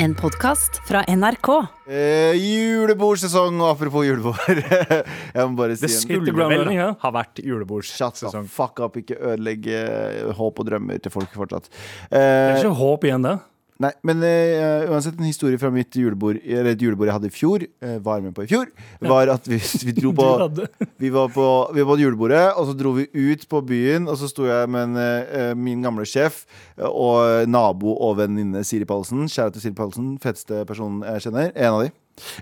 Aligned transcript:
En 0.00 0.14
podkast 0.14 0.78
fra 0.86 1.00
NRK. 1.10 1.48
Eh, 1.90 2.36
julebordsesong, 2.38 3.56
og 3.64 3.72
apropos 3.72 4.04
julebord 4.06 4.60
Jeg 5.34 5.48
må 5.48 5.56
bare 5.58 5.74
si 5.74 5.88
Det 5.88 5.90
skulle 5.96 6.34
vel 6.38 6.70
ja. 6.76 6.92
ha 7.02 7.10
vært 7.14 7.40
julebordsesong. 7.42 8.46
fuck 8.52 8.78
up, 8.84 8.98
ikke 9.00 9.18
ødelegg 9.18 9.66
eh, 9.74 10.30
håp 10.38 10.62
og 10.62 10.68
drømmer 10.70 11.02
til 11.02 11.14
folk 11.14 11.34
fortsatt. 11.34 11.66
Det 12.12 12.20
er 12.22 12.52
Eh, 12.54 12.60
ikke 12.60 12.76
håp 12.78 13.08
igjen 13.08 13.26
der. 13.26 13.40
Nei, 13.82 13.92
men 14.06 14.22
uh, 14.24 14.90
uansett, 14.90 15.18
en 15.18 15.28
historie 15.28 15.58
fra 15.60 15.70
mitt 15.74 15.94
julebord 15.94 16.40
Eller 16.42 16.72
et 16.72 16.82
julebord 16.82 17.08
jeg 17.08 17.16
hadde 17.16 17.30
i 17.30 17.34
fjor, 17.34 17.64
uh, 17.84 17.96
var 18.04 18.22
med 18.24 18.34
på 18.36 18.44
i 18.44 18.50
fjor, 18.50 18.72
var 19.04 19.30
at 19.32 19.46
vi, 19.48 19.60
vi 19.88 19.94
dro 19.96 20.12
på 20.16 20.28
vi 21.02 21.12
var, 21.14 21.30
på, 21.34 21.46
vi 21.74 21.84
var 21.84 21.92
på 21.94 22.00
julebordet, 22.02 22.42
og 22.58 22.70
så 22.70 22.76
dro 22.78 22.94
vi 22.96 23.06
ut 23.12 23.46
på 23.48 23.62
byen. 23.68 24.08
Og 24.10 24.18
så 24.20 24.30
sto 24.30 24.48
jeg 24.48 24.70
med 24.72 24.90
en, 24.90 24.98
uh, 24.98 25.54
min 25.58 25.84
gamle 25.84 26.06
sjef 26.08 26.44
eh, 26.78 26.88
og 26.88 27.48
nabo 27.50 27.94
og 27.94 28.18
venninne 28.22 28.64
Siri 28.66 28.88
Pallesen. 28.88 29.28
Kjære 29.30 29.56
til 29.56 29.68
Siri 29.68 29.78
Pallesen, 29.78 30.12
feteste 30.22 30.64
personen 30.68 31.04
jeg 31.06 31.28
kjenner. 31.28 31.54
En 31.54 31.78
av 31.78 31.86
de. 31.86 31.94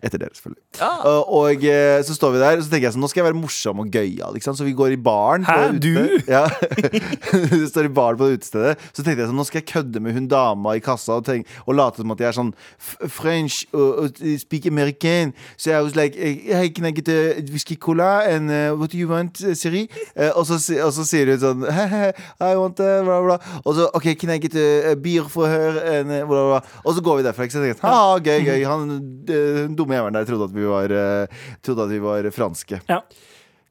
Etter 0.03 0.21
dere, 0.21 0.35
selvfølgelig. 0.37 0.63
Og, 1.07 1.33
og 1.41 1.65
eh, 1.65 2.01
så 2.07 2.17
står 2.17 2.35
vi 2.35 2.43
der, 2.43 2.59
og 2.59 2.65
så 2.65 2.73
tenker 2.73 2.89
jeg 2.89 2.97
sånn 2.97 3.05
Nå 3.05 3.11
skal 3.11 3.23
jeg 3.23 3.29
være 3.29 3.39
morsom 3.41 3.83
og 3.83 3.93
gøyal. 3.93 4.39
Så 4.47 4.67
vi 4.67 4.75
går 4.77 4.97
i 4.97 5.01
baren. 5.01 5.47
Hæ, 5.47 5.71
du? 5.83 6.21
Ja. 6.29 6.47
Vi 7.57 7.67
står 7.69 7.89
i 7.89 7.93
baren 7.93 8.19
på 8.19 8.29
det 8.29 8.41
utestedet. 8.41 8.83
Så 8.93 9.03
tenkte 9.03 9.23
jeg 9.23 9.31
sånn 9.31 9.39
Nå 9.39 9.45
skal 9.47 9.61
jeg 9.61 9.69
kødde 9.71 10.01
med 10.03 10.17
hun 10.17 10.29
dama 10.31 10.77
i 10.77 10.83
kassa 10.85 11.19
og, 11.19 11.27
tenk, 11.27 11.49
og 11.67 11.77
late 11.79 12.03
som 12.03 12.13
at 12.15 12.23
jeg 12.23 12.29
er 12.31 12.37
sånn 12.37 12.53
French 13.13 13.65
og, 13.77 14.17
uh, 14.21 14.35
speak 14.41 14.69
American. 14.71 15.35
Så 15.57 15.73
jeg 15.73 15.87
was 15.87 15.97
like 15.99 16.17
Hey, 16.17 16.71
can 16.75 16.89
I 16.89 16.93
get 16.97 17.09
a 17.09 17.43
whisky 17.53 17.77
cola? 17.77 18.25
And 18.27 18.51
uh, 18.51 18.77
what 18.77 18.93
do 18.93 18.99
you 18.99 19.09
want, 19.11 19.39
Siri? 19.39 19.87
Eh, 20.15 20.31
og, 20.33 20.47
så, 20.49 20.59
og 20.83 20.93
så 20.97 21.07
sier 21.07 21.33
hun 21.33 21.43
sånn 21.43 21.67
I 22.47 22.55
want 22.59 22.81
a 22.83 23.01
bla, 23.07 23.21
bla. 23.25 23.39
Og 23.65 23.77
så 23.77 23.89
OK, 23.97 24.13
can 24.21 24.35
I 24.35 24.41
get 24.43 24.57
a, 24.57 24.95
beer 24.97 25.29
for 25.31 25.51
her? 25.51 25.81
And, 25.97 26.13
uh, 26.13 26.25
bla, 26.29 26.45
bla. 26.53 26.63
Og 26.85 26.97
så 26.97 27.05
går 27.05 27.21
vi 27.21 27.27
derfra. 27.29 27.47
Ikke? 27.47 27.57
Så 27.57 27.65
jeg 27.65 27.77
tenkte, 27.77 27.93
ha, 27.93 28.17
gøy, 28.23 28.47
gøy. 28.47 28.67
Han 28.69 28.97
eh, 29.67 29.79
dumme 29.79 29.99
jævelen 29.99 30.19
der 30.19 30.29
trodde 30.29 30.51
at 30.51 30.57
vi 30.57 30.69
var, 30.71 30.93
eh, 30.93 31.41
at 31.57 31.91
vi 31.93 32.03
var 32.03 32.31
franske. 32.35 32.83
Ja. 32.91 33.01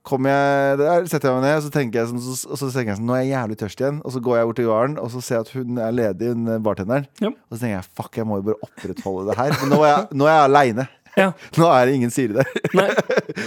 Jeg 0.05 0.77
der, 0.77 1.07
setter 1.09 1.31
jeg 1.31 1.37
meg 1.39 1.47
ned, 1.47 1.55
og 1.57 1.63
så 1.65 1.71
tenker 1.73 1.99
jeg 1.99 2.09
sånn, 2.11 2.21
så, 2.21 2.57
så 2.59 2.67
tenker 2.69 2.91
jeg 2.91 2.99
sånn 2.99 3.07
Nå 3.09 3.15
er 3.17 3.23
jeg 3.23 3.31
jævlig 3.31 3.55
tørst 3.57 3.79
igjen. 3.81 4.01
Og 4.05 4.13
så 4.13 4.21
går 4.21 4.37
jeg 4.37 4.49
bort 4.49 4.59
til 4.59 4.69
baren, 4.69 4.99
og 5.01 5.09
så 5.13 5.21
ser 5.25 5.39
jeg 5.39 5.45
at 5.47 5.55
hun 5.55 5.79
er 5.81 5.95
ledig, 5.97 6.29
hun 6.35 6.51
eh, 6.51 6.61
bartenderen. 6.61 7.07
Ja. 7.23 7.31
Og 7.33 7.55
så 7.55 7.63
tenker 7.63 7.79
jeg 7.79 7.87
fuck, 7.89 8.11
jeg 8.19 8.29
må 8.29 8.37
jo 8.37 8.51
bare 8.51 8.69
opprettholde 8.69 9.25
det 9.31 9.39
her. 9.39 9.57
Men 9.63 9.73
nå 9.73 9.81
er 9.81 9.89
jeg, 9.89 10.05
nå 10.21 10.29
er 10.29 10.37
jeg 10.37 10.51
aleine. 10.51 10.87
Ja. 11.15 11.29
Nå 11.55 11.67
er 11.71 11.87
det 11.87 11.93
ingen 11.95 12.11
Siri 12.11 12.35
der. 12.35 12.49
Nei, 12.75 12.89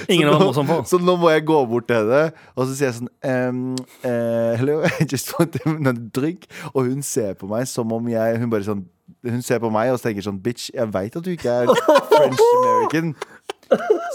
ingen 0.09 0.31
var 0.31 0.41
morsom 0.41 0.69
på. 0.69 0.79
Så 0.89 0.97
nå 1.05 1.19
må 1.21 1.29
jeg 1.35 1.45
gå 1.49 1.59
bort 1.69 1.85
til 1.91 1.99
henne, 2.01 2.31
og 2.55 2.63
så 2.65 2.73
sier 2.73 2.89
jeg 2.89 2.97
sånn 2.97 3.11
um, 3.29 3.59
uh, 4.07 4.55
Hello, 4.57 4.79
I 4.89 5.05
just 5.05 5.35
want 5.37 5.59
a 5.61 5.93
drink. 5.93 6.49
Og 6.73 6.89
hun 6.89 7.05
ser 7.05 7.37
på 7.37 7.51
meg 7.51 7.69
som 7.69 7.93
om 7.93 8.09
jeg 8.09 8.41
Hun 8.41 8.49
bare 8.53 8.65
sånn 8.65 8.87
Hun 9.25 9.43
ser 9.43 9.59
på 9.63 9.71
meg 9.73 9.91
og 9.93 10.01
tenker 10.03 10.25
sånn 10.25 10.39
Bitch, 10.45 10.69
jeg 10.75 10.93
veit 10.95 11.17
at 11.17 11.25
du 11.25 11.31
ikke 11.33 11.49
er 11.65 11.71
French 12.13 12.43
American. 12.61 13.15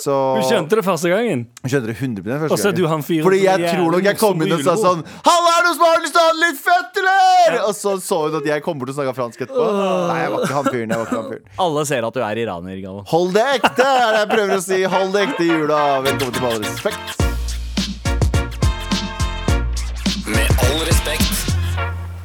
Så 0.02 0.14
Du 0.40 0.46
skjønte 0.50 0.80
det 0.80 0.84
første 0.86 1.10
gangen. 1.12 1.44
Hun 1.62 1.70
skjønte 1.70 1.90
det 1.92 1.96
100 2.00 2.24
første 2.42 2.56
Og 2.56 2.58
så 2.58 2.72
er 2.72 2.74
du 2.74 2.82
gangen. 2.82 2.94
han 2.96 3.04
fyren 3.06 3.26
Fordi 3.28 3.42
jeg 3.44 3.68
tror 3.70 3.92
nok 3.94 4.08
jeg 4.10 4.18
kom 4.18 4.42
inn 4.42 4.54
og 4.56 4.64
sa 4.66 4.74
sånn 4.82 5.04
Halla, 5.28 5.52
er 5.52 5.60
det 5.60 5.68
noen 5.68 5.78
som 5.78 5.86
har 5.86 6.02
lyst 6.02 6.16
til 6.16 6.22
å 6.24 6.26
ha 6.26 6.38
litt 6.40 6.62
fett, 6.64 7.02
eller? 7.04 7.60
Og 7.68 7.76
så 7.78 7.94
så 8.02 8.20
hun 8.24 8.38
at 8.40 8.50
jeg 8.50 8.66
kom 8.66 8.82
bort 8.82 8.90
og 8.90 8.98
snakka 8.98 9.14
fransk 9.20 9.44
etterpå. 9.46 9.68
Nei, 10.10 10.18
jeg 10.24 10.32
var 10.34 10.48
ikke 10.48 10.58
han 10.58 10.72
fyren. 10.72 10.96
Jeg 10.96 11.02
var 11.04 11.06
ikke 11.12 11.20
han 11.22 11.30
fyren. 11.36 11.52
Alle 11.68 11.86
ser 11.92 12.08
at 12.10 12.18
du 12.18 12.24
er 12.26 12.42
iraner, 12.46 12.80
Galvan. 12.82 13.06
Hold 13.14 13.36
det 13.38 13.46
ekte, 13.60 13.90
er 13.92 14.08
det 14.18 14.24
jeg 14.24 14.32
prøver 14.34 14.56
å 14.58 14.64
si. 14.70 14.82
Hold 14.96 15.14
det 15.14 15.28
ekte 15.28 15.46
i 15.46 15.52
jula. 15.54 15.84
Velkommen 16.08 16.34
til 16.34 16.48
Med 16.48 16.56
all 16.58 16.66
respekt. 16.66 17.23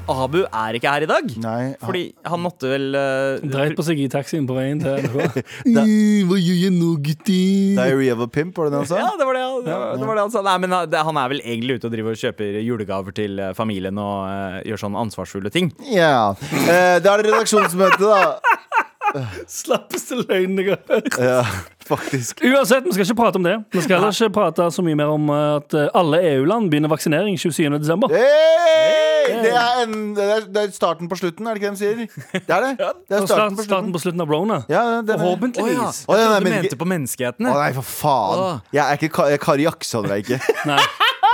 Abu 0.09 0.41
er 0.47 0.77
ikke 0.79 0.93
her 0.93 1.05
i 1.05 1.09
dag. 1.11 1.31
Nei, 1.43 1.63
Fordi 1.83 2.03
han 2.27 2.41
måtte 2.43 2.71
vel 2.71 2.87
uh, 2.97 3.43
Dreit 3.45 3.75
på 3.79 3.85
seg 3.87 4.01
i 4.01 4.09
taxien 4.13 4.47
på 4.49 4.57
veien 4.57 4.81
til 4.83 5.03
NRK. 5.05 5.43
Hva 6.29 6.39
gjør 6.41 6.61
jeg 6.63 6.73
nå, 6.77 6.91
gutti? 7.05 7.41
Diary 7.79 8.11
of 8.15 8.23
a 8.25 8.29
pimp, 8.33 8.57
var 8.59 8.69
det 8.69 8.77
det 8.77 8.83
han 8.85 8.91
sa? 8.93 9.01
Ja, 9.03 9.11
det 9.21 9.29
var 9.29 9.39
det, 9.39 9.43
han- 9.45 9.65
det, 9.67 9.77
var, 9.83 9.97
det 10.01 10.09
var 10.11 10.21
det 10.21 10.27
han 10.27 10.35
sa. 10.35 10.45
Nei, 10.49 10.57
men 10.65 10.77
han- 10.79 11.19
er 11.19 11.33
vel 11.35 11.43
egentlig 11.43 11.79
ute 11.79 11.89
og 11.91 11.95
driver 11.97 12.15
og 12.15 12.21
kjøper 12.23 12.61
julegaver 12.63 13.15
til 13.17 13.41
eh, 13.43 13.53
familien 13.59 13.99
og 13.99 14.17
uh, 14.29 14.59
gjør 14.69 14.83
sånne 14.85 15.03
ansvarsfulle 15.07 15.51
ting. 15.55 15.73
Ja. 15.91 16.33
Eh, 16.39 16.99
da 17.03 17.17
er 17.17 17.23
det 17.25 17.33
redaksjonsmøte, 17.33 17.99
da. 18.07 18.57
Slappeste 19.61 20.19
løgnen 20.21 20.61
jeg 20.63 20.77
har 20.77 20.81
hørt. 20.89 21.19
Ja, 21.19 21.43
faktisk. 21.89 22.43
Uansett, 22.45 22.85
vi 22.87 22.93
skal 22.97 23.07
ikke 23.07 23.19
prate 23.23 23.41
om 23.41 23.47
det. 23.47 23.57
Vi 23.75 23.83
skal 23.85 23.99
heller 23.99 24.13
ikke 24.15 24.35
prate 24.37 24.69
så 24.75 24.85
mye 24.85 24.99
mer 24.99 25.13
om 25.15 25.31
eh, 25.35 25.45
at 25.59 25.77
eh, 25.79 25.89
alle 25.99 26.21
EU-land 26.35 26.71
begynner 26.73 26.93
vaksinering 26.93 27.39
27. 27.41 27.69
desember. 27.79 28.13
Hey! 28.15 29.07
Det, 29.29 29.51
er 29.53 29.83
en, 29.83 29.97
det, 30.17 30.25
er, 30.25 30.45
det 30.49 30.63
er 30.63 30.71
starten 30.73 31.09
på 31.11 31.17
slutten, 31.21 31.47
er 31.47 31.59
det 31.59 31.61
ikke 31.61 31.75
det 31.75 31.77
de 31.77 31.83
sier? 31.83 32.23
Det 32.33 32.55
er 32.55 32.65
det. 32.65 32.71
Det 32.79 33.19
er 33.19 33.27
starten 33.27 33.29
starten, 33.29 33.59
på 33.59 33.67
starten 33.67 33.91
på 33.93 34.01
slutten 34.01 34.25
av 34.25 34.33
Rona. 34.33 34.61
Ja, 34.73 34.85
det 35.05 35.19
Forhåpentligvis. 35.21 36.01
Oh, 36.09 36.17
ja, 36.17 36.31
nei, 36.33 36.39
du 36.41 36.49
mente 36.55 36.79
på 36.81 36.89
menneskehetene. 36.89 37.53
Å 37.53 37.61
nei, 37.61 37.69
for 37.77 37.85
faen. 37.91 38.63
Jeg 38.73 38.85
er 38.87 38.97
ikke 39.03 39.13
Ka- 39.19 39.29
Kari 39.43 39.69
Jaksson, 39.69 40.09
jeg 40.15 40.25
ikke. 40.25 40.41
Nei. 40.71 40.81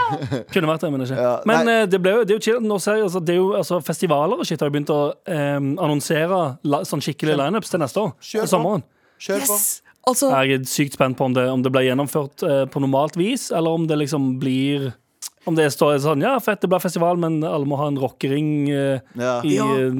Kunne 0.52 0.68
vært 0.70 0.84
det, 0.84 0.90
men 0.94 1.04
ikke. 1.06 1.18
Ja, 1.20 1.34
men 1.48 1.70
eh, 1.72 1.84
det, 1.90 2.00
ble 2.02 2.16
jo, 2.16 2.24
det 2.26 2.34
er 2.34 2.40
jo 2.40 2.44
chill. 2.46 2.60
Nå 2.64 2.78
ser 2.82 2.98
jeg, 3.00 3.06
altså, 3.08 3.22
det 3.24 3.34
er 3.36 3.40
jo, 3.40 3.48
altså, 3.58 3.80
festivaler 3.84 4.40
og 4.42 4.48
shit 4.48 4.60
har 4.62 4.70
jo 4.70 4.74
begynt 4.76 4.92
å 4.94 5.00
eh, 5.30 5.56
annonsere 5.58 6.42
la, 6.66 6.82
sånn 6.88 7.02
skikkelige 7.04 7.38
lineups 7.40 7.72
til 7.72 7.82
neste 7.84 8.02
år. 8.02 8.12
Kjør 8.20 8.40
Til 8.40 8.46
på. 8.48 8.52
sommeren. 8.56 8.84
Kjør 9.24 9.46
på. 9.48 9.58
Altså, 10.04 10.28
Jeg 10.34 10.58
er 10.58 10.66
sykt 10.68 10.98
spent 10.98 11.16
på 11.16 11.24
om 11.30 11.32
det, 11.36 11.46
om 11.48 11.62
det 11.64 11.70
blir 11.72 11.86
gjennomført 11.88 12.42
eh, 12.44 12.64
på 12.68 12.82
normalt 12.84 13.16
vis, 13.16 13.48
eller 13.54 13.78
om 13.78 13.86
det 13.88 13.96
liksom 14.02 14.34
blir 14.42 14.90
Om 15.46 15.54
det 15.58 15.66
står 15.74 15.98
sånn 16.00 16.22
Ja, 16.24 16.38
fett, 16.40 16.60
det 16.62 16.68
blir 16.72 16.80
festival, 16.80 17.18
men 17.20 17.42
alle 17.44 17.66
må 17.68 17.76
ha 17.76 17.86
en 17.90 17.98
rockering 18.00 18.68
eh, 18.70 19.00
Ja. 19.18 19.40
i, 19.44 19.56
Ja. 19.56 19.66
eh, 19.76 19.90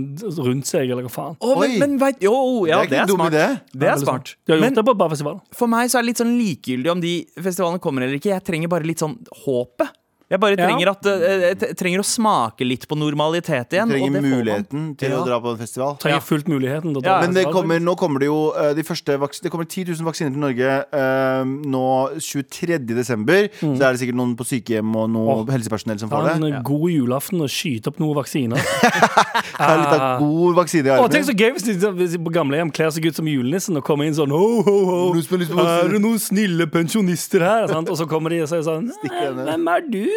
rundt 0.40 0.64
seg, 0.66 0.90
eller 0.90 1.02
hva 1.04 1.10
faen. 1.12 1.36
å, 1.40 1.58
men, 1.60 1.70
Oi. 1.70 1.78
men 1.78 1.98
vet, 1.98 2.16
jo, 2.24 2.32
ja, 2.66 2.80
Det 2.84 2.92
er 2.92 2.94
ikke 2.96 3.00
en 3.02 3.08
dum 3.08 3.16
smart. 3.18 3.32
idé. 3.32 3.60
Det 3.74 3.88
er 3.88 3.96
smart. 3.98 4.34
De 4.46 4.52
har 4.52 4.58
gjort 4.58 4.64
Men 4.64 4.74
det 4.74 4.84
på 4.84 4.90
et 4.92 4.98
par 4.98 5.10
festivaler. 5.10 5.40
for 5.52 5.66
meg 5.68 5.90
så 5.90 5.98
er 5.98 6.02
det 6.02 6.06
litt 6.06 6.22
sånn 6.22 6.36
likegyldig 6.38 6.90
om 6.90 7.00
de 7.00 7.26
festivalene 7.38 7.80
kommer 7.80 8.02
eller 8.02 8.16
ikke. 8.18 8.32
Jeg 8.32 8.44
trenger 8.44 8.68
bare 8.68 8.84
litt 8.84 8.98
sånn 8.98 9.18
håpet. 9.44 9.88
Jeg 10.30 10.40
bare 10.40 10.56
Ja. 10.56 10.66
trenger, 10.66 10.88
at, 10.88 11.06
eh, 11.06 11.52
jeg 11.52 11.76
trenger 11.76 12.00
å 12.00 12.04
smake 12.04 12.66
litt 12.66 12.88
på 12.88 12.96
normalitet 12.96 13.68
igjen. 13.76 13.88
Du 13.88 13.94
og 13.94 14.00
trenger 14.00 14.12
det 14.12 14.22
får 14.22 14.30
man. 14.30 14.40
muligheten 14.40 14.96
til 14.96 15.10
Ja. 15.10 15.18
å 15.20 15.26
dra 15.26 15.40
på 15.40 15.50
en 15.52 15.58
festival. 15.58 15.98
Trenger 15.98 16.16
Ja. 16.16 16.20
fullt 16.20 16.48
muligheten 16.48 17.02
Ja, 17.04 17.20
Men 17.20 17.34
det 17.34 17.44
kommer, 17.46 17.78
nå 17.78 17.94
kommer 17.96 18.18
det 18.20 18.26
jo 18.26 18.52
eh, 18.56 18.72
de 18.72 18.82
første 18.82 19.04
Det 19.42 19.50
kommer 19.52 19.68
10 19.68 19.84
000 19.84 20.04
vaksiner 20.04 20.30
til 20.32 20.40
Norge 20.40 20.84
eh, 20.92 21.44
nå 21.44 22.18
23. 22.18 22.78
desember. 22.94 23.48
Så 23.60 23.82
er 23.82 23.92
det 23.92 24.00
sikkert 24.00 24.16
noen 24.16 24.34
på 24.34 24.44
sykehjem 24.44 24.96
og 24.96 25.10
noe 25.10 25.28
oh. 25.28 25.44
helsepersonell 25.44 25.98
som 25.98 26.08
får 26.08 26.40
det. 26.40 26.54
En 26.54 26.62
god 26.62 26.90
julaften 26.90 27.40
og 27.42 27.48
skyte 27.48 27.88
opp 27.88 27.98
noen 27.98 28.16
vaksiner. 28.16 28.56
Ta 29.58 29.76
litt 29.76 30.00
av 30.00 30.20
god 30.20 30.54
vaksine 30.56 30.86
i 30.86 30.90
armen. 30.90 31.04
Oh, 31.04 31.08
tenk 31.08 31.26
så 31.26 31.36
gøy 31.36 31.52
hvis 31.52 31.68
de, 31.68 32.18
på 32.18 32.32
gamlehjem 32.32 32.72
kler 32.72 32.90
seg 32.90 33.04
ut 33.04 33.14
som 33.14 33.26
julenissen 33.26 33.76
og 33.76 33.84
kommer 33.84 34.08
inn 34.08 34.14
sånn 34.16 34.32
ho, 34.32 34.62
ho, 34.64 34.76
ho. 34.88 35.12
Er 35.14 35.92
det 35.92 36.00
noen 36.00 36.18
snille 36.18 36.66
pensjonister 36.66 37.44
her? 37.44 37.68
Og 37.84 37.96
så 37.98 38.08
kommer 38.08 38.30
de 38.30 38.40
og 38.40 38.48
sier 38.48 38.64
sånn 38.64 38.88
Hvem 39.04 39.68
er 39.68 39.84
du? 39.90 40.13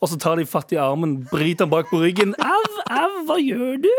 Og 0.00 0.10
så 0.10 0.18
tar 0.20 0.36
de 0.40 0.46
fatt 0.48 0.72
i 0.74 0.80
armen, 0.80 1.16
bryter 1.30 1.64
den 1.64 1.72
bak 1.72 1.88
på 1.90 2.00
ryggen. 2.02 2.34
Au, 2.42 2.64
au, 2.86 3.12
hva 3.28 3.38
gjør 3.40 3.78
du? 3.82 3.92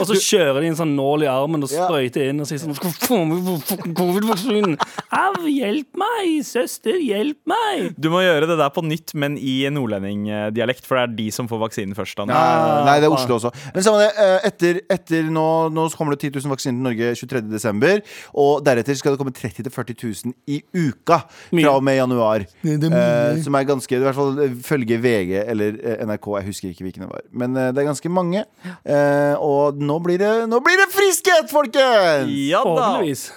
Og 0.00 0.08
så 0.08 0.16
kjører 0.18 0.62
de 0.64 0.70
en 0.72 0.78
sånn 0.78 0.94
nål 0.96 1.26
i 1.26 1.30
armen 1.30 1.66
og 1.66 1.70
sprøyter 1.72 2.30
inn 2.30 2.42
og 2.42 2.48
sier 2.48 2.62
sånn 2.62 2.76
«Skal 2.78 2.94
få 3.04 3.20
meg 3.28 3.44
fucking 3.68 3.96
covid-vaksinen. 3.98 4.76
Au, 5.14 5.44
hjelp 5.50 6.00
meg, 6.00 6.38
søster, 6.48 6.96
hjelp 7.02 7.40
meg. 7.50 7.92
Du 8.00 8.10
må 8.12 8.22
gjøre 8.24 8.48
det 8.50 8.58
der 8.60 8.72
på 8.74 8.84
nytt, 8.86 9.14
men 9.20 9.36
i 9.38 9.56
nordlendingdialekt, 9.72 10.86
for 10.88 10.98
det 10.98 11.04
er 11.04 11.16
de 11.20 11.28
som 11.34 11.50
får 11.50 11.62
vaksinen 11.66 11.96
først. 11.98 12.18
Da. 12.20 12.28
Nei, 12.30 12.84
nei, 12.88 12.96
det 13.02 13.08
er 13.10 13.16
Oslo 13.16 13.38
også. 13.38 13.52
Men 13.74 13.86
samme 13.86 14.04
det, 14.04 14.10
eh, 14.20 14.48
etter, 14.48 14.80
etter 14.92 15.30
nå, 15.32 15.46
nå 15.74 15.86
kommer 15.98 16.16
det 16.16 16.30
10 16.30 16.40
000 16.40 16.54
vaksiner 16.54 16.78
til 16.78 16.88
Norge 16.88 17.12
23. 17.20 17.44
desember. 17.52 18.02
Og 18.40 18.64
deretter 18.66 18.98
skal 18.98 19.14
det 19.14 19.20
komme 19.22 19.34
30 19.34 19.68
000-40 19.68 19.98
000 20.30 20.34
i 20.50 20.60
uka 20.74 21.20
fra 21.28 21.74
og 21.74 21.84
med 21.86 21.98
januar. 21.98 22.46
Det 22.62 22.76
er 22.76 22.92
mye. 22.92 23.04
Eh, 23.04 23.42
som 23.44 23.56
er 23.58 23.68
ganske 23.68 23.96
I 23.96 24.02
hvert 24.02 24.16
fall 24.18 24.42
eh, 24.44 24.56
følge 24.84 25.00
VG 25.00 25.32
eller 25.48 25.78
eh, 25.82 26.04
NRK. 26.06 26.28
Jeg 26.38 26.46
husker 26.48 26.70
ikke 26.70 26.84
hvilken 26.86 27.04
det 27.04 27.10
var. 27.10 27.22
Men 27.32 27.56
eh, 27.56 27.70
det 27.72 27.82
er 27.82 27.88
ganske 27.88 28.10
mange. 28.12 28.44
Eh, 28.84 29.34
og 29.40 29.78
nå 29.80 29.98
blir 30.04 30.18
det, 30.20 30.32
nå 30.50 30.60
blir 30.64 30.78
det 30.80 30.88
friskhet, 30.92 31.50
folkens! 31.52 32.30
Ja 32.50 32.62
da. 32.64 32.90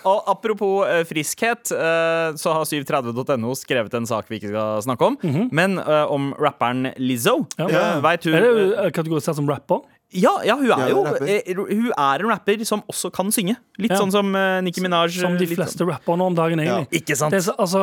Og 0.07 0.31
apropos 0.31 0.87
friskhet, 1.09 1.67
så 1.67 2.53
har 2.53 2.67
730.no 2.67 3.53
skrevet 3.57 3.93
en 3.97 4.07
sak 4.07 4.27
vi 4.29 4.39
ikke 4.39 4.51
skal 4.51 4.81
snakke 4.85 5.11
om, 5.11 5.17
men 5.51 5.77
eh, 5.81 6.05
om 6.13 6.31
rapperen 6.39 6.91
Lizzo. 6.97 7.39
Ja. 7.57 7.97
Veit 8.03 8.25
hun 8.27 8.35
Er 8.37 8.47
det 8.47 8.91
kategorisert 8.95 9.37
som 9.37 9.47
rapper? 9.49 9.83
Ja, 10.15 10.37
ja, 10.47 10.55
hun 10.55 10.69
er 10.71 10.87
jo 10.89 11.01
eh, 11.27 11.49
Hun 11.51 11.89
er 11.91 12.21
en 12.23 12.29
rapper 12.31 12.61
som 12.65 12.79
også 12.87 13.09
kan 13.11 13.27
synge. 13.35 13.57
Litt 13.77 13.91
Ja. 13.91 13.97
sånn 13.99 14.11
som 14.13 14.29
uh, 14.33 14.61
Nicki 14.63 14.79
Minaj. 14.79 15.11
Som 15.19 15.35
de 15.37 15.45
fleste 15.51 15.83
rappere 15.83 16.15
nå 16.17 16.29
om 16.31 16.35
dagen, 16.37 16.59
egentlig. 16.63 17.01
Ikke 17.01 17.17
sant? 17.19 17.31
Det 17.35 17.41
er 17.41 17.47
så, 17.49 17.55
altså 17.59 17.81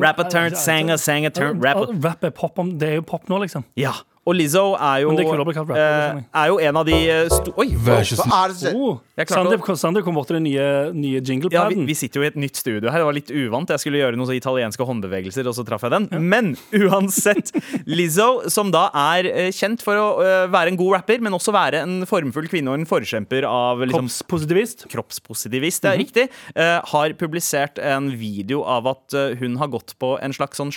Rapper 0.00 0.30
turned 0.32 0.56
sanger, 0.56 0.96
sanger 0.96 1.30
turn, 1.36 1.60
rapper. 1.62 1.92
Rap 2.04 2.24
er 2.24 2.30
pop, 2.30 2.58
om- 2.58 2.78
det 2.80 2.88
er 2.88 2.94
jo 3.00 3.02
pop 3.02 3.28
nå, 3.28 3.42
liksom. 3.44 3.64
Ja, 3.76 3.92
Og 4.28 4.34
Lizzo 4.36 4.74
er 4.76 4.98
jo, 5.00 5.12
er 5.16 5.38
rapper, 5.40 5.70
eh, 5.72 5.80
jeg. 5.80 6.24
er 6.36 6.48
jo 6.50 6.56
en 6.60 6.76
av 6.76 6.84
de 6.84 6.96
eh, 7.08 7.30
sto 7.32 7.54
Oi! 7.56 7.70
Hva 7.72 7.94
er 7.96 8.02
det 8.04 8.18
som 8.18 8.28
skjer? 8.28 8.74
Oh, 8.76 8.98
Sander, 9.30 9.60
kom- 9.64 9.78
Sander 9.80 10.04
kom 10.04 10.18
bort 10.18 10.28
til 10.28 10.36
den 10.36 10.44
nye, 10.44 10.66
nye 10.92 11.22
Ja, 11.48 11.62
vi, 11.70 11.78
vi 11.88 11.96
sitter 11.96 12.20
jo 12.20 12.26
i 12.26 12.28
et 12.28 12.36
nytt 12.36 12.60
studio 12.60 12.92
her. 12.92 13.00
Det 13.00 13.06
var 13.08 13.16
litt 13.16 13.32
uvant. 13.32 13.72
Jeg 13.72 13.80
skulle 13.80 14.00
gjøre 14.02 14.18
noen 14.20 14.28
så 14.28 14.36
italienske 14.36 14.84
håndbevegelser, 14.84 15.48
og 15.48 15.56
så 15.56 15.64
traff 15.64 15.86
jeg 15.88 15.94
den. 15.96 16.08
Men 16.20 16.52
uansett. 16.76 17.52
Lizzo, 17.88 18.50
som 18.52 18.72
da 18.74 18.86
er 18.92 19.28
eh, 19.30 19.50
kjent 19.56 19.80
for 19.84 19.96
å 19.96 20.08
være 20.52 20.74
en 20.74 20.80
god 20.80 20.98
rapper, 20.98 21.24
men 21.24 21.36
også 21.36 21.54
være 21.56 21.80
en 21.86 22.02
formfull 22.08 22.48
kvinne 22.52 22.74
og 22.74 22.80
en 22.80 22.88
forkjemper 22.88 23.48
av 23.48 23.80
liksom, 23.86 24.10
Kroppspositivist. 24.10 24.84
kroppspositivist, 24.92 25.84
det 25.86 25.94
er 25.94 26.00
riktig, 26.04 26.28
Uh, 26.50 26.80
har 26.92 27.12
publisert 27.18 27.78
en 27.82 28.08
video 28.18 28.60
av 28.68 28.86
at 28.90 29.14
hun 29.40 29.56
har 29.60 29.70
gått 29.72 29.94
på 30.02 30.12
en 30.22 30.34
slags 30.34 30.58
sånn 30.60 30.72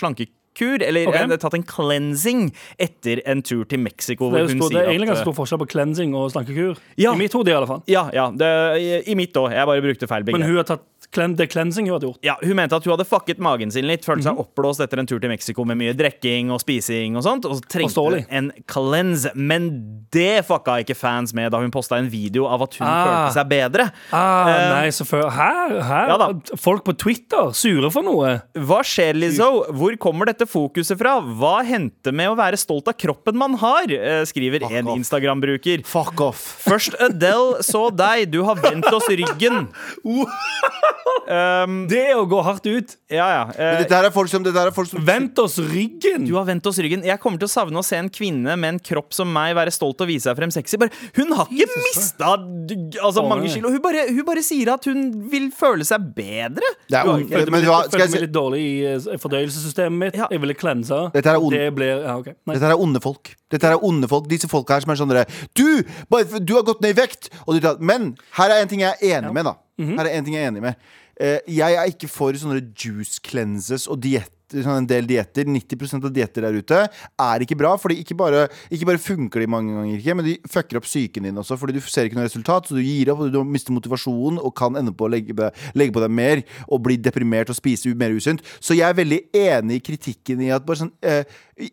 slankekur, 0.54 0.82
eller 0.86 1.08
okay. 1.08 1.30
eh, 1.30 1.38
tatt 1.38 1.54
en 1.54 1.64
cleansing 1.64 2.52
etter 2.78 3.22
en 3.26 3.42
tur 3.42 3.64
til 3.64 3.78
Mexico. 3.80 4.30
Det 4.30 4.40
er, 4.40 4.48
hun 4.48 4.60
stor, 4.60 4.70
det 4.70 4.80
er 4.80 4.90
egentlig 4.90 5.08
ganske 5.08 5.22
eh, 5.22 5.26
stor 5.26 5.34
forskjell 5.34 5.60
på 5.60 5.68
cleansing 5.72 6.14
og 6.14 6.30
slankekur. 6.32 6.78
Ja. 6.96 7.14
I 7.14 7.18
mitt 7.18 7.32
hode, 7.32 7.50
i 7.50 7.54
alle 7.54 7.66
fall. 7.66 7.82
Ja, 7.90 8.08
ja, 8.12 8.30
det, 8.30 8.50
i, 8.80 9.02
i 9.10 9.14
mitt 9.14 9.34
òg. 9.36 9.52
Jeg 9.52 9.66
bare 9.66 9.84
brukte 9.84 10.06
feil 10.06 10.24
Men 10.30 10.46
hun 10.46 10.56
har 10.56 10.68
tatt 10.68 10.84
er 11.18 11.46
cleansing 11.46 11.86
hun 11.86 11.94
hadde 12.00 12.08
gjort. 12.08 12.18
Ja, 12.22 12.34
Hun 12.42 12.56
mente 12.56 12.72
at 12.76 12.84
hun 12.84 12.92
hadde 12.96 13.06
fucket 13.06 13.38
magen 13.38 13.70
sin 13.70 13.86
litt, 13.86 14.04
følte 14.04 14.24
Mhm. 14.24 14.36
seg 14.36 14.38
oppblåst 14.44 14.80
etter 14.80 14.98
en 14.98 15.06
tur 15.06 15.18
til 15.20 15.28
Mexico 15.30 15.64
med 15.64 15.76
mye 15.78 15.94
drikking 15.94 16.50
og 16.50 16.60
spising 16.60 17.16
og 17.16 17.22
sånt, 17.22 17.44
og 17.44 17.56
så 17.56 17.60
trengte 17.68 18.02
hun 18.02 18.26
en 18.30 18.52
cleanse. 18.66 19.30
Men 19.34 20.06
det 20.10 20.44
fucka 20.46 20.80
ikke 20.84 20.96
fans 20.96 21.32
med 21.34 21.50
da 21.52 21.58
hun 21.58 21.70
posta 21.70 21.96
en 21.98 22.08
video 22.08 22.46
av 22.46 22.62
at 22.62 22.74
hun 22.74 22.86
Ah. 22.88 23.04
følte 23.30 23.34
seg 23.34 23.48
bedre. 23.48 23.92
Ah, 24.12 24.44
uh, 24.46 24.80
nei, 24.80 24.88
så 24.88 25.04
før, 25.06 25.30
her, 25.30 25.80
her 25.82 26.08
Ja. 26.08 26.32
Folk 26.56 26.84
på 26.84 26.96
Twitter 26.96 27.52
sure 27.52 27.90
for 27.90 28.02
noe. 28.02 28.42
Hva 28.54 28.80
skjer, 28.82 29.14
Lizzo? 29.14 29.66
Hvor 29.72 29.96
kommer 29.98 30.26
dette 30.26 30.46
fokuset 30.46 30.96
fra? 30.98 31.20
Hva 31.20 31.64
hendte 31.64 32.12
med 32.12 32.28
å 32.28 32.36
være 32.36 32.56
stolt 32.56 32.86
av 32.88 32.94
kroppen 32.94 33.34
man 33.34 33.54
har? 33.54 33.84
Eh, 33.84 34.24
skriver 34.24 34.62
en. 34.70 34.86
Instagram-bruker. 34.86 35.84
Fuck 35.86 36.20
off. 36.20 36.62
Først 36.64 36.94
Adele 37.00 37.58
så 37.62 37.90
deg, 37.94 38.30
du 38.30 38.42
har 38.44 38.54
vendt 38.56 38.86
oss 38.92 39.06
ryggen. 39.08 39.68
Um, 41.24 41.86
Det 41.88 42.00
er 42.10 42.18
å 42.18 42.24
gå 42.28 42.40
hardt 42.44 42.66
ut. 42.66 42.96
ja, 43.10 43.26
ja. 43.28 43.44
Men 43.46 43.74
Eh, 43.74 43.78
dette 43.82 43.96
her 43.96 44.08
er 44.08 44.12
folk 44.14 44.28
som, 44.28 44.42
dette 44.44 44.58
her 44.58 44.68
er 44.68 44.74
folk 44.76 44.88
som 44.88 45.04
Vent 45.04 45.38
oss 45.38 45.58
ryggen! 45.58 46.26
Du 46.28 46.34
har 46.36 46.44
vendt 46.48 46.66
oss 46.66 46.78
ryggen. 46.78 47.04
Jeg 47.04 47.20
kommer 47.20 47.38
til 47.40 47.48
å 47.48 47.52
savne 47.52 47.80
å 47.80 47.84
se 47.84 47.96
en 47.96 48.10
kvinne 48.12 48.56
med 48.60 48.74
en 48.74 48.80
kropp 48.80 49.14
som 49.16 49.30
meg 49.32 49.54
være 49.56 49.72
stolt 49.72 50.00
og 50.04 50.08
vise 50.10 50.28
seg 50.28 50.36
frem 50.38 50.52
sexy. 50.54 50.78
Bare, 50.80 50.92
hun 51.16 51.32
har 51.36 51.48
ikke 51.52 51.80
mista 51.86 52.34
altså, 52.36 53.24
mange 53.28 53.48
kilo. 53.52 53.72
Hun 53.72 53.82
bare, 53.84 54.06
hun 54.10 54.24
bare 54.26 54.44
sier 54.44 54.72
at 54.74 54.84
hun 54.88 55.28
vil 55.32 55.50
føle 55.54 55.84
seg 55.86 56.10
bedre. 56.16 56.72
Det 56.88 56.98
er 56.98 57.04
Du 57.04 57.10
ung- 57.14 57.28
Følte 57.28 57.50
men 57.50 57.60
meg 57.60 57.64
litt, 57.64 57.90
skal 57.90 58.00
jeg 58.00 58.08
følte 58.08 58.14
meg 58.14 58.24
litt 58.26 58.36
dårlig 58.36 58.60
i 58.64 58.74
eh, 58.92 59.18
fordøyelsessystemet 59.24 59.98
mitt. 59.98 60.14
Ja. 60.20 60.28
Jeg 60.30 60.40
ville 60.44 60.54
cleanse. 60.54 61.00
Dette 61.14 61.34
Det 61.34 61.64
ja, 62.04 62.16
okay. 62.16 62.34
Dette 62.46 62.64
her 62.64 62.72
er 62.76 62.80
onde 62.80 63.00
folk. 63.02 63.34
Dette 63.50 63.68
her 63.68 63.76
er 63.76 63.84
onde 63.84 64.08
folk 64.10 64.28
Disse 64.28 64.48
folka 64.50 64.74
her 64.74 64.84
som 64.84 64.90
er 64.90 64.98
sånn 65.00 65.12
Du! 65.54 65.82
Bare, 66.10 66.40
du 66.40 66.54
har 66.54 66.62
gått 66.66 66.80
ned 66.82 66.96
i 66.96 67.00
vekt! 67.00 67.30
Og 67.46 67.60
du, 67.60 67.68
men 67.80 68.16
her 68.38 68.50
er 68.50 68.62
en 68.62 68.68
ting 68.68 68.80
jeg 68.80 68.94
er 69.00 69.20
enig 69.20 69.32
med, 69.34 69.44
da. 69.44 69.54
Her 69.78 70.06
er 70.06 70.18
en 70.18 70.24
ting 70.26 70.36
jeg 70.36 70.44
er 70.44 70.52
enig 70.52 70.62
med. 70.62 70.74
Eh, 71.20 71.38
jeg 71.56 71.74
er 71.74 71.90
ikke 71.90 72.10
for 72.10 72.36
sånne 72.38 72.60
juice 72.74 73.20
cleanses 73.24 73.88
og 73.90 74.02
dietter. 74.04 74.30
Sånn 74.52 74.82
en 74.82 74.86
del 74.88 75.06
dietter 75.08 75.48
90 75.48 76.04
av 76.04 76.10
dietter 76.14 76.44
der 76.44 76.58
ute 76.60 76.80
er 76.84 77.44
ikke 77.44 77.56
bra. 77.58 77.72
Fordi 77.80 77.96
ikke 78.02 78.16
bare, 78.18 78.44
ikke 78.70 78.88
bare 78.90 79.00
funker 79.02 79.40
de 79.40 79.48
mange 79.50 79.72
ganger, 79.74 79.98
ikke, 79.98 80.16
men 80.18 80.28
de 80.28 80.34
fucker 80.50 80.78
opp 80.80 80.88
psyken 80.88 81.26
din 81.28 81.40
også. 81.40 81.56
Fordi 81.60 81.76
du 81.78 81.80
ser 81.80 82.08
ikke 82.08 82.18
noe 82.18 82.28
resultat, 82.28 82.68
så 82.68 82.76
du 82.76 82.82
gir 82.84 83.10
opp, 83.14 83.24
og 83.24 83.32
du 83.34 83.40
mister 83.48 83.74
motivasjonen 83.74 84.38
og 84.42 84.54
kan 84.58 84.76
ende 84.80 84.92
på 84.94 85.08
å 85.08 85.12
legge, 85.14 85.34
på- 85.36 85.50
legge 85.74 85.94
på 85.96 86.04
deg 86.04 86.10
mer 86.14 86.44
og 86.68 86.82
bli 86.84 86.98
deprimert 87.00 87.50
og 87.50 87.58
spise 87.58 87.94
mer 87.98 88.14
usunt. 88.14 88.44
Så 88.60 88.76
jeg 88.76 88.86
er 88.88 88.98
veldig 89.00 89.20
enig 89.34 89.80
i 89.80 89.84
kritikken 89.90 90.44
i 90.44 90.52
at 90.54 90.64
bare 90.66 90.84
sånn 90.84 90.92
eh, 91.02 91.24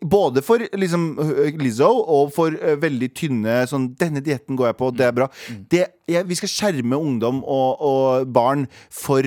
Både 0.06 0.44
for 0.46 0.62
liksom 0.78 1.08
Lizzo 1.58 1.88
og 1.90 2.28
for 2.36 2.54
uh, 2.54 2.76
veldig 2.78 3.08
tynne 3.18 3.56
sånn 3.66 3.88
Denne 3.98 4.22
dietten 4.22 4.54
går 4.54 4.68
jeg 4.68 4.76
på, 4.78 4.90
det 4.94 5.08
er 5.08 5.16
bra. 5.16 5.26
Det, 5.72 5.80
jeg, 6.06 6.26
vi 6.28 6.38
skal 6.38 6.52
skjerme 6.52 6.98
ungdom 7.02 7.40
og, 7.42 7.82
og 7.82 8.28
barn 8.30 8.68
for 8.94 9.26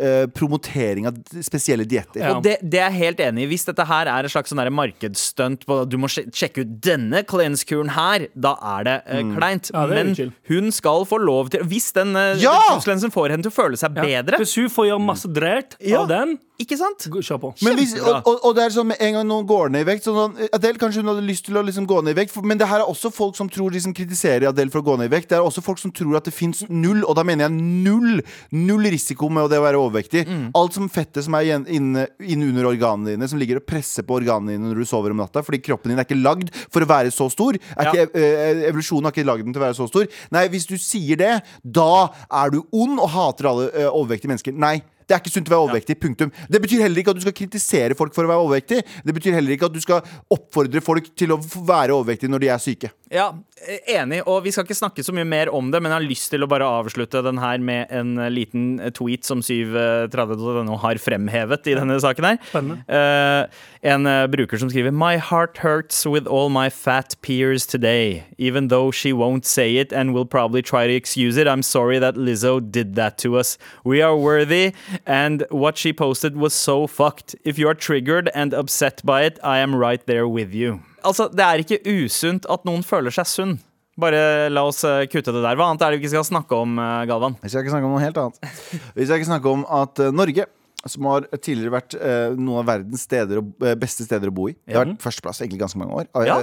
øh, 0.00 0.26
promotering 0.36 1.06
av 1.10 1.18
spesielle 1.44 1.86
dietter. 1.88 2.20
Ja. 2.22 2.34
Og 2.36 2.44
det, 2.44 2.56
det 2.62 2.80
er 2.80 2.90
jeg 2.90 3.00
helt 3.06 3.22
enig 3.28 3.46
i. 3.46 3.50
Hvis 3.52 3.66
dette 3.68 3.86
her 3.88 4.10
er 4.12 4.28
et 4.28 4.32
slags 4.34 4.52
sånn 4.52 4.62
markedsstunt 4.74 5.66
på 5.68 5.80
at 5.84 5.92
du 5.92 5.98
må 6.00 6.10
sjekke 6.10 6.64
ut 6.64 6.74
denne 6.84 7.22
cleanse-kuren 7.28 7.92
her, 7.96 8.26
da 8.34 8.54
er 8.76 8.88
det 8.88 8.96
eh, 9.06 9.22
kleint. 9.36 9.70
Ja, 9.72 9.86
det 9.90 10.00
er 10.00 10.10
Men 10.10 10.34
hun 10.50 10.72
skal 10.74 11.06
få 11.08 11.20
lov 11.22 11.52
til 11.54 11.64
Hvis 11.66 11.92
den 11.96 12.16
uh, 12.16 12.34
Ja! 12.40 12.56
får 12.76 13.30
henne 13.32 13.44
til 13.46 13.52
å 13.52 13.56
føle 13.56 13.78
seg 13.80 13.96
Ja. 13.96 14.02
bedre, 14.06 14.40
Hvis 14.42 14.56
hun 14.58 14.68
får 14.72 14.90
gjøre 14.90 15.04
masse 15.06 15.28
drært 15.30 15.76
Ja. 15.80 16.02
av 16.02 16.08
den, 16.10 16.38
ikke 16.62 16.76
sant? 16.80 17.06
kjør 17.10 17.38
på. 17.42 17.50
Men 17.66 17.76
hvis, 17.78 17.94
og, 18.00 18.20
og, 18.26 18.38
og 18.48 18.54
det 18.56 18.64
er 18.66 18.74
sånn 18.74 18.88
med 18.90 19.00
en 19.02 19.16
gang 19.18 19.26
noen 19.28 19.46
går 19.48 19.70
ned 19.74 19.84
i 19.84 19.88
vekt 19.88 20.06
sånn, 20.08 20.36
Adele 20.56 20.80
kanskje 20.80 21.02
hun 21.02 21.10
hadde 21.12 21.24
lyst 21.26 21.44
til 21.48 21.58
å 21.58 21.62
liksom 21.66 21.86
gå 21.88 22.00
ned 22.04 22.14
i 22.14 22.18
vekt, 22.20 22.32
for, 22.34 22.46
men 22.46 22.58
det 22.60 22.68
her 22.70 22.82
er 22.84 22.88
også 22.90 23.10
folk 23.14 23.36
som 23.38 23.48
tror 23.52 23.74
de 23.74 23.82
som 23.84 23.94
kritiserer 23.96 24.48
Adele 24.50 24.72
for 24.72 24.80
å 24.82 24.86
gå 24.86 24.96
ned 25.00 25.10
i 25.10 25.14
vekt. 25.16 25.28
Det 25.32 25.38
er 25.38 25.44
også 25.44 25.62
folk 25.64 25.80
som 25.82 25.92
tror 25.94 26.16
at 26.20 26.28
det 26.28 26.34
fins 26.36 26.64
null, 26.68 27.02
og 27.04 27.16
da 27.18 27.24
mener 27.26 27.46
jeg 27.46 27.56
null, 27.58 28.22
null 28.56 28.88
risiko 28.92 29.28
med 29.32 29.50
det 29.52 29.60
å 29.60 29.66
være 29.66 29.80
overvektig. 29.82 30.24
Alt 30.56 30.78
som 30.78 30.88
fettet 30.92 31.26
som 31.26 31.36
er 31.38 31.52
inne, 31.66 32.06
inne 32.24 32.50
under 32.50 32.70
organene 32.72 33.14
dine, 33.14 33.28
som 33.30 33.40
ligger 33.40 33.60
og 33.60 33.66
presser 33.68 34.06
på 34.06 34.16
organene 34.20 34.56
dine 34.56 34.70
når 34.72 34.82
du 34.82 34.88
sover 34.88 35.12
om 35.14 35.20
natta, 35.22 35.44
fordi 35.46 35.60
kroppen 35.66 35.92
din 35.92 36.00
er 36.00 36.08
ikke 36.08 36.18
lagd 36.20 36.52
for 36.72 36.84
å 36.84 36.90
være 36.90 37.12
så 37.14 37.28
stor. 37.32 37.56
Er 37.76 37.86
Ja. 37.86 37.92
ikke, 37.92 38.10
eh, 38.18 38.64
evolusjonen 38.70 39.04
har 39.10 39.12
ikke 39.14 39.26
lagd 39.28 39.44
den 39.44 39.52
til 39.54 39.62
å 39.62 39.66
være 39.68 39.78
så 39.78 39.88
stor. 39.90 40.06
Nei, 40.34 40.46
hvis 40.48 40.66
du 40.66 40.76
sier 40.80 41.16
det, 41.20 41.42
da 41.62 42.08
er 42.32 42.50
du 42.50 42.62
ond 42.72 42.98
og 43.00 43.10
hater 43.12 43.50
alle 43.52 43.70
eh, 43.74 43.88
overvektige 43.90 44.32
mennesker. 44.32 44.56
Nei. 44.56 44.80
Det 45.06 45.14
er 45.14 45.22
ikke 45.22 45.30
sunt 45.30 45.50
å 45.50 45.54
være 45.54 45.66
overvektig. 45.68 45.96
Punktum. 46.02 46.32
Det 46.50 46.60
betyr 46.62 46.82
heller 46.82 47.00
ikke 47.02 47.12
at 47.14 47.18
du 47.20 47.22
skal 47.22 47.36
kritisere 47.36 47.96
folk 47.98 48.14
for 48.14 48.26
å 48.26 48.30
være 48.32 48.42
overvektig. 48.42 48.80
Det 49.06 49.14
betyr 49.14 49.36
heller 49.38 49.54
ikke 49.54 49.68
at 49.70 49.76
du 49.76 49.82
skal 49.82 50.02
oppfordre 50.34 50.82
folk 50.82 51.12
til 51.14 51.34
å 51.34 51.38
være 51.38 51.94
overvektige 51.94 52.32
når 52.32 52.42
de 52.42 52.50
er 52.50 52.62
syke. 52.62 52.90
Ja, 53.12 53.28
eh, 53.62 53.94
enig. 53.94 54.24
Og 54.26 54.40
vi 54.42 54.50
skal 54.50 54.66
ikke 54.66 54.76
snakke 54.76 55.04
så 55.06 55.12
mye 55.14 55.26
mer 55.28 55.50
om 55.54 55.68
det, 55.70 55.78
men 55.78 55.92
jeg 55.92 56.00
har 56.00 56.08
lyst 56.08 56.30
til 56.32 56.42
å 56.42 56.48
bare 56.50 56.66
avslutte 56.66 57.22
den 57.22 57.38
her 57.38 57.62
med 57.62 57.92
en 57.94 58.16
eh, 58.18 58.32
liten 58.32 58.80
eh, 58.82 58.90
tweet 58.94 59.26
som 59.26 59.44
730.no 59.46 60.78
har 60.82 60.98
fremhevet 60.98 61.70
i 61.70 61.76
denne 61.78 61.98
saken 62.02 62.26
her. 62.26 62.40
Spennende. 62.50 62.82
Eh, 62.90 63.62
en 63.86 64.10
bruker 64.32 64.58
som 64.58 64.70
skriver 64.72 64.90
My 64.90 65.16
heart 65.22 65.58
hurts 65.62 66.04
with 66.06 66.26
all 66.26 66.50
my 66.50 66.68
fat 66.68 67.14
peers 67.22 67.66
today. 67.66 68.24
Even 68.38 68.68
though 68.68 68.90
she 68.90 69.12
won't 69.12 69.46
say 69.46 69.76
it 69.76 69.92
and 69.92 70.12
will 70.12 70.26
probably 70.26 70.62
try 70.62 70.88
to 70.88 70.92
excuse 70.92 71.36
it, 71.36 71.46
I'm 71.46 71.62
sorry 71.62 72.00
that 72.00 72.16
Lizzo 72.16 72.58
did 72.58 72.96
that 72.96 73.18
to 73.18 73.38
us. 73.38 73.56
We 73.84 74.02
are 74.02 74.16
worthy, 74.16 74.74
and 75.06 75.46
what 75.50 75.78
she 75.78 75.92
posted 75.92 76.36
was 76.36 76.54
so 76.54 76.88
fucked. 76.88 77.36
If 77.44 77.58
you 77.58 77.68
are 77.68 77.74
triggered 77.74 78.30
and 78.34 78.52
upset 78.52 79.02
by 79.04 79.22
it, 79.22 79.38
I 79.44 79.58
am 79.58 79.76
right 79.76 80.04
there 80.06 80.26
with 80.26 80.52
you. 80.52 80.82
Altså, 81.06 81.28
det 81.32 81.44
er 81.46 81.62
ikke 81.62 81.78
usunt 82.04 82.46
at 82.50 82.66
noen 82.68 82.84
føler 82.86 83.14
seg 83.14 83.28
sunn. 83.30 83.56
Bare 83.96 84.50
la 84.52 84.66
oss 84.68 84.82
eh, 84.84 85.06
kutte 85.08 85.32
det 85.32 85.40
der. 85.40 85.56
Hva 85.56 85.70
annet 85.70 85.80
er 85.86 85.94
det 85.94 85.98
vi 86.00 86.04
ikke 86.04 86.12
skal 86.18 86.26
snakke 86.28 86.58
om, 86.58 86.74
eh, 86.82 87.04
Galvan? 87.08 87.38
Vi 87.40 87.48
skal 87.48 87.64
ikke 87.64 87.72
snakke 87.72 87.88
om 87.88 87.94
noe 87.96 88.02
helt 88.04 88.18
annet. 88.20 88.52
Vi 88.92 89.06
skal 89.06 89.20
ikke 89.22 89.28
snakke 89.30 89.52
om 89.54 89.62
at 89.78 90.02
eh, 90.04 90.12
Norge 90.12 90.44
som 90.86 91.06
har 91.08 91.24
tidligere 91.42 91.72
vært 91.72 91.94
noen 92.38 92.60
av 92.60 92.66
verdens 92.68 93.02
steder 93.08 93.40
og, 93.40 93.48
beste 93.80 94.04
steder 94.06 94.30
å 94.30 94.34
bo 94.36 94.44
i. 94.46 94.52
Det 94.68 94.76
har 94.76 94.84
vært 94.84 95.00
førsteplass 95.02 95.40
egentlig 95.42 95.58
ganske 95.64 95.80
mange 95.80 95.96
år. 95.98 96.06
Ja. 96.28 96.36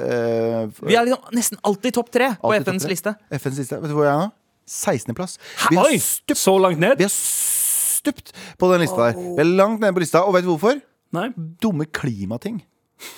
Vi 0.83 0.97
er 0.99 1.07
liksom 1.07 1.37
nesten 1.37 1.61
alltid 1.63 1.95
topp 1.95 2.09
tre 2.11 2.27
på 2.41 2.51
alltid 2.51 2.73
FNs 2.73 2.87
liste. 2.91 3.13
FNs 3.31 3.61
liste. 3.61 3.79
Vet 3.79 3.93
du 3.93 3.95
hvor 3.95 4.09
jeg 4.09 4.11
er 4.11 4.25
nå? 4.25 4.33
16.-plass. 4.67 5.37
Vi, 5.69 5.77
har 5.79 5.87
Oi! 5.87 6.01
stupt- 6.03 6.41
Så 6.41 6.57
langt 6.59 6.81
ned? 6.81 6.97
vi 6.99 7.07
har 7.07 7.13
stupt 7.15 8.33
på 8.59 8.73
den 8.73 8.83
lista 8.83 9.13
der. 9.13 9.21
Vi 9.21 9.45
er 9.45 9.49
langt 9.53 9.79
nede 9.79 9.95
på 9.95 10.03
lista, 10.03 10.25
og 10.27 10.35
vet 10.35 10.43
du 10.43 10.51
hvorfor? 10.51 10.81
Nei. 11.15 11.29
Dumme 11.63 11.87
klimating. 11.87 12.59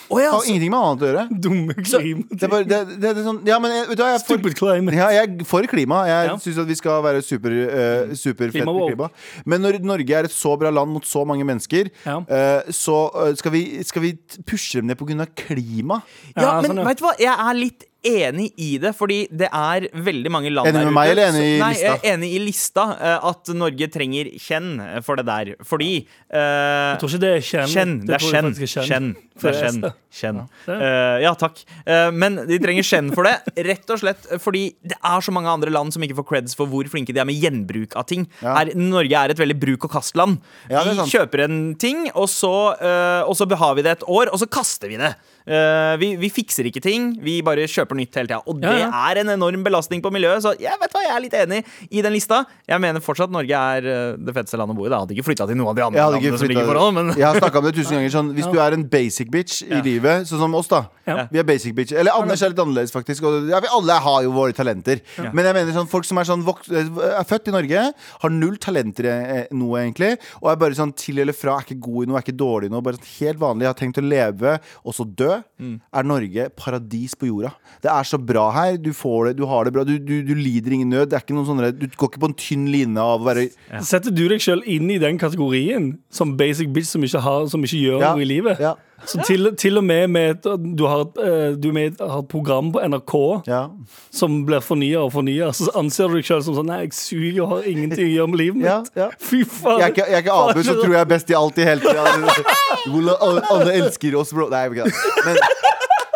Å 0.10 0.18
ja, 0.22 0.32
har 0.34 0.46
ingenting 0.50 0.72
med 0.74 0.80
annet 0.82 1.02
å 1.04 1.08
gjøre. 1.10 1.24
Dumme 1.44 1.74
klima. 1.78 2.24
Det 2.32 2.46
er 2.48 2.52
bare, 2.52 2.66
det, 2.66 2.78
det, 2.90 3.00
det 3.02 3.10
er 3.12 3.26
sånn, 3.26 3.40
ja, 3.46 3.58
men 3.62 3.74
vet 3.90 3.98
du 4.00 4.02
hva, 4.02 4.08
jeg 4.14 4.20
er 4.20 4.24
for, 4.26 4.40
Stupid 4.40 4.56
climate. 4.58 4.98
ja, 4.98 5.08
jeg 5.14 5.30
er 5.42 5.46
for 5.50 5.68
klima. 5.70 6.00
Jeg 6.10 6.30
Ja. 6.30 6.36
syns 6.42 6.58
at 6.64 6.70
vi 6.72 6.78
skal 6.80 7.04
være 7.06 7.22
super, 7.26 7.54
uh, 7.54 8.14
superfett 8.18 8.56
med 8.56 8.66
Klimawoke. 8.66 8.96
klima. 8.96 9.10
Men 9.46 9.62
når 9.66 9.80
Norge 9.86 10.18
er 10.18 10.30
et 10.30 10.34
så 10.34 10.56
bra 10.58 10.72
land 10.74 10.90
mot 10.96 11.06
så 11.06 11.26
mange 11.26 11.46
mennesker, 11.46 11.92
Ja. 12.06 12.18
uh, 12.18 12.72
så 12.74 12.98
uh, 13.14 13.34
skal, 13.38 13.52
vi, 13.52 13.64
skal 13.84 14.02
vi 14.08 14.14
pushe 14.46 14.80
dem 14.82 14.88
ned 14.88 14.98
pga. 14.98 15.28
klima? 15.36 16.02
Ja, 16.36 16.42
Ja, 16.42 16.62
men 16.62 16.72
sånn, 16.72 16.82
ja. 16.82 16.88
vet 16.90 16.98
du 16.98 17.04
hva? 17.06 17.14
Jeg 17.20 17.36
er 17.50 17.54
litt 17.62 17.86
enig 18.06 18.50
i 18.62 18.72
det, 18.82 18.94
fordi 18.98 19.20
det 19.32 19.50
er 19.50 19.88
veldig 19.94 20.32
mange 20.34 20.52
land 20.54 20.70
Enig 20.70 20.80
der 20.80 20.90
med 20.90 20.98
meg, 20.98 21.12
eller 21.14 21.32
enig 21.32 21.44
i 21.46 21.60
Nei, 21.62 21.72
lista? 21.74 21.86
jeg 21.86 22.00
er 22.00 22.14
enig 22.14 22.32
i 22.32 22.42
lista 22.44 22.88
eh, 22.96 23.30
at 23.32 23.54
Norge 23.58 23.90
trenger 23.94 24.32
kjenn 24.42 24.72
for 25.06 25.20
det 25.20 25.28
der. 25.30 25.54
Fordi 25.66 25.92
uh, 26.06 26.40
Jeg 26.40 27.00
tror 27.02 27.14
ikke 27.14 27.24
det 27.26 27.32
er 27.36 27.46
kjenn. 27.52 27.72
Kjenn. 27.76 27.96
Det 28.06 28.18
er 28.18 28.26
kjenn. 28.26 28.52
Kjenn. 28.56 29.14
Det 29.36 29.52
er 29.52 29.58
kjenn. 29.60 29.82
kjenn. 30.20 30.42
Eh, 30.72 31.18
ja, 31.26 31.34
takk. 31.40 31.60
Uh, 31.84 32.10
men 32.16 32.40
de 32.48 32.60
trenger 32.64 32.88
kjenn 32.88 33.12
for 33.16 33.28
det, 33.28 33.36
rett 33.70 33.92
og 33.92 34.02
slett 34.02 34.30
fordi 34.42 34.66
det 34.86 34.98
er 34.98 35.24
så 35.26 35.34
mange 35.36 35.52
andre 35.52 35.74
land 35.74 35.96
som 35.96 36.04
ikke 36.06 36.20
får 36.22 36.28
creds 36.32 36.58
for 36.58 36.72
hvor 36.72 36.88
flinke 36.92 37.16
de 37.16 37.22
er 37.22 37.28
med 37.28 37.40
gjenbruk 37.40 37.98
av 38.00 38.08
ting. 38.10 38.28
Ja. 38.42 38.56
Her, 38.60 38.74
Norge 38.80 39.22
er 39.22 39.34
et 39.34 39.42
veldig 39.42 39.58
bruk- 39.62 39.88
og 39.88 39.96
kastland. 39.98 40.40
Ja, 40.72 40.86
vi 40.88 40.96
kjøper 41.12 41.46
en 41.46 41.60
ting, 41.82 42.08
og 42.14 42.30
så, 42.32 42.54
eh, 42.80 43.22
og 43.26 43.36
så 43.38 43.48
har 43.56 43.76
vi 43.78 43.86
det 43.86 43.98
et 43.98 44.08
år, 44.08 44.32
og 44.32 44.42
så 44.42 44.50
kaster 44.50 44.92
vi 44.92 45.00
det. 45.02 45.16
Eh, 45.46 45.94
vi, 46.02 46.12
vi 46.18 46.30
fikser 46.34 46.66
ikke 46.70 46.82
ting. 46.82 47.12
Vi 47.22 47.38
bare 47.46 47.68
kjøper 47.70 47.98
nytt 47.98 48.18
hele 48.18 48.30
tida. 48.30 48.42
Og 48.50 48.58
det 48.62 48.74
ja. 48.82 48.90
er 49.12 49.22
en 49.22 49.32
enorm 49.36 49.66
belastning 49.66 50.02
på 50.02 50.12
miljøet, 50.14 50.42
så 50.46 50.56
jeg 50.58 50.74
vet 50.82 50.96
hva, 50.96 51.04
jeg 51.06 51.14
er 51.14 51.24
litt 51.24 51.38
enig 51.38 51.62
i 51.90 52.02
den 52.06 52.16
lista. 52.16 52.42
Jeg 52.66 52.82
mener 52.82 53.04
fortsatt 53.06 53.34
Norge 53.34 53.62
er 53.78 53.90
eh, 53.92 54.18
det 54.18 54.36
feteste 54.36 54.60
landet 54.60 54.76
å 54.76 54.80
bo 54.80 54.88
i. 54.88 54.90
Da. 54.90 54.98
Jeg 54.98 55.06
hadde 55.06 55.18
ikke 55.18 55.28
flytta 55.30 55.50
til 55.50 55.60
noen 55.60 55.72
av 55.72 55.78
de 55.78 55.86
andre 55.86 56.08
landene 56.16 56.42
som 56.42 56.52
ligger 56.52 56.70
foran, 56.72 56.98
men 56.98 57.14
Jeg 57.14 57.28
har 57.28 57.40
snakka 57.42 57.62
om 57.62 57.68
det 57.70 57.76
tusen 57.78 58.00
ganger. 58.00 58.14
Sånn, 58.16 58.34
hvis 58.38 58.50
du 58.50 58.60
er 58.62 58.78
en 58.78 58.88
basic 58.90 59.32
bitch 59.34 59.62
i 59.66 59.82
livet, 59.86 60.26
sånn 60.30 60.42
som 60.42 60.58
oss, 60.58 60.72
da. 60.72 60.86
Ja. 61.06 61.28
Vi 61.30 61.42
er 61.42 61.46
basic 61.48 61.76
bitch. 61.78 61.94
Eller 61.94 62.18
Anders 62.18 62.42
er 62.42 62.54
litt 62.54 62.62
annerledes, 62.64 62.94
faktisk. 62.96 63.28
Og, 63.30 63.50
ja, 63.52 63.62
vi 63.62 63.70
alle 63.78 64.00
har 64.08 64.26
jo 64.26 64.34
våre 64.34 64.56
talenter. 64.58 65.04
Men 65.30 65.46
jeg 65.46 65.58
mener 65.60 65.78
sånn, 65.78 65.90
folk 65.92 66.08
som 66.08 66.22
er, 66.22 66.30
sånn, 66.30 66.46
vok 66.48 66.64
er 66.72 67.28
født 67.30 67.52
i 67.52 67.56
Norge, 67.56 67.86
har 68.24 68.34
null 68.34 68.58
talenter 68.62 69.10
i 69.10 69.14
eh, 69.14 69.54
noe, 69.54 69.84
egentlig. 69.84 70.16
Og 70.42 70.50
er 70.50 70.60
bare 70.62 70.78
sånn 70.78 70.96
til 70.98 71.22
eller 71.22 71.38
fra, 71.38 71.60
er 71.60 71.68
ikke 71.68 71.82
god 71.86 72.08
i 72.08 72.10
noe, 72.10 72.18
er 72.18 72.26
ikke 72.26 72.38
dårlig 72.40 72.72
i 72.72 72.74
noe. 72.74 72.84
Bare 72.86 72.98
sånn 72.98 73.12
helt 73.20 73.42
vanlig. 73.42 73.70
Har 73.70 73.78
tenkt 73.78 74.02
å 74.02 74.06
leve, 74.06 74.58
og 74.82 74.98
så 74.98 75.06
dø. 75.06 75.35
Er 75.60 76.04
Norge 76.08 76.48
paradis 76.58 77.16
på 77.20 77.28
jorda. 77.30 77.52
Det 77.84 77.92
er 77.92 78.08
så 78.08 78.20
bra 78.22 78.48
her. 78.56 78.78
Du 78.82 78.92
får 78.96 79.30
det, 79.30 79.34
du 79.40 79.46
har 79.50 79.66
det 79.68 79.74
bra. 79.76 79.84
Du, 79.88 79.94
du, 80.00 80.16
du 80.28 80.34
lider 80.38 80.76
ingen 80.78 80.90
nød. 80.94 81.10
Det 81.12 81.18
er 81.20 81.24
ikke 81.26 81.36
noen 81.38 81.48
sånne, 81.50 81.72
du 81.76 81.86
går 81.96 82.12
ikke 82.12 82.24
på 82.26 82.30
en 82.32 82.38
tynn 82.40 82.66
line 82.74 82.98
av 83.02 83.22
å 83.24 83.28
være 83.30 83.48
Setter 83.86 84.14
du 84.16 84.26
deg 84.32 84.44
sjøl 84.44 84.64
inn 84.70 84.90
i 84.94 85.00
den 85.02 85.18
kategorien 85.22 85.94
som 86.14 86.36
basic 86.40 86.70
bitch 86.76 86.92
som 86.94 87.04
ikke, 87.08 87.22
har, 87.26 87.48
som 87.52 87.64
ikke 87.66 87.82
gjør 87.82 88.02
Ja, 88.04 88.14
noe 88.16 88.26
i 88.26 88.30
livet? 88.36 88.62
ja. 88.64 88.76
Så 89.06 89.20
til, 89.28 89.50
til 89.60 89.78
og 89.78 89.84
med 89.86 90.08
med 90.10 90.46
du, 90.78 90.86
har, 90.88 91.02
eh, 91.22 91.52
du 91.60 91.68
med, 91.76 92.00
har 92.00 92.24
et 92.24 92.30
program 92.32 92.72
på 92.74 92.80
NRK 92.88 93.14
Ja. 93.48 93.68
som 94.10 94.40
blir 94.48 94.64
fornya 94.66 95.04
og 95.04 95.12
fornya, 95.14 95.52
så 95.54 95.68
anser 95.78 96.08
du 96.10 96.16
deg 96.18 96.26
sjøl 96.26 96.42
som 96.46 96.56
sånn 96.58 96.70
Nei, 96.72 96.80
jeg 96.88 96.96
suger 96.98 97.42
og 97.44 97.50
har 97.52 97.68
ingenting 97.70 98.08
å 98.08 98.14
gjøre 98.16 98.32
med 98.32 98.40
livet 98.42 98.58
mitt. 98.62 98.66
Ja, 98.66 98.80
ja. 99.04 99.10
Fy 99.20 99.44
faen. 99.44 99.80
Jeg 99.84 99.86
er 99.90 99.94
ikke, 99.94 100.08
jeg 100.10 100.18
er 100.22 100.26
ikke 100.26 100.40
Abu, 100.40 100.64
så 100.64 100.78
tror 100.80 100.96
jeg 100.96 101.02
er 101.04 101.12
best 101.12 101.30
i 101.30 101.38
alt 101.38 101.60
i 101.62 101.68
hele 101.68 101.82
tida. 101.82 102.02
Alle, 103.26 103.42
alle 103.52 103.74
elsker 103.82 104.16
oss, 104.18 104.32
bro. 104.34 104.48
Nei, 104.50 104.64
jeg 104.66 104.76
vet 104.76 104.88
ikke. 104.88 105.26
Men 105.26 105.38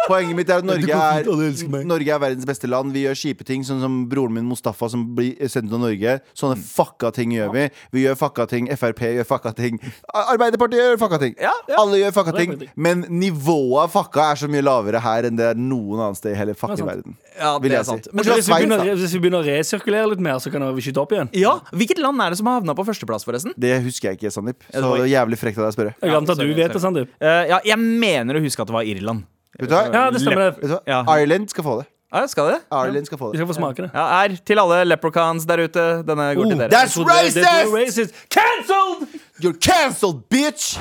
poenget 0.09 0.35
mitt 0.37 0.49
er 0.51 0.63
at 0.63 0.67
Norge 0.67 0.99
er. 0.99 1.85
Norge 1.87 2.13
er 2.15 2.21
verdens 2.23 2.47
beste 2.49 2.69
land. 2.69 2.91
Vi 2.95 3.05
gjør 3.05 3.17
kjipe 3.21 3.45
ting, 3.47 3.63
sånn 3.67 3.81
som 3.83 3.99
broren 4.11 4.35
min 4.35 4.47
Mustafa 4.49 4.89
som 4.91 5.05
blir 5.17 5.37
sendt 5.49 5.69
til 5.71 5.81
Norge. 5.81 6.17
Sånne 6.37 6.57
fucka 6.59 7.13
ting 7.15 7.33
gjør 7.37 7.53
vi. 7.55 7.67
Vi 7.95 8.03
gjør 8.07 8.17
fucka 8.19 8.47
ting. 8.51 8.69
Frp 8.79 9.03
gjør 9.19 9.27
fucka 9.29 9.53
ting. 9.57 9.79
Arbeiderpartiet 10.13 10.81
gjør 10.83 10.99
fucka 11.01 11.19
ting. 11.21 11.35
Ja, 11.41 11.53
ja. 11.69 11.77
Alle 11.81 12.01
gjør 12.01 12.15
fucka 12.19 12.35
ting. 12.37 12.55
Men 12.75 13.05
nivået 13.09 13.85
av 13.85 13.93
fucka 13.93 14.31
er 14.33 14.41
så 14.43 14.49
mye 14.51 14.65
lavere 14.65 15.01
her 15.03 15.29
enn 15.29 15.39
det 15.39 15.51
er 15.53 15.59
noen 15.59 16.03
annet 16.07 16.19
sted 16.19 16.35
i 16.35 16.39
hele 16.39 16.55
fucking 16.57 16.83
er 16.83 16.89
verden. 16.91 17.17
Ja, 17.39 17.53
Vil 17.61 17.71
det 17.71 17.77
jeg 17.77 17.85
er 17.85 17.87
sant. 17.87 18.09
si. 18.09 18.13
Men 18.13 18.25
Hvis 18.25 18.49
vi, 18.49 18.53
begynner, 18.57 18.85
hvis 18.99 19.15
vi 19.15 19.21
begynner 19.23 19.43
å 19.45 19.47
resirkulere 19.47 20.09
litt 20.13 20.23
mer, 20.23 20.39
så 20.43 20.51
kan 20.53 20.65
vi 20.75 20.83
skyte 20.85 21.01
opp 21.03 21.13
igjen. 21.15 21.31
Ja, 21.39 21.55
Hvilket 21.71 22.01
land 22.03 22.21
er 22.23 22.33
det 22.33 22.39
som 22.41 22.49
har 22.51 22.59
havna 22.59 22.75
på 22.75 22.85
førsteplass, 22.87 23.25
forresten? 23.27 23.55
Det 23.59 23.77
husker 23.85 24.11
jeg 24.11 24.19
ikke, 24.19 24.33
Sandeep. 24.33 24.63
Så 24.73 24.83
det 24.97 25.05
er 25.07 25.11
jævlig 25.15 25.39
frekt 25.39 25.59
av 25.59 25.67
deg 25.67 25.73
å 25.73 25.77
spørre. 25.77 25.95
Jeg 26.03 26.15
antar 26.19 26.39
du 26.39 26.47
vet 26.57 26.73
det. 26.73 26.81
Sandeep. 26.83 27.11
Eh, 27.19 27.43
ja, 27.53 27.59
jeg 27.65 27.79
mener 27.79 28.39
å 28.39 28.43
huske 28.43 28.63
at 28.63 28.71
det 28.71 28.75
var 28.75 28.87
Irland. 28.87 29.23
Vet 29.59 29.69
du 29.69 29.75
hva? 29.75 29.85
Ja, 29.93 30.09
det 30.11 30.21
stemmer. 30.23 30.51
Vet 30.55 30.61
du 30.69 30.73
hva? 30.75 30.81
Ja. 30.87 31.01
Ireland 31.19 31.49
skal 31.51 31.63
få 31.67 31.79
det. 31.81 31.87
Ja, 32.09 32.23
skal 32.25 32.47
det? 32.49 32.59
Ireland 32.73 33.05
skal 33.05 33.17
få 33.19 33.27
Vi 33.31 33.37
det. 33.37 33.41
skal 33.43 33.47
få 33.51 33.53
smake 33.59 33.83
det. 33.85 33.89
Ja, 33.93 34.05
er 34.23 34.33
til 34.45 34.57
alle 34.59 34.79
leprechauns 34.87 35.45
der 35.45 35.61
ute. 35.67 35.83
Denne 36.07 36.29
går 36.35 36.47
til 36.49 36.55
Oh, 36.55 36.59
dere. 36.63 36.69
That's 36.73 36.97
racist! 36.97 37.75
racist! 37.75 38.15
Cancelled! 38.33 39.07
You're 39.43 39.59
cancelled, 39.61 40.23
bitch! 40.31 40.79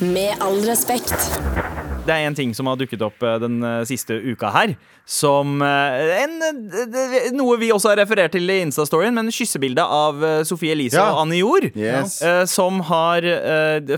Med 0.00 0.34
all 0.42 0.58
respekt. 0.66 1.14
Det 2.02 2.10
er 2.10 2.26
en 2.26 2.34
ting 2.34 2.50
som 2.56 2.66
har 2.66 2.78
dukket 2.80 3.02
opp 3.06 3.22
eh, 3.22 3.36
den 3.42 3.60
eh, 3.62 3.82
siste 3.86 4.16
uka 4.18 4.50
her. 4.50 4.72
Som 5.06 5.60
eh, 5.62 6.22
en, 6.22 6.34
noe 7.34 7.56
vi 7.60 7.68
også 7.74 7.92
har 7.92 8.00
referert 8.00 8.32
til 8.34 8.50
i 8.50 8.56
Insta-storyen, 8.64 9.14
men 9.14 9.30
kyssebildet 9.34 9.82
av 9.82 10.18
Sofie 10.46 10.74
Elise 10.74 10.98
Ja. 10.98 11.08
og 11.12 11.20
Anne 11.24 11.38
Jord. 11.38 11.68
Yes. 11.78 12.16
Som 12.50 12.80
har 12.88 13.22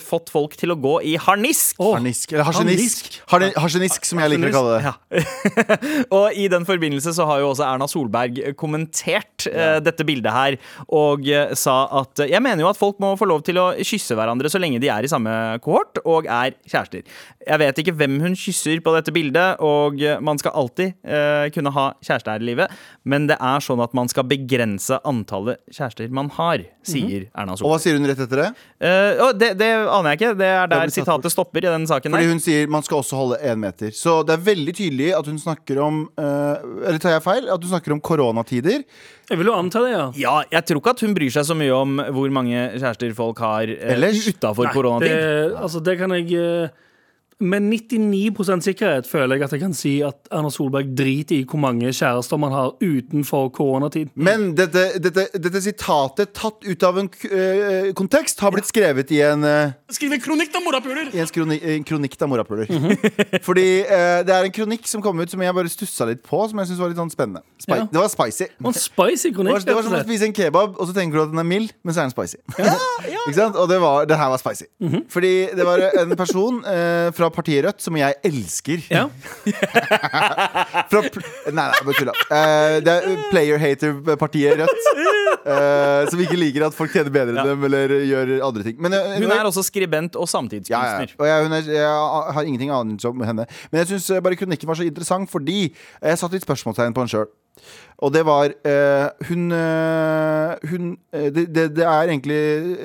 fått 0.05 0.31
folk 0.33 0.57
til 0.61 0.73
å 0.75 0.77
gå 0.81 0.95
i 1.09 1.15
harnisk. 1.21 1.81
Harnisk. 1.81 2.33
Eller 2.35 2.49
harsenisk. 2.49 3.09
Harsenisk, 3.31 4.05
som 4.09 4.21
jeg 4.21 4.35
liker 4.35 4.53
å 4.53 4.55
kalle 4.59 4.77
det. 4.77 4.85
Ja. 4.85 4.95
og 6.19 6.37
i 6.41 6.47
den 6.53 6.69
forbindelse 6.69 7.15
så 7.17 7.27
har 7.29 7.41
jo 7.41 7.51
også 7.53 7.67
Erna 7.69 7.89
Solberg 7.91 8.41
kommentert 8.61 9.49
eh, 9.49 9.79
dette 9.85 10.05
bildet 10.09 10.33
her 10.35 10.59
og 10.93 11.25
sa 11.59 11.75
at 12.01 12.21
Jeg 12.29 12.43
mener 12.45 12.65
jo 12.65 12.71
at 12.71 12.79
folk 12.79 13.01
må 13.03 13.15
få 13.21 13.29
lov 13.29 13.45
til 13.47 13.59
å 13.61 13.67
kysse 13.81 14.17
hverandre 14.17 14.51
så 14.53 14.61
lenge 14.61 14.81
de 14.83 14.91
er 14.93 15.07
i 15.07 15.11
samme 15.11 15.33
kohort 15.65 16.01
og 16.05 16.29
er 16.29 16.57
kjærester. 16.69 17.05
Jeg 17.45 17.61
vet 17.65 17.81
ikke 17.81 17.94
hvem 17.99 18.19
hun 18.23 18.37
kysser 18.39 18.81
på 18.85 18.95
dette 18.97 19.15
bildet, 19.15 19.61
og 19.65 20.01
man 20.25 20.41
skal 20.41 20.55
alltid 20.61 20.95
eh, 21.03 21.47
kunne 21.55 21.73
ha 21.75 21.87
kjæreste 22.05 22.35
her 22.35 22.45
i 22.45 22.49
livet, 22.51 22.75
men 23.05 23.29
det 23.31 23.39
er 23.41 23.65
sånn 23.65 23.83
at 23.85 23.95
man 23.97 24.11
skal 24.11 24.27
begrense 24.29 24.99
antallet 25.07 25.61
kjærester 25.73 26.11
man 26.15 26.31
har, 26.37 26.65
sier 26.87 27.29
Erna 27.33 27.57
Solberg. 27.57 27.69
Og 27.69 27.75
hva 27.75 27.81
sier 27.83 27.99
hun 27.99 28.09
rett 28.09 28.23
etter 28.25 28.43
det? 28.43 28.49
Eh, 28.85 29.23
det, 29.41 29.51
det 29.61 29.71
aner 29.83 30.13
jeg 30.13 30.21
ikke. 30.21 30.33
Det 30.39 30.49
er 30.51 30.69
der 30.69 30.75
det 30.75 30.81
bort. 30.91 30.97
sitatet 30.97 31.35
stopper 31.35 31.65
i 31.65 31.73
den 31.73 31.89
saken. 31.91 32.15
Fordi 32.15 32.29
der. 32.29 32.35
hun 32.35 32.43
sier 32.45 32.71
man 32.71 32.87
skal 32.87 33.01
også 33.01 33.19
holde 33.21 33.41
én 33.43 33.61
meter. 33.61 33.93
Så 33.97 34.21
det 34.27 34.37
er 34.37 34.47
veldig 34.51 34.77
tydelig 34.77 35.11
at 35.17 35.29
hun 35.31 35.41
snakker 35.41 35.81
om 35.85 36.05
eh, 36.21 36.65
Eller 36.89 37.01
tar 37.03 37.17
jeg 37.17 37.25
feil? 37.25 37.49
At 37.49 37.63
hun 37.63 37.73
snakker 37.73 37.97
om 37.97 38.03
koronatider. 38.05 38.85
Jeg 39.31 39.41
vil 39.41 39.49
jo 39.49 39.57
anta 39.57 39.81
det, 39.85 39.93
ja. 39.95 40.07
Ja, 40.21 40.35
jeg 40.53 40.69
tror 40.69 40.83
ikke 40.83 40.95
at 40.97 41.05
hun 41.07 41.15
bryr 41.17 41.33
seg 41.33 41.47
så 41.49 41.57
mye 41.57 41.73
om 41.73 42.01
hvor 42.13 42.33
mange 42.35 42.67
kjærester 42.77 43.15
folk 43.17 43.41
har 43.45 43.71
eh, 43.73 44.09
utafor 44.29 44.69
koronatid. 44.75 45.15
Det, 45.15 45.55
altså, 45.57 45.81
det 45.85 45.97
kan 46.01 46.13
jeg 46.19 46.29
eh, 46.37 46.83
Med 47.41 47.63
99 47.63 48.63
sikkerhet 48.65 49.07
føler 49.11 49.37
jeg 49.37 49.45
at 49.49 49.53
jeg 49.57 49.61
kan 49.61 49.75
si 49.75 49.95
at 50.07 50.29
Erna 50.33 50.51
Solberg 50.53 50.93
driter 50.97 51.37
i 51.41 51.45
hvor 51.49 51.59
mange 51.59 51.91
kjærester 51.91 52.39
man 52.41 52.53
har 52.55 52.75
utenfor 52.81 53.49
koronatid. 53.55 54.13
Men 54.15 54.53
dette, 54.57 54.85
dette, 55.03 55.27
dette 55.35 55.63
sitatet, 55.65 56.33
tatt 56.37 56.63
ut 56.65 56.87
av 56.87 57.01
en 57.03 57.09
eh, 57.31 57.91
kontekst, 57.97 58.41
har 58.45 58.55
blitt 58.55 58.69
skrevet 58.71 59.11
i 59.15 59.21
en 59.27 59.45
uh, 59.45 59.73
Skriv 59.91 60.15
en 60.15 60.23
kronikk, 60.23 60.53
da, 60.55 60.63
morapuler! 60.65 61.11
i 61.15 61.23
en, 61.23 61.31
kroni, 61.35 61.59
en 61.75 61.87
kronikk 61.87 62.17
da, 62.21 62.29
morapuler. 62.31 62.71
Mhm. 62.71 63.41
Fordi 63.45 63.67
uh, 63.89 64.21
det 64.27 64.35
er 64.37 64.49
en 64.49 64.55
kronikk 64.55 64.87
som 64.91 65.03
kom 65.05 65.19
ut 65.21 65.31
som 65.31 65.43
jeg 65.43 65.57
bare 65.59 65.73
stussa 65.73 66.07
litt 66.09 66.23
på, 66.25 66.41
som 66.51 66.61
jeg 66.63 66.71
syntes 66.71 66.83
var 66.83 66.93
litt 66.93 67.01
sånn 67.03 67.13
spennende. 67.15 67.45
Spi 67.63 67.75
Ja. 67.75 67.89
Det 67.91 67.99
var 67.99 68.11
spicy. 68.13 68.47
En 68.63 68.77
spicy 68.77 69.29
Det 69.31 69.35
kronikk. 69.37 69.57
var, 69.57 69.67
det 69.67 69.75
var 69.79 69.87
som 69.89 69.97
å 69.99 70.03
spise 70.05 70.29
en 70.29 70.37
kebab, 70.37 70.79
og 70.79 70.89
så 70.89 70.95
tenker 70.97 71.19
du 71.19 71.25
at 71.25 71.33
den 71.35 71.43
er 71.43 71.49
mild, 71.49 71.75
men 71.83 71.95
så 71.95 72.05
er 72.05 72.09
den 72.09 72.15
spicy. 72.15 72.39
Ikke 73.25 73.37
sant? 73.37 73.59
Og 73.59 73.69
det, 73.71 73.81
var, 73.83 74.07
det 74.09 74.19
her 74.21 74.31
var 74.33 74.41
spicy. 74.43 74.69
Mhm. 74.85 75.05
Fordi 75.11 75.33
det 75.57 75.67
var 75.67 75.83
en 76.03 76.15
person 76.19 76.61
eh, 76.71 77.11
fra 77.25 77.33
partiet 77.33 77.65
Rødt 77.65 77.83
som 77.85 77.97
jeg 77.99 78.17
elsker. 78.29 78.85
Ja. 78.93 79.07
Fra, 80.91 81.01
pl- 81.09 81.25
nei, 81.51 81.65
nei, 81.65 81.83
bare 81.87 81.97
tulla. 81.99 82.15
Uh, 82.29 82.77
det 82.85 82.95
er 82.95 83.23
player-hater-partiet 83.31 84.61
Rødt. 84.61 84.91
Uh, 85.45 86.05
som 86.09 86.21
ikke 86.25 86.39
liker 86.39 86.67
at 86.69 86.77
folk 86.77 86.93
tjener 86.95 87.13
bedre 87.13 87.35
enn 87.35 87.51
dem 87.51 87.67
eller 87.69 87.95
gjør 88.09 88.35
andre 88.47 88.67
ting. 88.67 88.79
Men, 88.83 88.97
uh, 88.97 89.17
Hun 89.21 89.35
er 89.35 89.49
også 89.49 89.65
skribent 89.67 90.17
og 90.17 90.25
ja, 90.25 90.29
ja. 90.29 90.33
samtidskunstner. 90.37 91.17
Og 91.19 91.29
jeg, 91.29 91.49
er, 91.61 91.73
jeg 91.79 92.35
har 92.39 92.49
ingenting 92.49 92.75
annet 92.75 93.09
om 93.09 93.25
henne. 93.25 93.49
Men 93.71 93.83
jeg 93.83 93.95
syns 93.95 94.11
bare 94.25 94.39
kronikken 94.41 94.71
var 94.71 94.81
så 94.81 94.87
interessant 94.89 95.33
fordi 95.33 95.67
jeg 95.71 96.21
satte 96.21 96.37
litt 96.37 96.47
spørsmålstegn 96.47 96.97
på 96.97 97.05
henne 97.05 97.17
sjøl. 97.17 97.31
Og 98.05 98.11
det 98.13 98.25
var 98.27 98.51
eh, 98.67 99.07
Hun, 99.29 99.45
eh, 99.55 100.55
hun 100.71 100.89
eh, 101.15 101.29
det, 101.33 101.45
det, 101.55 101.69
det 101.79 101.85
er 101.87 102.11
egentlig 102.11 102.41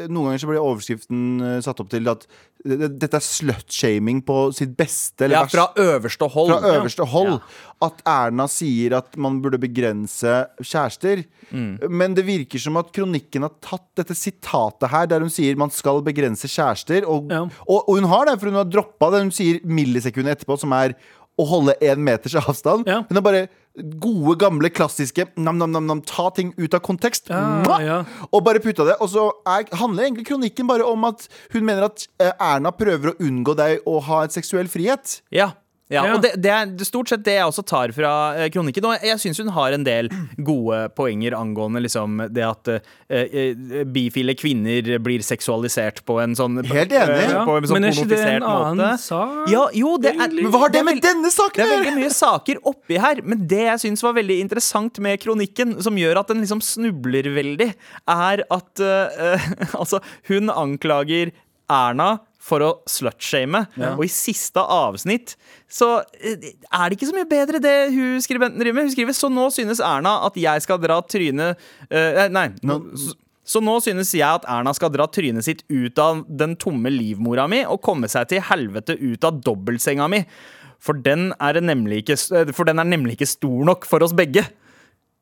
Noen 0.08 0.30
ganger 0.30 0.44
så 0.44 0.50
blir 0.52 0.62
overskriften 0.62 1.24
satt 1.66 1.82
opp 1.84 1.90
til 1.92 2.08
at 2.12 2.28
det, 2.60 2.90
dette 3.00 3.16
er 3.16 3.24
slutshaming 3.24 4.18
på 4.28 4.50
sitt 4.52 4.74
beste. 4.76 5.24
Eller 5.26 5.38
Ja, 5.38 5.44
fra 5.48 5.66
øverste 5.80 6.28
hold. 6.28 6.50
fra 6.52 6.74
øverste 6.76 7.06
hold. 7.08 7.30
Ja. 7.38 7.86
At 7.88 8.02
Erna 8.12 8.50
sier 8.52 8.98
at 8.98 9.16
man 9.16 9.38
burde 9.42 9.56
begrense 9.64 10.34
kjærester. 10.60 11.22
Mm. 11.56 11.70
Men 11.88 12.18
det 12.18 12.26
virker 12.28 12.60
som 12.60 12.76
at 12.82 12.92
kronikken 12.92 13.48
har 13.48 13.54
tatt 13.64 13.88
dette 14.02 14.12
sitatet 14.20 14.92
her, 14.92 15.08
der 15.08 15.24
hun 15.24 15.32
sier 15.32 15.56
man 15.56 15.72
skal 15.72 16.04
begrense 16.04 16.52
kjærester. 16.52 17.08
Og, 17.08 17.32
Ja. 17.32 17.46
og, 17.64 17.80
og 17.88 17.96
hun 17.96 18.10
har 18.12 18.28
det, 18.28 18.36
for 18.42 18.52
hun 18.52 18.60
har 18.60 18.68
droppa 18.68 19.10
det 19.16 19.24
hun 19.24 19.32
sier 19.40 19.64
millisekundet 19.64 20.36
etterpå, 20.42 20.60
som 20.60 20.76
er 20.76 20.98
å 21.40 21.48
holde 21.48 21.78
én 21.80 22.04
meters 22.04 22.36
avstand. 22.44 22.84
Ja. 22.92 23.06
Hun 23.08 23.22
har 23.22 23.24
bare 23.24 23.48
gode, 23.78 24.36
gamle, 24.42 24.72
klassiske 24.74 25.28
nam-nam-nam, 25.40 26.02
ta 26.08 26.30
ting 26.36 26.52
ut 26.58 26.76
av 26.76 26.84
kontekst. 26.86 27.30
Ja, 27.32 27.80
ja. 27.84 28.00
Og 28.32 28.44
bare 28.46 28.62
putta 28.64 28.88
det. 28.88 28.98
Og 29.04 29.12
så 29.14 29.30
er, 29.48 29.68
handler 29.80 30.08
egentlig 30.08 30.28
kronikken 30.32 30.70
bare 30.70 30.88
om 30.88 31.08
at 31.10 31.28
hun 31.54 31.66
mener 31.68 31.90
at 31.90 32.06
eh, 32.22 32.34
Erna 32.34 32.74
prøver 32.76 33.14
å 33.14 33.18
unngå 33.24 33.56
deg 33.60 33.88
å 33.90 34.00
ha 34.10 34.24
et 34.26 34.36
seksuell 34.36 34.72
frihet. 34.72 35.20
Ja. 35.36 35.54
Ja, 35.90 36.04
Ja. 36.06 36.14
og 36.14 36.22
det, 36.22 36.36
det 36.38 36.52
er 36.54 36.86
stort 36.86 37.10
sett 37.10 37.24
det 37.26 37.34
jeg 37.40 37.48
også 37.50 37.64
tar 37.66 37.90
fra 37.96 38.10
eh, 38.38 38.50
kronikken. 38.54 38.86
Og 38.86 39.02
jeg 39.02 39.18
syns 39.24 39.40
hun 39.42 39.48
har 39.56 39.74
en 39.74 39.84
del 39.84 40.10
gode 40.38 40.84
poenger 40.94 41.34
angående 41.34 41.82
liksom 41.82 42.20
det 42.30 42.44
at 42.46 42.70
eh, 42.70 42.84
eh, 43.10 43.84
bifile 43.90 44.36
kvinner 44.38 45.00
blir 45.02 45.24
seksualisert 45.26 46.04
på 46.06 46.20
en 46.22 46.36
sånn 46.38 46.60
Helt 46.70 46.94
enig. 46.94 47.18
eh, 47.32 47.42
På 47.42 47.58
en 47.58 47.66
sånn 47.66 47.80
men 47.80 47.90
er 47.90 47.98
ikke 47.98 48.06
det 48.14 48.22
en 48.36 48.46
måte. 48.46 48.70
annen 48.70 49.02
sak? 49.02 49.50
Ja, 49.50 49.64
jo, 49.74 49.96
det 49.98 50.14
er, 50.14 50.30
Men 50.38 50.52
hva 50.54 50.62
har 50.68 50.76
det 50.76 50.84
er 50.84 50.88
med 50.92 51.02
denne 51.02 51.34
saken 51.34 51.58
Det 51.58 51.66
er 51.66 51.74
veldig 51.80 51.96
mye 51.98 52.14
saker 52.20 52.62
oppi 52.70 53.02
her, 53.02 53.24
men 53.26 53.48
det 53.50 53.64
jeg 53.72 53.84
syns 53.88 54.06
var 54.06 54.14
veldig 54.22 54.40
interessant 54.46 55.02
med 55.02 55.18
kronikken, 55.26 55.80
som 55.82 55.98
gjør 55.98 56.22
at 56.22 56.30
den 56.36 56.46
liksom 56.46 56.62
snubler 56.62 57.34
veldig, 57.34 57.72
er 58.14 58.46
at 58.46 58.80
eh, 58.86 59.50
Altså, 59.82 60.04
hun 60.30 60.54
anklager 60.54 61.34
Erna 61.70 62.20
for 62.40 62.64
å 62.64 62.70
slutshame, 62.88 63.66
og 63.98 64.04
i 64.06 64.12
siste 64.12 64.62
avsnitt 64.64 65.36
så 65.70 66.00
eh, 66.24 66.54
er 66.56 66.86
det 66.88 66.96
ikke 66.96 67.10
så 67.10 67.16
mye 67.18 67.28
bedre 67.30 67.60
det 67.62 67.74
hun 67.92 68.22
skribenten 68.24 68.62
driver 68.62 68.78
med. 68.78 68.88
Hun 68.88 68.94
skriver 68.96 69.18
så 69.18 69.30
nå 69.32 69.50
synes 69.54 69.82
Erna 69.84 70.16
at 70.28 70.40
jeg 70.40 70.64
skal 70.64 70.80
dra 70.82 71.02
trynet 71.04 71.60
uh, 71.92 72.22
Nei. 72.32 72.46
No. 72.64 72.80
så, 73.44 73.62
nå 73.64 73.76
synes 73.84 74.14
jeg 74.16 74.24
at 74.26 74.48
Erna 74.50 74.72
skal 74.78 74.94
dra 74.94 75.10
trynet 75.12 75.46
sitt 75.46 75.66
ut 75.68 76.00
av 76.00 76.24
den 76.30 76.56
tomme 76.60 76.92
livmora 76.94 77.50
mi 77.52 77.66
og 77.68 77.84
komme 77.86 78.10
seg 78.12 78.32
til 78.32 78.44
helvete 78.48 78.96
ut 78.96 79.28
av 79.28 79.44
dobbeltsenga 79.44 80.08
mi. 80.12 80.24
For 80.80 80.96
den 80.96 81.34
er, 81.44 81.60
nemlig 81.60 82.06
ikke, 82.06 82.16
for 82.56 82.64
den 82.70 82.80
er 82.80 82.88
nemlig 82.88 83.18
ikke 83.18 83.28
stor 83.28 83.68
nok 83.68 83.84
for 83.90 84.06
oss 84.06 84.16
begge. 84.16 84.46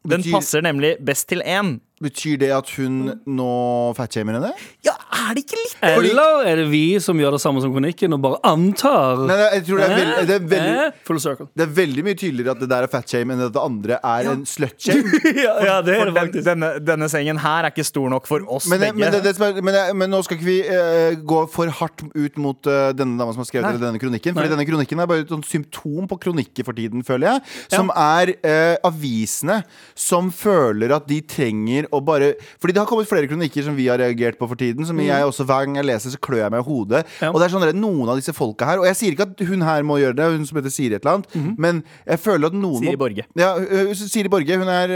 Den 0.08 0.22
passer 0.30 0.62
nemlig 0.62 0.94
best 1.04 1.28
til 1.32 1.42
én. 1.42 1.80
Betyr 1.98 2.38
det 2.38 2.52
at 2.54 2.70
hun 2.78 2.98
nå 3.26 3.52
fatshamer 3.98 4.36
henne? 4.38 4.52
Ja, 4.86 4.94
er 5.18 5.34
det 5.34 5.42
ikke 5.48 5.58
litt 5.58 5.80
Eller 5.88 6.44
er 6.46 6.60
det 6.62 6.68
vi 6.70 7.00
som 7.02 7.18
gjør 7.18 7.34
det 7.34 7.40
samme 7.42 7.64
som 7.64 7.72
kronikken 7.74 8.14
og 8.14 8.20
bare 8.22 8.38
antar? 8.46 9.24
Nei, 9.24 9.38
nei, 9.40 9.48
jeg 9.56 9.64
tror 9.66 9.82
det 9.82 9.88
er, 9.88 9.96
veld, 9.98 10.12
det, 10.30 10.36
er 10.36 10.46
veldig, 10.52 10.84
Full 11.10 11.22
circle. 11.24 11.48
det 11.58 11.66
er 11.66 11.72
veldig 11.80 12.04
mye 12.06 12.20
tydeligere 12.22 12.54
at 12.54 12.62
det 12.62 12.70
der 12.70 12.86
er 12.86 12.92
fatshame 12.92 13.34
enn 13.34 13.42
at 13.48 13.56
det 13.56 13.64
andre 13.64 13.98
er 13.98 14.30
en 14.30 14.44
slutshame. 14.46 15.22
ja, 15.48 15.56
ja, 15.66 15.78
det 15.82 15.96
er 15.96 16.04
det 16.04 16.14
den, 16.14 16.20
faktisk. 16.20 16.46
denne, 16.52 16.70
denne 16.86 17.10
sengen 17.10 17.42
her 17.42 17.66
er 17.66 17.74
ikke 17.74 17.88
stor 17.90 18.14
nok 18.14 18.30
for 18.30 18.46
oss 18.46 18.70
Men, 18.70 18.84
begge. 18.86 19.00
men, 19.02 19.18
det, 19.18 19.24
det, 19.26 19.34
som 19.40 19.48
er- 19.50 19.66
men, 19.66 19.80
men 20.04 20.14
nå 20.14 20.22
skal 20.28 20.38
ikke 20.38 20.50
vi 20.52 20.60
uh, 20.70 21.18
gå 21.34 21.42
for 21.56 21.74
hardt 21.82 22.06
ut 22.14 22.40
mot 22.46 22.70
uh, 22.70 22.92
denne 22.94 23.18
dama 23.18 23.34
som 23.34 23.42
har 23.42 23.50
skrevet 23.50 23.82
denne 23.82 24.04
kronikken. 24.04 24.38
For 24.38 24.54
denne 24.54 24.68
kronikken 24.70 25.02
er 25.02 25.10
bare 25.10 25.26
et 25.26 25.34
symptom 25.50 26.06
på 26.14 26.22
kronikker 26.28 26.70
for 26.70 26.78
tiden, 26.78 27.02
føler 27.08 27.32
jeg. 27.34 27.46
Som 27.74 27.90
er 27.90 28.36
uh, 28.38 28.78
avisene 28.86 29.64
som 29.98 30.30
føler 30.30 30.94
at 30.94 31.10
de 31.10 31.24
trenger 31.26 31.87
å 31.92 32.00
bare 32.04 32.34
Fordi 32.60 32.74
det 32.74 32.82
har 32.82 32.88
kommet 32.90 33.08
flere 33.10 33.28
kronikker 33.28 33.64
som 33.64 33.76
vi 33.76 33.88
har 33.88 33.98
reagert 33.98 34.38
på 34.40 34.48
for 34.48 34.56
tiden. 34.56 34.86
Som 34.86 34.98
jeg 35.00 35.24
også 35.24 35.46
Hver 35.48 35.66
gang 35.66 35.76
jeg 35.76 35.86
leser, 35.86 36.10
så 36.14 36.20
klør 36.20 36.44
jeg 36.46 36.52
meg 36.52 36.60
i 36.62 36.68
hodet. 36.68 37.04
Mm. 37.06 37.22
Ja. 37.22 37.30
Og 37.32 37.40
det 37.40 37.46
er 37.48 37.54
sånn 37.56 37.68
at 37.68 37.76
noen 37.76 38.10
av 38.10 38.16
disse 38.20 38.34
folka 38.36 38.66
her 38.66 38.80
Og 38.80 38.86
jeg 38.86 38.96
sier 39.00 39.12
ikke 39.16 39.28
at 39.32 39.40
hun 39.48 39.62
her 39.62 39.84
må 39.84 39.98
gjøre 40.02 40.16
det, 40.16 40.26
hun 40.38 40.46
som 40.46 40.58
heter 40.60 40.74
Siri 40.74 40.96
et 40.96 41.02
eller 41.06 41.18
annet, 41.20 41.36
Mhm. 41.36 41.56
men 41.58 41.84
jeg 42.06 42.20
føler 42.20 42.46
at 42.48 42.54
noen 42.54 42.80
Siri 42.84 42.96
må 42.96 43.00
Borge. 43.06 43.24
Ja, 43.36 43.56
Siri 43.94 44.28
Borge. 44.30 44.58
Hun 44.58 44.68
er 44.68 44.88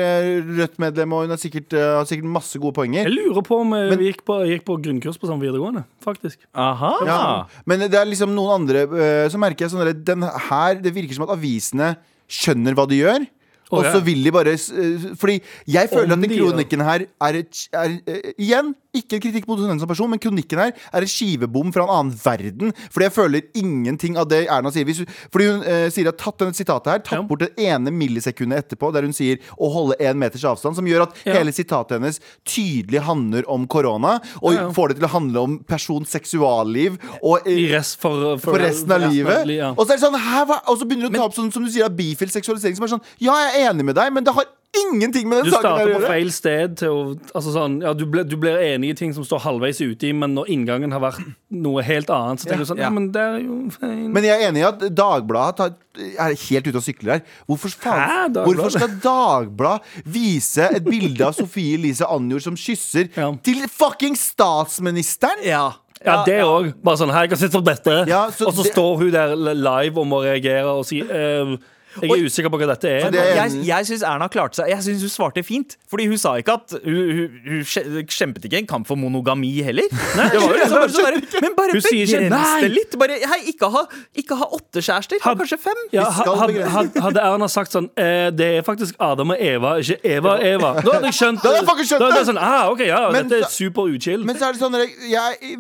Rødt-medlem, 0.58 1.14
og 1.14 1.22
hun 1.26 1.30
har 1.30 1.38
sikkert, 1.42 1.72
har 1.72 2.06
sikkert 2.10 2.26
masse 2.30 2.60
gode 2.60 2.74
poenger. 2.76 3.04
Jeg 3.08 3.14
lurer 3.14 3.42
på 3.44 3.60
om 3.62 3.70
Men- 3.70 3.98
vi 4.00 4.12
gikk 4.12 4.24
på, 4.26 4.40
gikk 4.48 4.64
på 4.66 4.78
grunnkurs 4.82 5.18
på 5.20 5.28
samme 5.28 5.42
videregående, 5.42 5.84
faktisk. 6.04 6.38
Aha. 6.56 6.94
Ja. 7.06 7.46
Men 7.66 7.80
det 7.80 7.94
er 7.94 8.06
liksom 8.06 8.34
noen 8.36 8.62
andre 8.62 8.88
Så 9.32 9.38
merker 9.38 9.66
jeg 9.66 9.72
sånn 9.72 9.88
at 9.88 10.04
den 10.06 10.22
her 10.22 10.76
Det 10.76 10.94
virker 10.94 11.14
som 11.14 11.24
at 11.30 11.38
avisene 11.38 11.96
skjønner 12.30 12.74
hva 12.76 12.88
de 12.88 13.00
gjør. 13.02 13.28
Og 13.72 13.86
så 13.86 14.00
vil 14.00 14.26
de 14.26 14.32
bare 14.32 14.58
øh, 14.74 15.00
Fordi 15.20 15.40
jeg 15.68 15.90
føler 15.94 16.16
at 16.16 16.24
den 16.24 16.50
kronikken 16.50 16.82
her 16.82 17.00
er, 17.22 17.26
et, 17.28 17.68
er 17.74 17.98
øh, 18.08 18.18
Igjen, 18.38 18.76
ikke 18.94 19.16
en 19.18 19.22
kritikk 19.24 19.48
mot 19.48 19.60
henne 19.60 19.80
som 19.80 19.88
person, 19.90 20.10
men 20.12 20.20
kronikken 20.20 20.60
her 20.60 20.74
er 20.92 21.06
en 21.06 21.08
skivebom 21.12 21.72
fra 21.74 21.86
en 21.86 21.94
annen 21.96 22.16
verden. 22.20 22.74
Fordi 22.92 23.08
jeg 23.08 23.14
føler 23.16 23.42
ingenting 23.56 24.18
av 24.20 24.28
det 24.32 24.42
Erna 24.52 24.72
sier. 24.74 24.84
Hvis, 24.88 25.04
fordi 25.32 25.48
hun 25.48 25.64
eh, 25.64 25.88
sier 25.94 26.10
at 26.12 26.18
tatt 26.20 26.38
denne 26.44 26.54
sitatet 26.58 26.92
her, 26.92 27.00
tatt 27.00 27.20
Ja. 27.20 27.22
bort 27.28 27.40
det 27.40 27.54
ene 27.58 27.92
millisekundet 27.92 28.66
etterpå, 28.66 28.92
der 28.94 29.04
hun 29.08 29.14
sier 29.14 29.38
'å 29.58 29.72
holde 29.72 29.96
én 30.00 30.16
meters 30.20 30.44
avstand', 30.44 30.76
som 30.76 30.86
gjør 30.86 31.04
at 31.08 31.16
Ja. 31.26 31.34
hele 31.40 31.52
sitatet 31.52 32.00
hennes 32.00 32.20
tydelig 32.46 33.02
handler 33.02 33.44
om 33.48 33.68
korona, 33.68 34.20
og 34.42 34.54
Ja, 34.54 34.70
får 34.72 34.90
det 34.90 34.98
til 35.00 35.08
å 35.08 35.12
handle 35.16 35.40
om 35.40 35.60
persons 35.64 36.10
seksualliv. 36.10 36.98
Og 37.24 37.48
eh, 37.48 37.52
I 37.68 37.72
rest 37.72 38.00
for, 38.00 38.38
for 38.38 38.58
resten 38.60 38.92
av 38.92 39.02
livet. 39.12 39.48
Og 39.78 39.88
så 39.88 39.94
er 39.94 39.98
det 39.98 40.04
sånn, 40.04 40.20
hva? 40.20 40.62
Og 40.68 40.78
så 40.80 40.86
begynner 40.88 41.10
du 41.10 41.16
å 41.16 41.22
ta 41.22 41.26
opp 41.26 41.36
sånn 41.36 41.52
som 41.52 41.64
du 41.64 41.70
sier 41.72 41.88
bifil 41.90 42.28
seksualisering. 42.28 42.76
Som 42.76 42.84
er 42.84 42.88
sånn, 42.98 43.06
ja, 43.20 43.32
jeg 43.48 43.62
er 43.66 43.72
enig 43.74 43.86
med 43.86 43.96
deg, 43.96 44.12
men 44.14 44.24
det 44.24 44.34
har 44.34 44.46
ingenting 44.72 45.28
med 45.30 45.44
Du 45.44 45.50
den 45.50 45.54
saken 45.54 45.64
Du 45.64 45.92
starter 45.92 45.94
på 46.00 46.08
feil 46.08 46.30
sted 46.32 46.76
til 46.80 46.90
å 46.94 47.00
altså 47.36 47.52
sånn, 47.54 47.74
ja, 47.84 47.92
du, 47.98 48.06
ble, 48.08 48.24
du 48.24 48.38
blir 48.40 48.56
enig 48.64 48.94
i 48.94 48.98
ting 49.02 49.12
som 49.16 49.26
står 49.28 49.42
halvveis 49.44 49.82
uti, 49.84 50.14
men 50.16 50.34
når 50.38 50.48
inngangen 50.56 50.92
har 50.96 51.02
vært 51.04 51.20
noe 51.52 51.84
helt 51.84 52.10
annet, 52.14 52.40
så 52.40 52.48
tenker 52.48 52.64
du 52.64 52.70
sånn 52.72 52.80
Ja. 52.80 52.88
Ja, 52.88 52.94
men 52.96 53.10
det 53.12 53.22
er 53.22 53.38
jo 53.44 53.58
feil. 53.76 54.08
Men 54.16 54.24
jeg 54.24 54.38
er 54.38 54.48
enig 54.50 54.64
i 54.64 54.68
at 54.70 54.86
Dagbladet 54.96 55.58
tar, 55.60 55.76
er 56.16 56.38
helt 56.48 56.68
ute 56.72 56.80
og 56.80 56.86
sykler 56.86 57.14
her. 57.18 57.22
Hvorfor, 57.52 57.76
faen, 57.84 58.02
Hæ, 58.08 58.46
hvorfor 58.48 58.72
skal 58.78 58.96
Dagbladet 59.04 60.02
vise 60.06 60.70
et 60.72 60.84
bilde 60.88 61.28
av 61.28 61.36
Sofie 61.36 61.76
Elise 61.78 62.08
Anjord 62.08 62.42
som 62.48 62.56
kysser 62.56 63.10
Ja. 63.18 63.32
til 63.44 63.68
fucking 63.68 64.16
statsministeren? 64.16 65.44
Ja. 65.46 65.66
Ja, 66.02 66.24
det 66.26 66.40
òg. 66.42 66.72
Bare 66.82 66.98
sånn 66.98 67.12
Her, 67.14 67.28
jeg 67.28 67.30
kan 67.36 67.38
sitte 67.38 67.52
som 67.60 67.64
dette. 67.68 68.00
Ja, 68.10 68.24
så 68.34 68.48
og 68.48 68.56
så 68.58 68.64
det- 68.64 68.72
står 68.74 68.98
hun 68.98 69.12
der 69.14 69.36
live 69.36 70.00
og 70.02 70.08
må 70.08 70.24
reagere 70.24 70.66
og 70.66 70.84
si 70.88 71.02
eh, 71.02 71.52
Jeg 72.00 72.10
er 72.10 72.24
usikker 72.26 72.50
på 72.54 72.58
hva 72.62 72.68
dette 72.72 72.88
er. 72.90 73.10
det 73.12 73.20
er- 73.20 73.36
Jeg, 73.42 73.66
jeg 73.68 73.86
syns 73.90 74.04
Erna 74.08 74.28
klarte 74.32 74.56
seg 74.62 74.70
Jeg 74.70 74.84
synes 74.86 75.02
hun 75.02 75.10
svarte 75.12 75.44
fint. 75.44 75.76
Fordi 75.92 76.06
hun 76.08 76.18
sa 76.18 76.36
ikke 76.40 76.54
at 76.56 76.76
Hun, 76.86 77.12
hun, 77.18 77.64
hun 77.66 78.06
kjempet 78.08 78.46
ikke 78.48 78.58
en 78.62 78.68
kamp 78.68 78.88
for 78.88 78.96
monogami 78.96 79.52
heller. 79.64 79.88
det 79.92 80.40
var 80.40 80.48
jo 80.48 80.56
liksom 80.56 80.78
bare 80.78 80.94
sånn 80.96 81.20
der, 81.20 81.42
Men 81.42 81.56
bare 81.58 81.76
begrens 81.76 82.62
det 82.62 82.72
litt. 82.72 82.98
Bare, 83.02 83.18
hei, 83.34 83.40
ikke, 83.52 83.70
ha, 83.74 83.84
ikke 84.16 84.38
ha 84.40 84.48
åtte 84.56 84.80
kjærester, 84.84 85.20
ha 85.22 85.30
Had- 85.32 85.40
kanskje 85.42 85.60
fem. 85.60 85.82
Ja, 85.92 86.06
had, 86.10 86.28
had, 86.76 86.98
hadde 87.08 87.22
Erna 87.28 87.48
sagt 87.52 87.72
sånn 87.76 87.90
eh, 87.98 88.30
Det 88.32 88.48
er 88.60 88.66
faktisk 88.68 88.96
Adam 89.00 89.32
og 89.36 89.42
Eva, 89.42 89.76
ikke 89.82 90.00
Eva 90.16 90.36
og 90.38 90.46
Eva. 90.46 90.74
Da 90.82 90.96
hadde 90.98 91.12
jeg 91.12 91.18
skjønt 91.20 91.44
Da 91.44 91.56
hadde 91.58 91.76
jeg 91.82 91.90
skjønt 91.92 92.00
Da 92.00 92.06
hadde 92.08 92.20
jeg 92.22 92.26
det. 92.26 92.30
sånn, 92.34 92.42
ah, 92.42 92.70
ok, 92.72 92.86
ja, 92.88 93.02
Men 93.12 93.28
Dette 93.32 93.46
er 93.48 93.52
super 93.52 93.90
uchill. 93.92 94.24
Men 94.28 94.36
så 94.40 94.50
er 94.50 94.54
det 94.58 94.62
sånn 94.62 94.78
jeg, 94.82 94.96
jeg, 95.12 95.58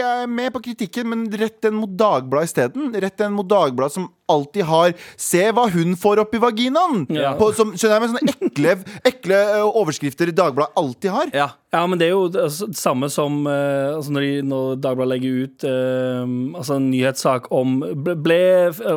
er 0.24 0.26
med 0.26 0.52
på 0.54 0.62
kritikken, 0.64 1.06
men 1.12 1.26
rett 1.40 1.60
den 1.62 1.74
mot 1.78 1.90
Dagbladet 2.00 2.50
isteden. 2.50 2.90
Rett 3.02 3.16
den 3.20 3.32
mot 3.36 3.46
Dagbladet 3.48 3.92
som 3.94 4.08
alltid 4.30 4.64
har 4.70 4.94
'Se 5.16 5.50
hva 5.52 5.66
hun 5.70 5.96
får 5.98 6.22
opp 6.24 6.34
i 6.34 6.42
vaginaen'. 6.42 7.06
Ja. 7.14 7.34
På, 7.38 7.50
som, 7.56 7.74
skjønner 7.74 7.98
jeg, 7.98 8.02
med 8.02 8.10
sånne 8.14 8.50
ekle, 8.50 8.76
ekle 9.12 9.40
overskrifter 9.68 10.32
Dagbladet 10.32 10.76
alltid 10.76 11.10
har. 11.10 11.34
Ja. 11.34 11.48
Ja, 11.70 11.84
men 11.86 12.00
det 12.00 12.08
er 12.08 12.16
jo 12.16 12.26
det 12.28 12.42
altså, 12.48 12.66
samme 12.74 13.06
som 13.12 13.44
eh, 13.46 13.94
altså 13.94 14.10
når, 14.10 14.24
de, 14.26 14.42
når 14.50 14.80
Dagbladet 14.82 15.12
legger 15.12 15.44
ut 15.44 15.66
eh, 15.70 16.32
altså 16.58 16.80
en 16.80 16.90
nyhetssak 16.90 17.46
om 17.54 17.78
ble, 17.94 18.16
ble, 18.18 18.40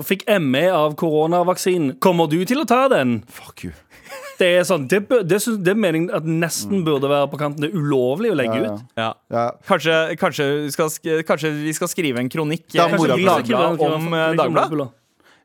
Fikk 0.04 0.26
ME 0.42 0.66
av 0.74 0.96
koronavaksinen. 0.98 2.00
Kommer 2.02 2.30
du 2.32 2.40
til 2.50 2.64
å 2.64 2.68
ta 2.70 2.88
den? 2.92 3.22
Fuck 3.30 3.68
you. 3.68 3.74
Det 4.40 4.50
er 4.58 4.66
sånn, 4.68 4.88
det, 4.90 5.04
det, 5.30 5.38
det 5.38 5.72
er 5.72 5.78
meningen 5.78 6.10
at 6.16 6.26
nesten 6.26 6.82
burde 6.86 7.10
være 7.12 7.30
på 7.32 7.40
kanten. 7.40 7.64
Det 7.64 7.70
er 7.70 7.78
ulovlig 7.78 8.34
å 8.34 8.38
legge 8.40 8.58
Ja, 8.58 8.64
ja. 8.66 8.74
ut. 8.74 8.98
Ja. 9.00 9.10
Ja. 9.36 9.46
Kanskje, 9.70 10.00
kanskje, 10.20 10.48
vi 10.66 10.74
skal, 10.74 10.92
kanskje 11.28 11.54
vi 11.62 11.76
skal 11.78 11.92
skrive 11.92 12.24
en 12.24 12.32
kronikk 12.34 12.66
da, 12.74 12.88
eh, 12.88 12.98
mora 12.98 13.20
i 13.20 13.24
mi. 13.24 13.88
Om 13.88 14.10
eh, 14.18 14.34
Dagbladet? 14.40 14.90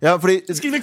Ja, 0.03 0.17
fordi 0.17 0.37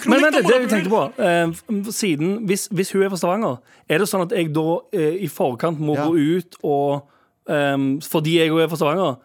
Men 0.10 0.22
vent, 0.22 0.36
litt, 0.36 0.48
det 0.48 0.56
jeg 0.60 0.70
tenkte 0.70 0.90
på 0.92 1.04
eh, 1.24 1.92
Siden, 1.92 2.34
hvis, 2.48 2.68
hvis 2.72 2.92
hun 2.92 3.04
er 3.06 3.10
fra 3.14 3.18
Stavanger 3.18 3.58
Er 3.90 4.00
det 4.04 4.08
sånn 4.12 4.26
at 4.26 4.32
jeg 4.36 4.50
da 4.56 4.66
eh, 4.94 5.16
i 5.24 5.28
forkant 5.32 5.80
må 5.80 5.96
Ja. 5.96 6.08
gå 6.10 6.18
ut 6.40 6.58
og 6.64 7.08
eh, 7.48 7.78
Fordi 8.12 8.38
jeg 8.42 8.52
også 8.52 8.64
er 8.66 8.68
fra 8.74 8.82
Stavanger 8.82 9.16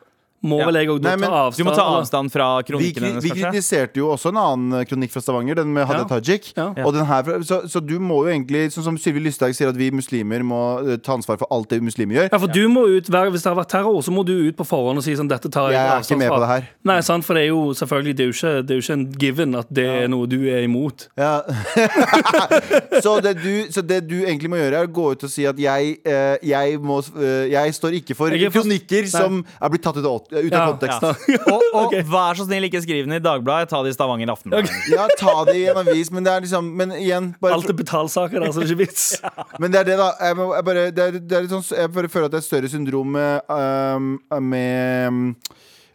Må 0.43 0.57
Ja. 0.59 0.67
vel 0.71 0.75
jeg 0.81 0.89
Nei, 1.05 1.17
men 1.21 1.29
ta 1.29 1.49
avstand 1.51 1.59
Du 1.59 1.65
må 1.69 1.75
ta 1.77 1.83
avstand 2.01 2.31
fra 2.33 2.63
kronikken 2.65 3.03
hennes, 3.05 3.23
vi 3.23 3.31
kritiserte 3.31 3.97
jo 4.01 4.07
også 4.15 4.31
en 4.33 4.39
annen 4.41 4.87
kronikk 4.89 5.11
fra 5.13 5.21
Stavanger, 5.21 5.55
den 5.61 5.69
med 5.75 5.85
Hadia 5.87 6.07
Ja. 6.07 6.09
Tajik. 6.09 6.53
Ja. 6.57 6.73
Og 6.87 6.95
den 6.95 7.05
her, 7.05 7.23
så, 7.45 7.59
så 7.69 7.81
du 7.85 7.99
må 8.01 8.23
jo 8.25 8.31
egentlig, 8.33 8.71
sånn 8.73 8.85
som 8.87 8.97
Sylvi 8.97 9.21
Lysthaug 9.21 9.53
sier, 9.55 9.69
at 9.69 9.77
vi 9.77 9.91
muslimer 9.93 10.41
må 10.43 10.61
ta 11.05 11.13
ansvar 11.19 11.37
for 11.39 11.47
alt 11.53 11.69
det 11.69 11.83
muslimer 11.85 12.17
gjør. 12.17 12.29
Ja, 12.33 12.39
for 12.39 12.47
du 12.49 12.69
må 12.73 12.87
ut 12.89 13.05
Hvis 13.11 13.43
det 13.45 13.51
har 13.53 13.59
vært 13.59 13.69
terror, 13.69 14.01
så 14.03 14.11
må 14.11 14.25
du 14.25 14.33
ut 14.49 14.57
på 14.57 14.65
forhånd 14.65 14.97
og 14.97 15.05
si 15.05 15.13
sånn 15.15 15.29
Dette 15.29 15.51
tar 15.53 15.71
jeg, 15.71 15.77
Jeg 15.77 15.93
er 15.93 16.01
ikke 16.09 16.19
med 16.19 16.29
fra. 16.29 16.37
på 16.37 16.41
det 16.41 16.49
her. 16.55 16.69
Nei, 16.85 17.01
sant, 17.05 17.25
for 17.25 17.35
det 17.35 17.43
er 17.45 17.49
jo 17.53 17.61
selvfølgelig 17.77 18.17
Det 18.17 18.25
er 18.25 18.31
jo 18.31 18.37
ikke, 18.39 18.55
det 18.67 18.71
er 18.71 18.81
jo 18.81 18.85
ikke 18.87 18.97
en 18.97 19.07
given 19.21 19.55
at 19.61 19.67
det 19.71 19.87
er 19.87 20.09
noe 20.09 20.27
du 20.27 20.39
er 20.49 20.65
imot. 20.65 21.09
Ja. 21.19 21.43
så, 23.05 23.21
det 23.21 23.35
du, 23.43 23.53
så 23.73 23.83
det 23.85 24.01
du 24.09 24.17
egentlig 24.25 24.51
må 24.53 24.57
gjøre, 24.61 24.81
er 24.83 24.89
å 24.89 24.93
gå 24.93 25.07
ut 25.15 25.25
og 25.27 25.33
si 25.33 25.45
at 25.49 25.59
jeg, 25.61 25.97
eh, 26.07 26.37
jeg, 26.47 26.81
må, 26.83 27.01
eh, 27.21 27.51
jeg 27.53 27.75
står 27.77 27.97
ikke 28.01 28.17
for 28.17 28.31
for- 28.33 28.57
kronikker 28.61 29.07
som 29.11 29.43
er 29.61 29.69
blitt 29.73 29.83
tatt 29.85 29.99
ut 30.01 30.07
av, 30.07 30.21
ut 30.39 30.53
av 30.53 30.59
Ja, 30.59 30.65
kontekst. 30.71 31.29
Ja. 31.29 31.41
Og, 31.55 31.65
og 31.77 31.95
vær 32.15 32.39
så 32.39 32.47
snill, 32.47 32.67
ikke 32.69 32.83
skriv 32.85 33.07
den 33.07 33.17
i 33.17 33.21
Dagbladet. 33.23 33.71
Ta 33.73 33.83
det 33.85 33.93
i 33.93 33.97
Stavanger 33.97 34.33
Aftenblad. 34.33 34.71
Ja, 34.93 35.07
ta 35.19 35.35
det 35.49 35.57
i 35.59 35.65
en 35.73 35.81
avis, 35.83 36.11
men 36.15 36.27
det 36.27 36.33
er 36.33 36.45
liksom 36.45 36.71
Men 36.79 36.95
igjen 36.97 37.33
bare, 37.43 37.57
Alt 37.59 37.71
er 37.73 37.79
betalsaker 37.79 38.43
der, 38.43 38.53
så 38.53 38.63
det 38.63 38.69
er 38.69 38.75
ikke 38.75 38.85
vits. 38.85 39.07
Men 39.61 39.73
det 39.73 39.81
er 39.83 39.89
det, 39.91 39.97
da. 40.01 40.11
Jeg, 40.21 40.37
må, 40.39 40.51
jeg, 40.57 40.67
bare, 40.67 40.85
det 40.95 41.07
er, 41.07 41.19
det 41.19 41.37
er 41.37 41.45
litt 41.45 41.55
sånn, 41.55 41.67
jeg 41.77 41.93
bare 41.95 42.11
føler 42.13 42.29
at 42.29 42.35
det 42.35 42.41
er 42.41 42.45
et 42.45 42.49
større 42.49 42.71
syndrom 42.73 43.17
med, 43.17 43.51
um, 43.51 44.13
med 44.47 45.51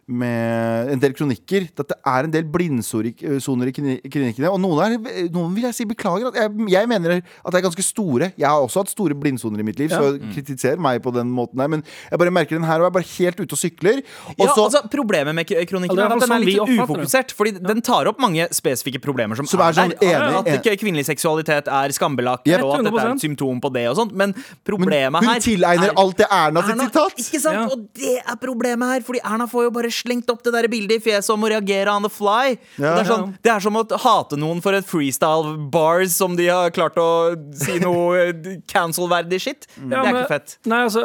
med 0.08 0.90
en 0.92 1.00
del 1.02 1.14
kronikker. 1.16 1.68
At 1.78 1.88
det 1.88 1.96
er 2.06 2.24
en 2.28 2.30
del 2.34 2.44
blindsoner 2.44 3.70
i 3.70 3.72
kni- 3.74 4.00
klinikkene. 4.12 4.50
Og 4.52 4.60
noen, 4.60 4.82
er, 5.00 5.28
noen 5.32 5.54
vil 5.56 5.64
jeg 5.64 5.74
si 5.80 5.86
beklager. 5.88 6.28
At 6.28 6.34
jeg, 6.42 6.68
jeg 6.74 6.90
mener 6.90 7.16
at 7.22 7.50
det 7.54 7.60
er 7.60 7.64
ganske 7.66 7.82
store. 7.86 8.28
Jeg 8.36 8.46
har 8.46 8.60
også 8.60 8.84
hatt 8.84 8.92
store 8.92 9.16
blindsoner 9.18 9.62
i 9.62 9.66
mitt 9.66 9.80
liv, 9.80 9.88
så 9.90 10.12
kritiser 10.34 10.76
meg 10.78 11.00
på 11.02 11.12
den 11.16 11.32
måten 11.32 11.56
der. 11.62 11.70
Men 11.72 11.82
jeg 12.10 12.20
bare 12.20 12.34
merker 12.34 12.58
den 12.60 12.68
her 12.68 12.84
og 12.84 12.90
er 12.90 12.94
bare 12.98 13.08
helt 13.16 13.40
ute 13.40 13.56
og 13.56 13.58
sykler. 13.62 14.02
Og 14.36 14.44
Ja, 14.44 14.52
så 14.54 14.66
altså, 14.68 14.84
problemet 14.92 15.34
med 15.34 15.48
kronikken 15.48 15.96
Ja, 15.96 16.04
er 16.04 16.10
er 16.10 16.16
at 16.16 16.20
den 16.20 16.28
sånn 16.28 16.36
er 16.36 16.44
litt 16.44 16.76
ufokusert. 16.76 17.32
Fordi 17.36 17.56
den 17.56 17.80
tar 17.80 18.06
opp 18.12 18.20
mange 18.20 18.46
spesifikke 18.52 19.00
problemer 19.00 19.34
som, 19.40 19.46
Som 19.48 19.64
er 19.64 19.72
sånn 19.72 19.96
der. 19.96 20.06
enig- 20.12 20.54
At 20.66 20.78
kvinnelig 20.82 21.06
seksualitet 21.08 21.66
er 21.72 21.88
skambelagt, 21.96 22.46
Yep. 22.46 22.62
og 22.62 22.74
at 22.78 22.84
dette 22.84 23.00
er 23.06 23.12
et 23.16 23.24
symptom 23.24 23.60
på 23.64 23.72
det 23.72 23.88
og 23.88 23.96
sånt. 23.96 24.12
Men 24.12 24.26
men 24.26 24.34
problemet 24.66 25.22
hun 25.22 25.28
her 25.30 25.38
tilegner 25.40 25.90
er- 25.92 25.98
alt 26.02 26.16
det 26.18 26.26
Erna 26.30 26.62
sitt 26.66 26.80
sitat. 26.80 27.12
Ikke 27.22 27.40
sant? 27.40 27.54
Ja. 27.54 27.64
Og 27.70 27.86
det 27.94 28.16
er 28.26 28.36
problemet 28.42 28.88
her, 28.94 29.00
Fordi 29.06 29.20
Erna 29.24 29.46
får 29.46 29.62
jo 29.66 29.70
bare 29.70 29.90
slengt 29.96 30.30
opp 30.32 30.42
det 30.46 30.52
der 30.54 30.68
bildet 30.72 30.98
i 31.00 31.04
fjeset 31.10 31.32
om 31.34 31.44
å 31.46 31.50
reagere 31.52 31.92
on 31.92 32.02
the 32.06 32.10
fly. 32.12 32.56
Ja. 32.78 32.94
det, 32.96 33.02
er 33.04 33.08
sånn, 33.10 33.26
det 33.44 33.52
er 33.52 33.60
som 33.64 33.76
å 33.80 33.84
hate 34.04 34.36
noen 34.40 34.60
for 34.64 34.76
et 34.76 34.86
freestyle 34.88 35.56
bars 35.72 36.12
som 36.16 36.36
de 36.38 36.46
har 36.52 36.70
klart 36.76 36.96
å 37.00 37.08
si 37.56 37.78
noe 37.82 38.16
eh, 38.28 38.56
cancel-verdig 38.70 39.40
shit. 39.42 39.66
Mm. 39.80 39.90
Det 39.90 39.98
er 39.98 40.10
ikke 40.12 40.28
fett. 40.30 40.56
Nei, 40.68 40.82
altså, 40.86 41.02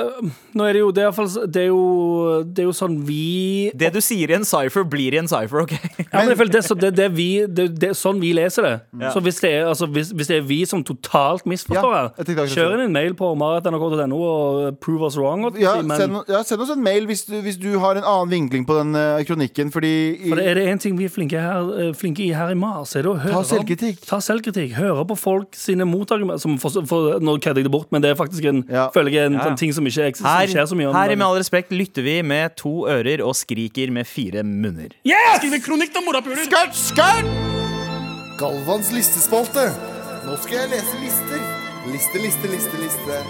nå 0.57 0.67
er 0.67 0.73
det 0.77 0.81
jo 0.83 0.91
Det 0.91 1.03
er, 1.07 1.11
fall- 1.15 1.47
det 1.47 1.61
er, 1.63 1.69
jo, 1.71 1.81
det 2.45 2.63
er 2.63 2.67
jo 2.69 2.75
sånn 2.75 2.97
vi 3.07 3.71
Det 3.77 3.91
du 3.95 3.99
sier 4.03 4.31
i 4.31 4.35
en 4.37 4.45
cypher, 4.47 4.83
blir 4.87 5.15
i 5.15 5.19
en 5.21 5.29
cypher, 5.31 5.63
OK? 5.63 5.73
Ja, 6.11 6.25
men 6.27 6.35
det, 6.51 6.63
så- 6.67 6.77
det, 6.77 6.93
det, 6.97 7.09
vi, 7.15 7.29
det, 7.47 7.69
det 7.79 7.91
er 7.93 7.97
sånn 7.97 8.19
vi 8.21 8.33
leser 8.37 8.67
det. 8.67 8.73
Så 9.13 9.21
hvis 9.23 9.39
det, 9.43 9.51
er, 9.61 9.67
altså, 9.71 9.87
hvis, 9.91 10.11
hvis 10.15 10.29
det 10.31 10.37
er 10.41 10.45
vi 10.47 10.61
som 10.69 10.83
totalt 10.87 11.45
misforstår 11.49 11.93
Ja, 11.95 12.03
her, 12.17 12.45
kjør 12.51 12.75
inn 12.77 12.85
en 12.89 12.95
mail 12.95 13.15
på 13.17 13.31
marat.nrk.no 13.39 14.19
og 14.21 14.79
prove 14.83 15.07
us 15.09 15.17
wrong. 15.19 15.45
og- 15.49 15.59
Ja, 15.61 15.77
men- 15.81 15.97
send, 15.97 16.19
ja, 16.31 16.41
send 16.43 16.61
oss 16.65 16.69
en 16.75 16.83
mail 16.83 17.05
hvis 17.09 17.25
du, 17.27 17.35
hvis 17.41 17.57
du 17.61 17.69
har 17.79 17.95
en 17.99 18.03
annen 18.03 18.29
vinkling 18.31 18.65
på 18.67 18.77
den 18.81 18.95
uh, 18.97 19.21
kronikken, 19.27 19.71
fordi 19.73 19.91
For 20.27 20.39
det 20.39 20.47
er 20.51 20.59
det 20.59 20.65
én 20.73 20.81
ting 20.81 20.97
vi 20.99 21.05
er 21.07 21.13
flinke, 21.13 21.39
her, 21.41 21.69
eh, 21.79 21.91
flinke 21.97 22.23
i 22.25 22.31
her 22.35 22.51
i 22.53 22.57
Mars, 22.57 22.95
er 22.97 23.05
det 23.05 23.11
å 23.13 23.17
høre 23.21 23.43
selvkritikk. 23.47 24.01
Ta 24.09 24.19
selvkritikk. 24.23 24.73
Høre 24.77 25.05
på 25.07 25.17
folk 25.19 25.55
sine 25.57 25.87
motargumenter. 25.87 27.21
Nå 27.21 27.37
kødder 27.41 27.61
jeg 27.61 27.69
det 27.69 27.73
bort, 27.73 27.91
men 27.93 28.03
det 28.03 28.11
er 28.11 28.19
faktisk 28.19 28.45
en, 28.49 28.63
Ja. 28.69 28.89
føler 28.93 29.11
jeg, 29.11 29.25
en 29.31 29.33
Ja, 29.33 29.39
ja. 29.39 29.45
sånn 29.49 29.57
ting 29.57 29.73
som 29.73 29.85
ikke 29.85 30.09
eksisterer 30.11 30.57
Her, 30.57 30.65
så 30.65 30.75
mye 30.75 30.89
om. 30.89 30.95
her 30.95 31.11
i. 31.11 31.15
Med 31.15 31.27
all 31.27 31.37
respekt 31.37 31.71
lytter 31.71 32.03
vi 32.03 32.21
med 32.21 32.55
to 32.57 32.85
ører 32.87 33.21
og 33.25 33.35
skriker 33.35 33.91
med 33.91 34.05
fire 34.07 34.43
munner. 34.43 34.89
Yes! 35.05 35.39
kronikk, 35.65 35.93
morapuler! 36.05 36.45
Skørt! 36.73 37.51
Galvans 38.41 38.91
listespalte. 38.91 39.69
Nå 40.25 40.37
skal 40.41 40.57
jeg 40.63 40.69
lese 40.73 40.97
lister. 41.01 41.41
Liste, 41.91 42.21
liste, 42.21 42.47
liste, 42.49 42.77
liste. 42.81 43.23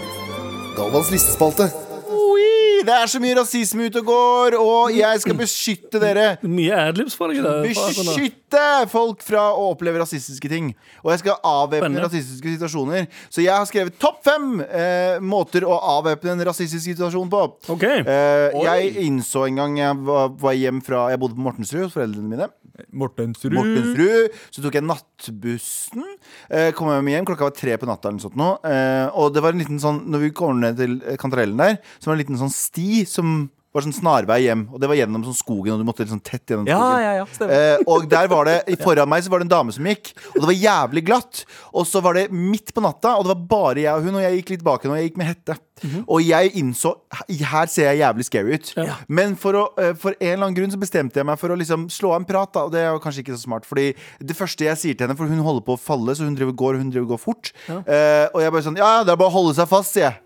Galvans 0.76 1.10
listespalte. 1.12 1.91
Oi, 2.12 2.82
det 2.86 2.94
er 2.94 3.10
så 3.10 3.20
mye 3.22 3.36
rasisme 3.38 3.86
ute 3.88 4.00
og 4.02 4.08
går, 4.08 4.56
og 4.60 4.94
jeg 4.94 5.22
skal 5.22 5.36
beskytte 5.38 6.00
dere. 6.02 6.26
Mye 6.44 6.78
adlibs 6.88 7.16
for 7.18 7.32
deg 7.32 7.40
i. 7.40 7.72
Beskytte 7.72 8.62
folk 8.92 9.22
fra 9.24 9.48
å 9.56 9.70
oppleve 9.72 10.02
rasistiske 10.02 10.50
ting. 10.50 10.72
Og 11.02 11.12
jeg 11.14 11.22
skal 11.22 11.38
avvæpne 11.48 12.04
rasistiske 12.04 12.56
situasjoner. 12.56 13.08
Så 13.32 13.44
jeg 13.44 13.54
har 13.54 13.68
skrevet 13.68 13.98
topp 14.02 14.20
fem 14.26 14.60
eh, 14.66 15.18
måter 15.22 15.66
å 15.66 15.78
avvæpne 15.98 16.36
en 16.36 16.44
rasistisk 16.50 16.84
situasjon 16.90 17.30
på. 17.32 17.44
Ok. 17.72 17.86
Eh, 17.88 18.58
jeg 18.66 19.06
innså 19.06 19.46
en 19.48 19.62
gang 19.62 19.78
jeg 19.80 20.02
var, 20.08 20.34
var 20.42 20.58
hjem 20.58 20.82
fra 20.84 21.06
Jeg 21.12 21.22
bodde 21.22 21.38
på 21.38 21.46
Mortensrud 21.46 21.86
hos 21.86 21.96
foreldrene 21.96 22.28
mine. 22.34 22.50
Mortensrud. 22.92 23.54
Mortensrud. 23.56 24.42
Så 24.50 24.64
tok 24.64 24.78
jeg 24.78 24.86
nattbussen. 24.88 26.04
Eh, 26.50 26.70
kom 26.76 26.90
hjem 26.92 27.10
igjen, 27.12 27.26
klokka 27.28 27.48
var 27.48 27.56
tre 27.56 27.78
på 27.80 27.88
natta. 27.88 28.08
Eller 28.08 28.20
noe 28.20 28.26
sånt 28.26 28.38
nå. 28.40 28.50
Eh, 28.68 29.06
og 29.18 29.34
det 29.34 29.42
var 29.44 29.54
en 29.54 29.62
liten 29.62 29.80
sånn 29.82 30.02
Når 30.12 30.24
vi 30.26 30.30
kommer 30.36 30.60
ned 30.66 30.80
til 30.80 30.98
eh, 31.02 31.18
kantarellen 31.20 31.60
der, 31.60 31.80
så 31.98 32.08
var 32.08 32.14
det 32.14 32.20
en 32.20 32.24
liten 32.26 32.42
sånn 32.42 32.54
sti 32.54 33.04
som 33.08 33.36
var 33.72 33.84
sånn 33.86 33.94
snarvei 33.96 34.38
hjem. 34.44 34.66
Og 34.72 34.80
det 34.82 34.88
var 34.90 34.98
gjennom 34.98 35.24
sånn 35.24 35.38
skogen, 35.38 35.72
og 35.74 35.80
du 35.80 35.86
måtte 35.88 36.04
liksom 36.04 36.20
tett 36.20 36.44
gjennom 36.52 36.66
skogen. 36.68 37.00
ja, 37.00 37.00
ja, 37.00 37.12
ja, 37.22 37.48
Eh, 37.52 37.82
og 37.88 38.06
der 38.10 38.28
var 38.28 38.48
det 38.48 38.56
foran 38.84 39.08
meg 39.08 39.24
så 39.24 39.32
var 39.32 39.40
det 39.42 39.48
en 39.48 39.54
dame 39.56 39.72
som 39.74 39.86
gikk, 39.88 40.12
og 40.34 40.40
det 40.42 40.48
var 40.50 40.58
jævlig 40.60 41.04
glatt. 41.08 41.44
Og 41.72 41.86
så 41.88 42.02
var 42.04 42.18
det 42.18 42.28
midt 42.32 42.74
på 42.76 42.84
natta, 42.84 43.16
og 43.18 43.24
det 43.26 43.32
var 43.34 43.44
bare 43.52 43.84
jeg 43.86 43.92
og 43.96 44.04
hun, 44.08 44.18
og 44.20 44.24
jeg 44.26 44.40
gikk 44.42 44.54
litt 44.56 44.64
bak 44.66 44.84
henne, 44.84 44.96
og 44.96 45.00
jeg 45.02 45.10
gikk 45.10 45.20
med 45.22 45.30
hette. 45.32 45.58
Og 46.06 46.20
jeg 46.22 46.52
innså 46.60 46.92
her 47.26 47.66
ser 47.66 47.88
jeg 47.90 47.98
jævlig 48.04 48.24
scary 48.28 48.54
ut. 48.54 48.68
Men 49.10 49.32
for, 49.40 49.56
å, 49.58 49.64
eh, 49.82 49.96
for 49.98 50.14
en 50.14 50.28
eller 50.28 50.44
annen 50.46 50.54
grunn 50.60 50.70
så 50.70 50.78
bestemte 50.78 51.18
jeg 51.18 51.26
meg 51.26 51.40
for 51.40 51.50
å 51.50 51.56
liksom 51.58 51.88
slå 51.90 52.12
av 52.14 52.20
en 52.20 52.26
prat, 52.28 52.52
da. 52.54 52.66
Og 52.68 52.70
det 52.70 52.84
er 52.84 52.92
jo 52.92 53.00
kanskje 53.02 53.24
ikke 53.24 53.34
så 53.34 53.42
smart. 53.48 53.66
Fordi 53.66 53.88
det 54.22 54.36
første 54.38 54.68
jeg 54.68 54.78
sier 54.78 54.94
til 54.94 55.08
henne, 55.08 55.16
for 55.18 55.26
hun 55.26 55.42
holder 55.42 55.64
på 55.66 55.74
å 55.74 55.80
falle, 55.80 56.14
så 56.14 56.28
hun 56.28 56.36
driver 56.38 56.54
går, 56.54 56.76
og 56.78 56.84
hun 56.84 56.92
driver 56.94 57.08
går 57.16 57.22
fort. 57.24 57.50
Eh, 57.66 58.28
og 58.30 58.38
jeg 58.44 58.52
bare 58.54 58.62
sånn 58.68 58.78
Ja, 58.78 58.92
det 59.02 59.10
er 59.16 59.18
bare 59.24 59.32
å 59.32 59.38
holde 59.40 59.56
seg 59.58 59.66
fast, 59.72 59.96
sier 59.96 60.06
jeg. 60.12 60.20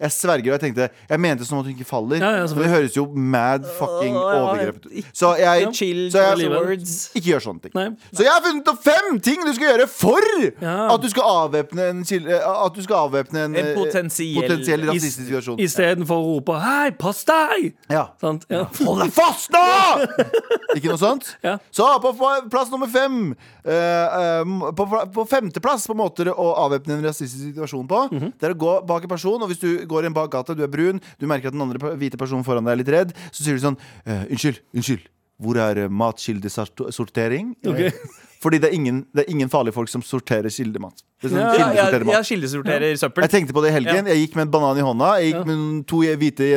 Jeg 0.00 0.10
sverger, 0.10 0.50
og 0.50 0.56
jeg 0.56 0.60
tenkte 0.64 0.88
Jeg 1.08 1.20
mente 1.22 1.44
sånn 1.46 1.60
at 1.60 1.66
hun 1.68 1.74
ikke 1.76 1.86
faller. 1.86 2.18
Ja, 2.18 2.30
ja, 2.40 2.46
men 2.50 2.62
det 2.64 2.70
høres 2.72 2.96
jo 2.96 3.04
mad 3.14 3.62
fucking 3.78 4.16
overgrepet 4.18 4.34
ja, 4.34 4.40
overgrep 4.42 4.78
ut. 4.88 5.12
Så 5.14 5.30
jeg, 5.38 5.68
Chill 5.78 6.00
så 6.10 6.24
jeg 6.24 6.78
ikke 7.14 7.28
gjør 7.30 7.44
sånne 7.44 7.62
ting. 7.62 7.74
Nei. 7.78 7.84
Så 8.10 8.24
jeg 8.26 8.32
har 8.34 8.42
funnet 8.42 8.70
opp 8.72 8.80
fem 8.82 9.20
ting 9.22 9.44
du 9.46 9.52
skal 9.54 9.68
gjøre 9.70 9.86
for 9.88 10.26
Ja. 10.60 10.74
at 10.94 11.00
du 11.04 11.08
skal 11.12 11.22
avvæpne 11.46 11.86
en, 11.92 12.02
eh, 12.02 12.42
at 12.66 12.74
du 12.74 12.82
skal 12.82 12.96
avvæpne 13.06 13.44
en, 13.44 13.54
En 13.56 13.66
eh, 13.70 13.74
potensiell- 13.78 14.40
potensiell 14.42 14.82
rasistisk 14.90 15.28
situasjon. 15.28 15.58
Istedenfor 15.62 16.16
å 16.18 16.26
rope 16.34 16.58
'hei, 16.58 16.90
pass 16.98 17.24
deg'! 17.24 17.74
Ja. 17.90 18.08
Sant? 18.20 18.46
Ja. 18.50 18.64
Hold 18.84 19.00
deg 19.06 19.12
fast 19.14 19.50
nå! 19.54 19.62
Ikke 20.76 20.90
noe 20.90 20.98
sånt? 20.98 21.36
Ja. 21.44 21.58
Så 21.70 21.86
på 22.02 22.12
plass 22.50 22.70
nummer 22.72 22.90
fem 22.90 23.30
uh, 23.66 23.70
uh, 23.70 24.72
På, 24.74 24.86
på 25.14 25.24
femteplass 25.30 25.86
på 25.86 25.94
måter 25.96 26.30
å 26.34 26.50
avvæpne 26.66 26.98
en 26.98 27.04
rasistisk 27.06 27.52
situasjon 27.54 27.86
på, 27.88 28.02
Mhm. 28.10 28.32
det 28.40 28.50
er 28.50 28.54
å 28.54 28.58
gå 28.58 28.74
bak 28.86 29.02
en 29.04 29.08
person, 29.08 29.40
og 29.42 29.48
hvis 29.48 29.60
du 29.62 29.83
går 29.90 30.04
i 30.06 30.10
en 30.10 30.16
bakgate, 30.16 30.56
du 30.58 30.62
er 30.66 30.70
brun, 30.72 31.00
du 31.20 31.26
merker 31.30 31.48
at 31.50 31.56
den 31.56 31.62
andre 31.64 31.94
hvite 32.00 32.18
personen 32.20 32.44
foran 32.46 32.64
deg 32.66 32.72
er 32.76 32.80
litt 32.82 32.92
redd, 32.94 33.14
så 33.30 33.44
sier 33.44 33.58
du 33.58 33.62
sånn 33.64 33.78
eh, 34.06 34.24
Unnskyld, 34.30 34.60
unnskyld. 34.74 35.10
Hvor 35.42 35.58
er 35.58 35.84
eh, 35.84 35.90
matkildesortering? 35.90 37.54
Ok. 37.70 37.80
Eh, 37.88 38.20
Fordi 38.44 38.58
det 38.60 38.68
er, 38.68 38.74
ingen, 38.76 38.98
det 39.16 39.22
er 39.24 39.30
ingen 39.32 39.48
farlige 39.48 39.72
folk 39.72 39.88
som 39.88 40.02
sorterer 40.04 40.52
kildemat. 40.52 40.98
Sånn, 41.22 41.32
er 41.32 41.32
sånn 41.32 41.40
Ja, 41.40 41.54
Ja, 41.56 41.64
kildesorterer 41.64 42.04
mat. 42.04 42.14
jeg 42.18 42.26
kildesorterer 42.28 42.96
søppel. 43.00 43.24
Jeg 43.24 43.32
tenkte 43.32 43.54
på 43.56 43.62
det 43.64 43.70
i 43.70 43.72
helgen. 43.78 44.10
Jeg 44.12 44.20
gikk 44.20 44.34
med 44.36 44.44
en 44.44 44.50
banan 44.52 44.76
i 44.76 44.84
hånda. 44.84 45.08
Jeg 45.22 45.30
gikk 45.32 45.46
med 45.48 45.86
to 45.88 46.02
hvite 46.20 46.48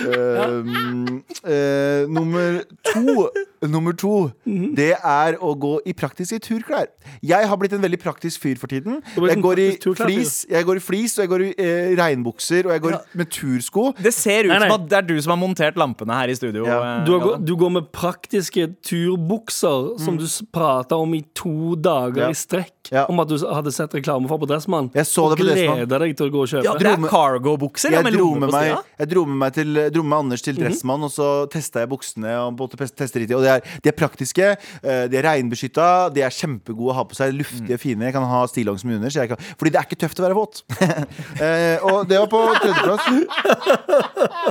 um, 0.07 1.25
eh, 1.45 2.07
nummer 2.09 2.63
to 2.93 3.29
Nummer 3.65 3.93
to 3.97 4.31
Mhm. 4.45 4.75
Det 4.77 4.93
er 4.93 5.37
å 5.41 5.55
gå 5.57 5.79
i 5.89 5.93
praktiske 5.97 6.37
turklær. 6.45 6.87
Jeg 7.25 7.49
har 7.49 7.57
blitt 7.57 7.73
en 7.73 7.81
veldig 7.81 7.99
praktisk 8.03 8.41
fyr 8.43 8.59
for 8.61 8.67
tiden. 8.69 8.99
Jeg 9.17 9.41
går 9.41 9.59
i 9.63 9.69
flis, 9.97 10.45
jeg 10.51 10.65
går 10.69 10.77
i 10.77 10.83
flis 10.85 11.15
og 11.19 11.23
jeg 11.25 11.31
går 11.33 11.45
i 11.47 11.49
eh, 11.57 11.95
regnbukser, 11.97 12.67
og 12.69 12.73
jeg 12.75 12.83
går 12.85 12.99
med 13.15 13.31
tursko. 13.33 13.87
Det 13.97 14.13
ser 14.13 14.45
ut 14.45 14.53
Nei, 14.53 14.59
nei. 14.59 14.69
som 14.69 14.77
at 14.83 14.89
det 14.91 14.99
er 14.99 15.07
du 15.09 15.15
som 15.23 15.33
har 15.33 15.41
montert 15.41 15.79
lampene 15.81 16.13
her 16.19 16.29
i 16.29 16.37
studio. 16.37 16.67
Ja. 16.69 16.81
Eh, 17.01 17.05
Du, 17.07 17.13
har, 17.19 17.39
du 17.39 17.55
går 17.57 17.71
med 17.71 17.91
praktiske 17.93 18.69
turbukser 18.85 19.99
som 20.03 20.17
du 20.21 20.27
prata 20.53 20.97
om 20.97 21.15
i 21.15 21.23
to 21.35 21.75
dager 21.77 22.27
Ja. 22.27 22.31
i 22.31 22.35
strekk. 22.39 22.84
Ja. 22.95 23.05
Om 23.11 23.23
at 23.25 23.31
du 23.31 23.37
hadde 23.43 23.73
sett 23.75 23.95
reklame 23.97 24.31
for 24.31 24.41
på 24.41 24.49
Dressmann. 24.49 24.91
Jeg 24.95 25.09
så 25.11 25.27
det 25.33 25.39
på 25.41 25.45
og 25.45 25.49
Dressmann. 25.51 25.81
gleder 25.83 26.05
deg 26.05 26.17
til 26.19 26.29
å 26.31 26.35
gå 26.35 26.43
og 26.45 26.51
kjøpe. 26.53 26.65
ja, 26.69 26.75
det 26.79 26.91
er 26.93 27.09
cargo-bukser 27.11 27.95
Jeg 27.97 28.15
dro 28.15 28.29
med, 28.39 28.53
meg, 28.55 28.71
jeg 29.01 29.11
dro 29.11 29.25
med 29.27 29.41
meg 29.43 29.57
til 29.57 29.81
dro 29.95 30.05
med 30.07 30.19
Anders 30.19 30.45
til 30.45 30.59
Dressmann, 30.59 31.03
og 31.07 31.13
så 31.13 31.29
testa 31.51 31.83
jeg 31.83 31.91
buksene. 31.91 32.37
Og 32.45 32.77
pes- 32.79 32.95
Og 32.95 33.43
de 33.43 33.51
er, 33.51 33.65
de 33.83 33.91
er 33.91 33.97
praktiske, 33.99 34.53
eh, 34.83 35.07
de 35.11 35.19
er 35.19 35.27
regnbeskytta, 35.27 35.89
de 36.15 36.23
er 36.23 36.31
kjempegode 36.35 36.95
å 36.95 36.99
ha 37.01 37.05
på 37.09 37.19
seg. 37.19 37.35
Luftige, 37.35 37.79
fine. 37.83 38.07
Jeg 38.07 38.15
kan 38.17 38.29
ha 38.31 38.45
stillongs 38.51 38.85
som 38.85 38.95
under. 38.95 39.11
Så 39.11 39.25
jeg 39.25 39.33
kan, 39.33 39.43
fordi 39.59 39.75
det 39.75 39.81
er 39.81 39.89
ikke 39.89 40.01
tøft 40.05 40.23
å 40.23 40.27
være 40.29 40.39
våt. 40.39 40.63
eh, 41.45 41.83
og 41.83 42.07
det 42.09 42.21
var 42.23 42.31
på 42.31 42.45
tredjeplass. 42.63 43.05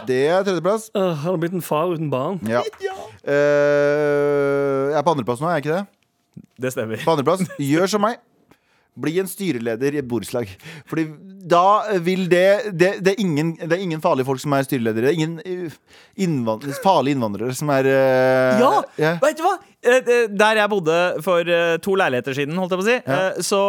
Det 0.10 0.20
er 0.28 0.44
tredjeplass. 0.44 0.90
Uh, 0.96 1.14
han 1.14 1.32
har 1.32 1.42
blitt 1.42 1.56
en 1.56 1.64
far 1.64 1.94
uten 1.94 2.12
barn. 2.12 2.40
Ja. 2.50 2.64
Uh, 3.24 4.92
jeg 4.92 5.00
er 5.00 5.06
på 5.06 5.16
andreplass 5.16 5.42
nå, 5.44 5.50
er 5.50 5.60
jeg 5.60 5.66
ikke 5.66 5.80
det? 5.80 5.86
Det 6.64 6.74
stemmer. 6.76 7.02
På 7.06 7.16
andreplass, 7.16 7.46
gjør 7.62 7.96
som 7.96 8.04
meg. 8.04 8.20
Bli 8.94 9.16
en 9.22 9.30
styreleder 9.30 9.96
i 9.96 10.02
et 10.04 10.10
borettslag. 10.10 10.52
Fordi 10.90 11.08
da 11.50 11.98
vil 12.04 12.28
det 12.32 12.72
det, 12.72 12.92
det, 13.04 13.16
er 13.16 13.22
ingen, 13.22 13.56
det 13.58 13.72
er 13.74 13.84
ingen 13.84 14.02
farlige 14.04 14.28
folk 14.28 14.42
som 14.44 14.54
er 14.56 14.68
styreledere. 14.68 15.10
Det 15.10 15.12
er 15.12 15.20
ingen 15.20 15.72
innvandrere, 16.16 16.78
farlige 16.84 17.18
innvandrere 17.18 17.58
som 17.58 17.72
er 17.74 17.90
uh, 17.90 18.62
Ja! 18.62 18.74
ja. 19.02 19.14
Vet 19.24 19.40
du 19.40 19.46
hva? 19.48 19.58
Eh, 19.84 19.98
eh, 20.00 20.28
Der 20.32 20.56
jeg 20.62 20.70
bodde 20.72 20.98
for 21.26 21.44
eh, 21.44 21.76
to 21.84 21.96
leiligheter 22.00 22.36
siden, 22.38 22.56
holdt 22.60 22.72
jeg 22.72 22.80
på 22.80 22.86
å 22.86 22.88
si, 22.88 22.96
ja. 23.04 23.18
så, 23.44 23.60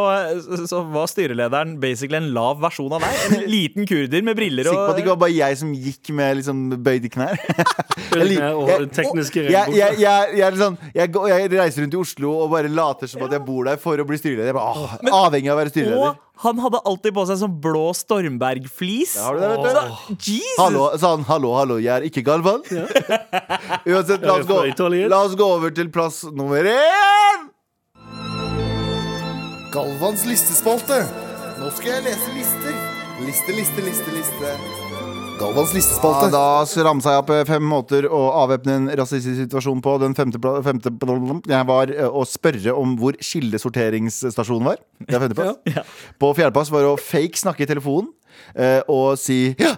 så 0.71 0.83
var 0.95 1.09
styrelederen 1.11 1.73
basically 1.83 2.21
en 2.21 2.29
lav 2.37 2.61
versjon 2.63 2.93
av 2.95 3.03
deg. 3.03 3.25
En 3.41 3.49
liten 3.51 3.89
kurder 3.91 4.23
med 4.27 4.39
briller 4.39 4.69
Sikker 4.69 4.79
på 4.79 4.93
at 4.93 4.99
det 4.99 5.05
ikke 5.05 5.15
var 5.17 5.23
bare 5.25 5.35
jeg 5.35 5.59
som 5.61 5.73
gikk 5.75 6.13
med 6.15 6.39
liksom 6.41 6.63
bøyde 6.87 7.11
knær. 7.15 7.35
Jeg 8.15 8.39
Og 8.55 9.75
jeg- 9.75 9.99
jeg, 10.39 10.57
sånn, 10.61 10.77
jeg, 10.95 11.11
reiser 11.51 11.83
rundt 11.83 11.97
i 11.97 11.99
Oslo 11.99 12.31
og 12.45 12.51
bare 12.53 12.71
later 12.71 13.11
som 13.11 13.25
at 13.27 13.33
jeg 13.35 13.43
bor 13.47 13.65
der 13.67 13.81
for 13.81 13.99
å 13.99 14.07
bli 14.07 14.19
styreleder. 14.21 14.53
Jeg 14.53 14.57
bare, 14.59 14.71
åh, 14.79 15.25
avhengig 15.27 15.51
av 15.51 15.57
å 15.59 15.61
være 15.63 15.73
styreleder. 15.75 15.99
Og 16.15 16.34
han 16.43 16.59
hadde 16.59 16.81
alltid 16.83 17.15
på 17.15 17.23
seg 17.29 17.39
sånn 17.45 17.59
blå 17.63 17.93
Stormberg-flis. 17.95 19.15
Har 19.23 19.37
du 19.37 19.43
det, 19.45 19.51
vet 19.53 19.63
du? 19.63 20.17
Jesus! 20.19 20.59
Hallo, 20.59 20.89
sa 20.99 21.13
han, 21.15 21.23
hallo, 21.29 21.53
hallo, 21.55 21.79
jeg 21.83 21.93
er 21.95 22.07
ikke 22.09 22.25
Galvan. 22.27 22.65
Uansett, 23.91 24.25
la 24.27 24.41
oss, 24.41 24.49
gå, 24.51 24.59
la 25.07 25.21
oss 25.23 25.39
gå 25.39 25.47
over 25.59 25.75
til 25.77 25.93
plass 25.95 26.25
nummer 26.35 26.67
én. 26.67 27.47
Galvans 29.75 30.27
listespalte. 30.27 31.01
Nå 31.59 31.71
skal 31.79 31.97
jeg 31.97 32.09
lese 32.11 32.35
lister. 32.35 32.77
Liste, 33.25 33.55
liste, 33.55 33.87
liste, 33.87 34.19
liste. 34.19 34.94
Galvans 35.39 35.73
Ja, 35.75 36.29
da 36.31 36.83
ramsa 36.87 37.15
jeg 37.15 37.23
opp 37.25 37.31
eh, 37.35 37.43
fem 37.49 37.65
måter 37.67 38.07
å 38.07 38.21
avvæpne 38.45 38.77
en 38.79 38.89
rasistisk 39.01 39.41
situasjon 39.43 39.81
på. 39.83 39.97
Den 40.03 40.15
femte, 40.15 40.39
femte 40.63 40.93
jeg 41.51 41.69
var 41.69 41.91
eh, 41.91 42.07
å 42.07 42.23
spørre 42.29 42.75
om 42.79 42.95
hvor 43.01 43.19
kildesorteringsstasjonen 43.19 44.69
var. 44.71 44.83
Det 45.03 45.17
er 45.17 45.25
femteplass. 45.25 45.89
På 46.23 46.31
fjerdeplass 46.39 46.71
var 46.75 46.87
å 46.87 46.95
fake 47.01 47.41
snakke 47.41 47.67
i 47.67 47.71
telefonen 47.71 48.13
eh, 48.55 48.81
og 48.91 49.19
si 49.19 49.57
ja, 49.59 49.75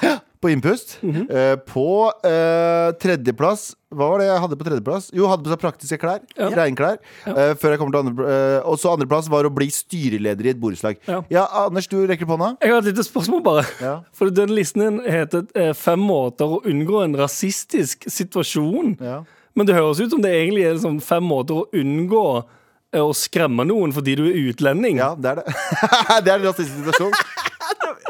ja 0.00 0.18
på 0.44 0.52
innpust. 0.52 0.98
Eh, 1.02 1.54
på 1.64 1.88
eh, 2.28 2.90
tredjeplass 3.00 3.70
Hva 3.94 4.08
var 4.10 4.20
det 4.20 4.26
jeg 4.28 4.40
hadde 4.42 4.56
på 4.60 4.66
tredjeplass? 4.66 5.06
Jo, 5.16 5.28
hadde 5.30 5.46
på 5.46 5.52
seg 5.54 5.60
praktiske 5.62 5.98
klær. 6.02 6.24
Ja. 6.36 6.50
Regnklær. 6.58 6.98
Eh, 7.30 7.54
før 7.60 7.74
jeg 7.74 7.80
kommer 7.80 7.94
til 7.94 8.02
andre 8.02 8.26
eh, 8.34 8.66
Og 8.68 8.76
så 8.82 8.92
andreplass 8.92 9.30
var 9.32 9.48
å 9.48 9.52
bli 9.54 9.70
styreleder 9.72 10.50
i 10.50 10.52
et 10.52 10.60
borettslag. 10.60 11.00
Ja. 11.08 11.22
Ja, 11.32 11.46
Anders, 11.64 11.88
du 11.88 11.96
rekker 12.02 12.28
opp 12.28 12.34
hånda. 12.36 12.50
Jeg 12.60 12.74
har 12.74 12.82
et 12.82 12.90
lite 12.90 13.06
spørsmål, 13.06 13.40
bare. 13.46 13.64
Ja. 13.80 13.94
For 14.18 14.34
den 14.34 14.52
listen 14.54 14.84
din 14.84 15.00
heter 15.08 15.46
eh, 15.56 15.72
'Fem 15.78 16.04
måter 16.04 16.58
å 16.58 16.60
unngå 16.68 17.00
en 17.06 17.16
rasistisk 17.18 18.04
situasjon'. 18.10 18.98
Ja. 19.00 19.22
Men 19.54 19.70
det 19.70 19.78
høres 19.78 20.02
ut 20.02 20.10
som 20.10 20.22
det 20.22 20.34
egentlig 20.34 20.66
er 20.66 20.76
liksom 20.76 21.00
fem 21.04 21.24
måter 21.24 21.62
å 21.62 21.66
unngå 21.78 22.26
eh, 22.42 23.00
å 23.00 23.14
skremme 23.14 23.66
noen 23.68 23.94
fordi 23.94 24.16
du 24.18 24.24
er 24.26 24.38
utlending. 24.50 24.98
Ja, 24.98 25.14
det 25.14 25.30
er 25.30 25.42
det. 25.42 25.58
det 26.26 26.32
er 26.34 26.40
en 26.40 26.48
rasistisk 26.50 26.80
situasjon. 26.82 27.52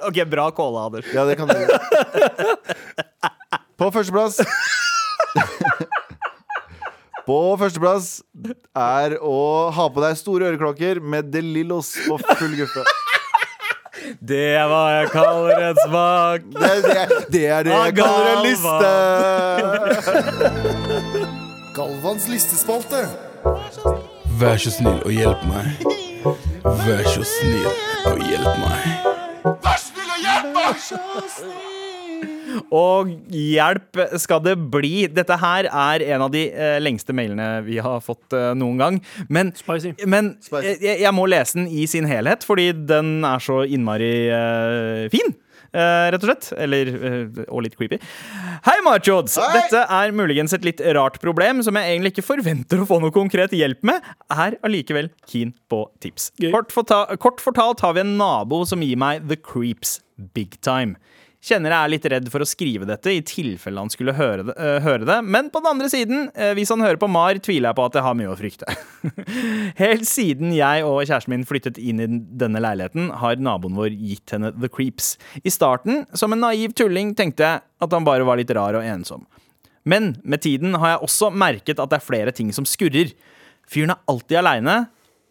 Ok, 0.08 0.20
bra 0.30 0.50
calla, 0.54 0.86
Anders. 0.88 1.06
Ja, 1.14 1.24
det 1.24 1.36
kan 1.36 1.48
du 1.48 1.54
På 3.78 3.90
førsteplass 3.94 4.40
På 7.26 7.56
førsteplass 7.56 8.22
er 8.76 9.16
å 9.24 9.70
ha 9.72 9.86
på 9.88 10.02
deg 10.04 10.16
store 10.20 10.50
øreklokker 10.52 11.00
med 11.00 11.30
De 11.32 11.40
Lillos 11.40 11.94
på 12.04 12.18
full 12.20 12.52
guffe. 12.58 12.84
Det 14.20 14.42
er 14.58 14.66
hva 14.68 14.82
jeg 14.92 15.08
kaller 15.14 15.62
en 15.70 15.78
smak. 15.86 16.40
Det 16.52 16.72
det, 16.84 17.04
det, 17.32 17.44
er 17.48 17.62
det 17.64 17.72
jeg 17.72 17.92
kaller 17.96 18.26
en 18.34 18.42
liste! 18.44 18.90
Galvans 21.74 22.24
listespalte. 22.28 23.00
Vær 24.38 24.58
så 24.60 24.70
snill 24.76 25.00
og 25.00 25.12
hjelp 25.14 25.40
meg. 25.48 25.64
Vær 26.84 27.04
så 27.08 27.24
snill 27.24 27.72
og 28.10 28.18
hjelp 28.28 28.54
meg. 28.60 28.73
Og 32.74 33.10
hjelp 33.34 33.98
skal 34.20 34.42
det 34.44 34.54
bli. 34.72 35.06
Dette 35.10 35.36
her 35.40 35.68
er 35.68 36.04
en 36.14 36.24
av 36.26 36.32
de 36.34 36.44
eh, 36.50 36.76
lengste 36.82 37.14
mailene 37.16 37.48
vi 37.66 37.80
har 37.82 38.02
fått 38.04 38.36
eh, 38.36 38.52
noen 38.58 38.80
gang. 38.80 39.00
Men, 39.28 39.52
Spicy. 39.58 39.94
men 40.06 40.34
Spicy. 40.44 40.76
jeg, 40.84 41.00
jeg 41.02 41.14
må 41.16 41.26
lese 41.30 41.58
den 41.58 41.68
i 41.70 41.86
sin 41.90 42.08
helhet, 42.08 42.46
fordi 42.46 42.70
den 42.86 43.16
er 43.26 43.42
så 43.42 43.62
innmari 43.66 44.12
eh, 44.28 45.06
fin. 45.14 45.34
Eh, 45.74 46.06
rett 46.14 46.22
og 46.22 46.30
slett. 46.30 46.50
Eller 46.64 46.90
eh, 46.94 47.42
Og 47.48 47.64
litt 47.66 47.76
creepy. 47.78 47.98
Hei, 48.64 48.76
Marchods! 48.86 49.36
Hei! 49.40 49.50
Dette 49.58 49.84
er 49.84 50.14
muligens 50.16 50.54
et 50.56 50.66
litt 50.66 50.80
rart 50.96 51.20
problem 51.22 51.62
som 51.66 51.76
jeg 51.78 51.92
egentlig 51.92 52.14
ikke 52.14 52.26
forventer 52.30 52.82
å 52.82 52.88
få 52.88 53.00
noe 53.02 53.14
konkret 53.14 53.54
hjelp 53.56 53.82
med. 53.86 54.06
Er 54.32 54.58
allikevel 54.64 55.10
keen 55.30 55.52
på 55.70 55.84
tips. 56.04 56.30
Kort, 56.54 56.72
forta 56.74 57.04
kort 57.20 57.42
fortalt 57.44 57.84
har 57.84 57.96
vi 57.98 58.04
en 58.04 58.16
nabo 58.20 58.62
som 58.68 58.82
gir 58.84 58.98
meg 59.00 59.26
the 59.28 59.38
creeps 59.40 59.98
big 60.34 60.60
time. 60.62 60.96
Kjenner 61.44 61.74
jeg 61.74 61.76
er 61.76 61.90
litt 61.92 62.06
redd 62.08 62.28
for 62.32 62.40
å 62.40 62.48
skrive 62.48 62.86
dette 62.88 63.12
i 63.12 63.20
tilfelle 63.26 63.82
han 63.82 63.90
skulle 63.92 64.14
høre 64.16 64.46
det, 64.48 64.54
øh, 64.56 64.78
høre 64.80 65.04
det. 65.04 65.18
Men 65.28 65.50
på 65.52 65.60
den 65.60 65.74
andre 65.74 65.90
siden, 65.92 66.30
øh, 66.32 66.52
hvis 66.56 66.72
han 66.72 66.80
hører 66.80 66.96
på 67.00 67.10
Mar, 67.12 67.36
tviler 67.36 67.68
jeg 67.68 67.76
på 67.76 67.84
at 67.84 67.98
jeg 67.98 68.06
har 68.06 68.16
mye 68.16 68.30
å 68.32 68.38
frykte. 68.38 68.76
Helt 69.82 70.08
siden 70.08 70.54
jeg 70.56 70.86
og 70.88 71.02
kjæresten 71.02 71.34
min 71.34 71.44
flyttet 71.44 71.80
inn 71.82 72.00
i 72.00 72.08
denne 72.08 72.62
leiligheten, 72.64 73.10
har 73.20 73.36
naboen 73.36 73.76
vår 73.76 73.92
gitt 73.92 74.32
henne 74.32 74.54
the 74.56 74.72
creeps. 74.72 75.18
I 75.44 75.52
starten, 75.52 76.06
som 76.16 76.32
en 76.32 76.40
naiv 76.46 76.72
tulling, 76.80 77.12
tenkte 77.18 77.44
jeg 77.44 77.60
at 77.60 77.98
han 77.98 78.08
bare 78.08 78.24
var 78.24 78.40
litt 78.40 78.54
rar 78.56 78.80
og 78.80 78.88
ensom. 78.88 79.28
Men 79.84 80.14
med 80.24 80.40
tiden 80.46 80.78
har 80.80 80.94
jeg 80.94 81.04
også 81.04 81.28
merket 81.28 81.76
at 81.76 81.92
det 81.92 82.00
er 82.00 82.08
flere 82.08 82.32
ting 82.32 82.54
som 82.56 82.64
skurrer. 82.64 83.12
Fyren 83.68 83.92
er 83.92 84.00
alltid 84.08 84.40
aleine. 84.40 84.78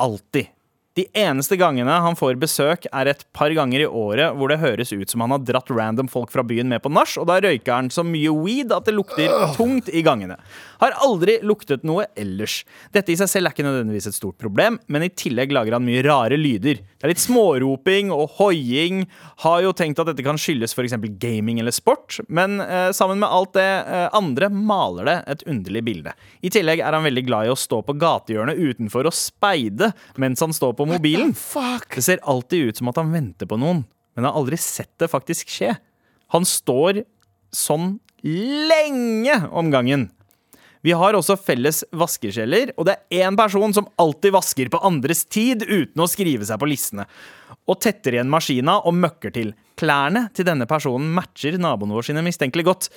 Alltid. 0.03 0.53
De 0.93 1.07
eneste 1.17 1.57
gangene 1.57 1.93
han 2.05 2.13
får 2.13 2.35
besøk, 2.37 2.83
er 2.93 3.09
et 3.09 3.23
par 3.33 3.49
ganger 3.57 3.81
i 3.81 3.87
året 3.89 4.35
hvor 4.37 4.51
det 4.51 4.59
høres 4.61 4.91
ut 4.93 5.09
som 5.09 5.23
han 5.25 5.33
har 5.33 5.41
dratt 5.41 5.71
random 5.73 6.09
folk 6.11 6.29
fra 6.29 6.43
byen 6.45 6.69
med 6.69 6.83
på 6.83 6.91
nach, 6.93 7.15
og 7.17 7.25
da 7.31 7.39
røyker 7.41 7.73
han 7.73 7.89
så 7.89 8.03
mye 8.05 8.29
weed 8.29 8.69
at 8.75 8.85
det 8.85 8.93
lukter 8.93 9.33
tungt 9.57 9.89
i 9.89 10.03
gangene. 10.05 10.37
Har 10.83 10.97
aldri 11.05 11.37
luktet 11.47 11.85
noe 11.87 12.09
ellers. 12.19 12.57
Dette 12.91 13.13
i 13.13 13.15
seg 13.15 13.29
selv 13.31 13.47
er 13.47 13.55
ikke 13.55 13.63
nødvendigvis 13.63 14.09
et 14.09 14.17
stort 14.17 14.35
problem, 14.41 14.75
men 14.91 15.05
i 15.05 15.11
tillegg 15.15 15.53
lager 15.55 15.77
han 15.77 15.85
mye 15.85 16.01
rare 16.03 16.35
lyder. 16.35 16.81
Det 16.83 17.07
er 17.07 17.13
litt 17.13 17.23
småroping 17.23 18.11
og 18.11 18.35
hoiing. 18.39 19.05
Har 19.45 19.61
jo 19.63 19.71
tenkt 19.77 20.01
at 20.03 20.09
dette 20.11 20.25
kan 20.25 20.39
skyldes 20.39 20.75
f.eks. 20.75 20.97
gaming 21.21 21.61
eller 21.63 21.71
sport, 21.75 22.19
men 22.27 22.59
eh, 22.63 22.89
sammen 22.95 23.21
med 23.23 23.31
alt 23.31 23.53
det 23.55 23.63
eh, 23.63 24.09
andre 24.17 24.49
maler 24.51 25.07
det 25.07 25.15
et 25.31 25.45
underlig 25.53 25.85
bilde. 25.87 26.15
I 26.43 26.51
tillegg 26.51 26.83
er 26.83 26.97
han 26.97 27.07
veldig 27.07 27.23
glad 27.29 27.47
i 27.47 27.53
å 27.53 27.59
stå 27.59 27.79
på 27.87 27.95
gatehjørnet 28.03 28.59
utenfor 28.59 29.07
og 29.07 29.15
speide 29.15 29.93
mens 30.19 30.43
han 30.43 30.55
står 30.55 30.75
på 30.79 30.87
mobilen. 30.89 31.31
Det 31.95 32.03
ser 32.03 32.23
alltid 32.27 32.69
ut 32.73 32.81
som 32.81 32.91
at 32.91 32.99
han 32.99 33.13
venter 33.15 33.47
på 33.47 33.59
noen, 33.61 33.85
men 34.17 34.27
har 34.27 34.35
aldri 34.35 34.59
sett 34.59 34.91
det 34.99 35.11
faktisk 35.11 35.51
skje. 35.53 35.77
Han 36.35 36.43
står 36.47 37.05
sånn 37.53 37.95
lenge 38.23 39.37
om 39.51 39.71
gangen. 39.71 40.09
Vi 40.83 40.91
har 40.91 41.15
også 41.15 41.37
felles 41.39 41.81
vaskekjeller, 41.95 42.73
og 42.75 42.89
det 42.89 42.97
er 42.97 43.29
én 43.29 43.37
person 43.39 43.71
som 43.75 43.87
alltid 44.01 44.33
vasker 44.35 44.71
på 44.71 44.81
andres 44.83 45.23
tid 45.31 45.63
uten 45.63 46.03
å 46.03 46.09
skrive 46.11 46.43
seg 46.47 46.59
på 46.59 46.67
listene. 46.67 47.05
Og 47.71 47.79
tetter 47.79 48.17
igjen 48.17 48.31
maskina 48.31 48.81
og 48.83 48.97
møkker 48.99 49.31
til. 49.31 49.53
Klærne 49.79 50.27
til 50.35 50.47
denne 50.49 50.67
personen 50.67 51.13
matcher 51.15 51.55
naboen 51.55 51.95
vår 51.95 52.09
sine 52.09 52.23
mistenkelig 52.25 52.67
godt, 52.67 52.89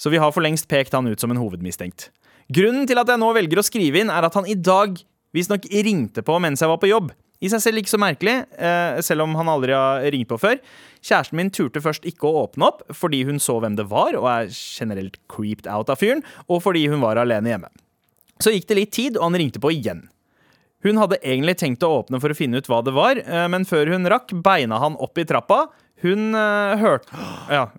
så 0.00 0.12
vi 0.12 0.20
har 0.20 0.32
for 0.32 0.44
lengst 0.44 0.68
pekt 0.68 0.96
han 0.96 1.08
ut 1.08 1.20
som 1.20 1.32
en 1.32 1.40
hovedmistenkt. 1.40 2.08
Grunnen 2.52 2.88
til 2.88 3.00
at 3.00 3.12
jeg 3.12 3.20
nå 3.20 3.28
velger 3.36 3.60
å 3.60 3.66
skrive 3.66 4.00
inn, 4.00 4.12
er 4.12 4.24
at 4.24 4.36
han 4.38 4.48
i 4.48 4.56
dag 4.56 4.96
visstnok 5.36 5.68
ringte 5.68 6.24
på 6.24 6.40
mens 6.40 6.64
jeg 6.64 6.72
var 6.72 6.80
på 6.80 6.88
jobb. 6.88 7.12
I 7.44 7.50
seg 7.52 7.60
selv 7.60 7.80
ikke 7.82 7.92
så 7.92 8.00
merkelig, 8.00 8.36
eh, 8.56 8.98
selv 9.04 9.26
om 9.26 9.34
han 9.36 9.50
aldri 9.52 9.74
har 9.76 10.04
ringt 10.12 10.30
på 10.30 10.38
før. 10.40 10.60
Kjæresten 11.04 11.36
min 11.36 11.52
turte 11.52 11.82
først 11.84 12.06
ikke 12.08 12.28
å 12.28 12.46
åpne 12.46 12.70
opp, 12.70 12.82
fordi 12.96 13.24
hun 13.28 13.40
så 13.42 13.58
hvem 13.60 13.76
det 13.76 13.88
var, 13.90 14.16
og 14.16 14.28
er 14.30 14.48
generelt 14.50 15.18
creeped 15.28 15.68
out 15.68 15.92
av 15.92 16.00
fyren, 16.00 16.24
og 16.48 16.62
fordi 16.64 16.86
hun 16.88 17.02
var 17.04 17.20
alene 17.20 17.52
hjemme. 17.52 17.72
Så 18.40 18.52
gikk 18.52 18.68
det 18.70 18.78
litt 18.80 18.94
tid, 18.96 19.18
og 19.18 19.28
han 19.28 19.40
ringte 19.40 19.60
på 19.60 19.72
igjen. 19.74 20.06
Hun 20.84 21.00
hadde 21.00 21.20
egentlig 21.22 21.56
tenkt 21.60 21.84
å 21.84 21.92
åpne 22.02 22.20
for 22.22 22.32
å 22.32 22.36
finne 22.36 22.60
ut 22.60 22.68
hva 22.70 22.82
det 22.84 22.94
var, 22.96 23.20
eh, 23.20 23.48
men 23.52 23.68
før 23.68 23.92
hun 23.92 24.08
rakk, 24.08 24.32
beina 24.42 24.80
han 24.80 24.96
opp 24.96 25.18
i 25.18 25.24
trappa. 25.28 25.66
Hun, 26.04 26.34
eh, 26.34 26.76
hørte, 26.76 27.08
ja, 27.48 27.70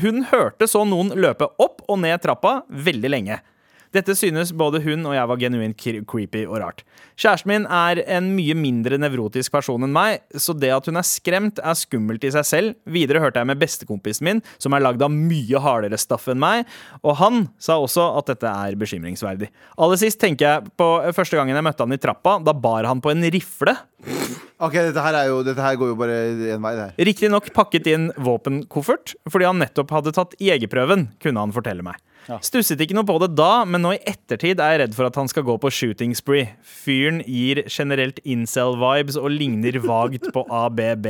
hun 0.00 0.24
hørte 0.28 0.68
så 0.68 0.84
noen 0.84 1.14
løpe 1.16 1.48
opp 1.58 1.80
og 1.88 1.98
ned 2.00 2.20
trappa 2.20 2.62
veldig 2.68 3.10
lenge. 3.10 3.40
Dette 3.92 4.14
synes 4.16 4.54
både 4.56 4.80
hun 4.84 5.04
og 5.08 5.14
jeg 5.16 5.28
var 5.28 5.40
genuint 5.40 5.76
creepy 6.08 6.44
og 6.46 6.58
rart. 6.62 6.82
Kjæresten 7.20 7.50
min 7.50 7.66
er 7.68 8.00
en 8.16 8.30
mye 8.36 8.56
mindre 8.56 8.96
nevrotisk 9.00 9.52
person 9.52 9.84
enn 9.84 9.92
meg, 9.92 10.22
så 10.32 10.54
det 10.56 10.72
at 10.72 10.88
hun 10.88 10.96
er 11.00 11.06
skremt, 11.06 11.60
er 11.60 11.76
skummelt 11.78 12.24
i 12.24 12.32
seg 12.32 12.48
selv. 12.48 12.78
Videre 12.88 13.20
hørte 13.22 13.42
jeg 13.42 13.50
med 13.50 13.60
bestekompisen 13.60 14.28
min, 14.28 14.42
som 14.62 14.72
er 14.72 14.84
lagd 14.84 15.04
av 15.04 15.12
mye 15.12 15.60
hardere 15.60 16.00
stoff 16.00 16.30
enn 16.32 16.40
meg, 16.42 16.64
og 17.04 17.18
han 17.20 17.46
sa 17.60 17.76
også 17.82 18.08
at 18.20 18.32
dette 18.32 18.48
er 18.48 18.78
bekymringsverdig. 18.80 19.50
Aller 19.76 20.00
sist 20.00 20.20
tenker 20.22 20.48
jeg 20.48 20.76
på 20.80 20.88
første 21.12 21.38
gangen 21.38 21.58
jeg 21.58 21.66
møtte 21.66 21.84
han 21.84 21.96
i 21.96 22.00
trappa. 22.00 22.38
Da 22.42 22.56
bar 22.56 22.88
han 22.88 23.02
på 23.04 23.12
en 23.12 23.28
rifle. 23.34 23.76
Ok, 24.62 24.76
dette 24.78 25.02
her, 25.02 25.16
er 25.18 25.28
jo, 25.28 25.40
dette 25.42 25.62
her 25.62 25.76
går 25.78 25.90
jo 25.90 25.98
bare 25.98 26.16
én 26.54 26.62
vei. 26.62 26.88
Riktignok 27.10 27.48
pakket 27.54 27.88
inn 27.90 28.08
våpenkoffert, 28.22 29.16
fordi 29.28 29.48
han 29.48 29.58
nettopp 29.58 29.90
hadde 29.90 30.14
tatt 30.14 30.36
jegerprøven, 30.40 31.08
kunne 31.22 31.42
han 31.42 31.54
fortelle 31.54 31.84
meg. 31.86 31.98
Stusset 32.42 32.80
ikke 32.80 32.94
noe 32.94 33.04
på 33.08 33.18
det 33.22 33.32
da, 33.38 33.64
men 33.64 33.82
nå 33.82 33.94
i 33.96 34.02
ettertid 34.06 34.60
er 34.62 34.76
jeg 34.76 34.80
redd 34.84 34.94
for 34.94 35.06
at 35.10 35.16
han 35.18 35.28
skal 35.28 35.42
gå 35.46 35.56
på 35.62 35.70
shooting 35.74 36.14
spree. 36.14 36.48
Fyren 36.62 37.22
gir 37.26 37.64
generelt 37.66 38.20
incel-vibes 38.24 39.16
og 39.18 39.30
ligner 39.34 39.80
vagt 39.82 40.30
på 40.32 40.46
ABB. 40.48 41.06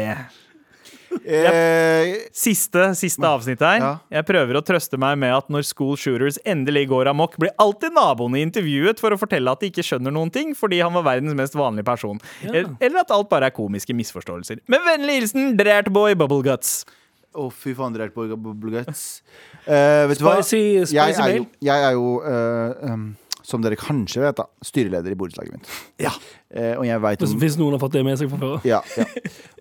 Eh, 1.28 2.14
Siste, 2.32 2.86
siste 2.96 3.26
avsnitt 3.28 3.60
her. 3.60 3.82
Ja. 3.82 3.90
Jeg 4.16 4.24
prøver 4.30 4.56
å 4.58 4.62
trøste 4.64 4.96
meg 5.00 5.18
med 5.20 5.34
at 5.36 5.50
når 5.52 5.66
school 5.68 5.92
shooters 6.00 6.38
endelig 6.48 6.86
går 6.88 7.10
amok, 7.12 7.36
blir 7.40 7.52
alltid 7.60 7.92
naboene 7.92 8.40
intervjuet 8.40 8.98
for 9.02 9.12
å 9.12 9.18
fortelle 9.20 9.52
at 9.52 9.60
de 9.60 9.68
ikke 9.68 9.84
skjønner 9.84 10.14
noen 10.14 10.32
ting 10.32 10.54
fordi 10.56 10.80
han 10.82 10.94
var 10.96 11.04
verdens 11.10 11.36
mest 11.36 11.54
vanlige 11.58 11.84
person. 11.90 12.18
Eller- 12.42 12.72
Eller 12.80 13.00
at 13.04 13.10
alt 13.12 13.28
bare 13.28 13.50
er 13.50 13.54
komiske 13.54 13.92
misforståelser. 13.94 14.60
Med 14.72 14.80
vennlig 14.88 15.20
hilsen 15.20 15.56
Drertboy 15.60 16.14
Bubbleguts. 16.16 16.84
Å, 17.32 17.48
fy 17.48 17.72
faen, 17.76 17.94
dere 17.94 18.10
er 18.10 18.14
på 18.14 18.26
Bubbleguts. 18.28 19.22
Uh, 19.64 20.04
vet 20.10 20.20
du 20.20 20.26
hva? 20.26 20.36
Spicy, 20.42 20.82
spicy 20.84 20.96
jeg 20.98 21.16
er 21.16 21.36
jo, 21.38 21.46
jeg 21.64 21.86
er 21.88 21.96
jo 21.96 22.08
uh, 22.20 22.92
um, 22.92 23.06
som 23.46 23.62
dere 23.64 23.78
kanskje 23.80 24.22
vet, 24.22 24.38
da, 24.38 24.46
styreleder 24.64 25.14
i 25.14 25.18
borettslaget 25.18 25.56
mitt. 25.56 25.70
Ja. 26.02 26.12
Eh, 26.52 26.74
og 26.76 26.84
jeg 26.84 27.00
vet 27.00 27.18
Hvis, 27.24 27.30
om 27.32 27.40
hvis 27.40 27.54
noen 27.56 27.72
har 27.72 27.80
fått 27.80 27.94
det 27.96 28.04
med 28.04 28.18
seg 28.20 28.28
fra 28.28 28.36
før. 28.42 28.60
ja, 28.68 28.82
ja. 28.98 29.04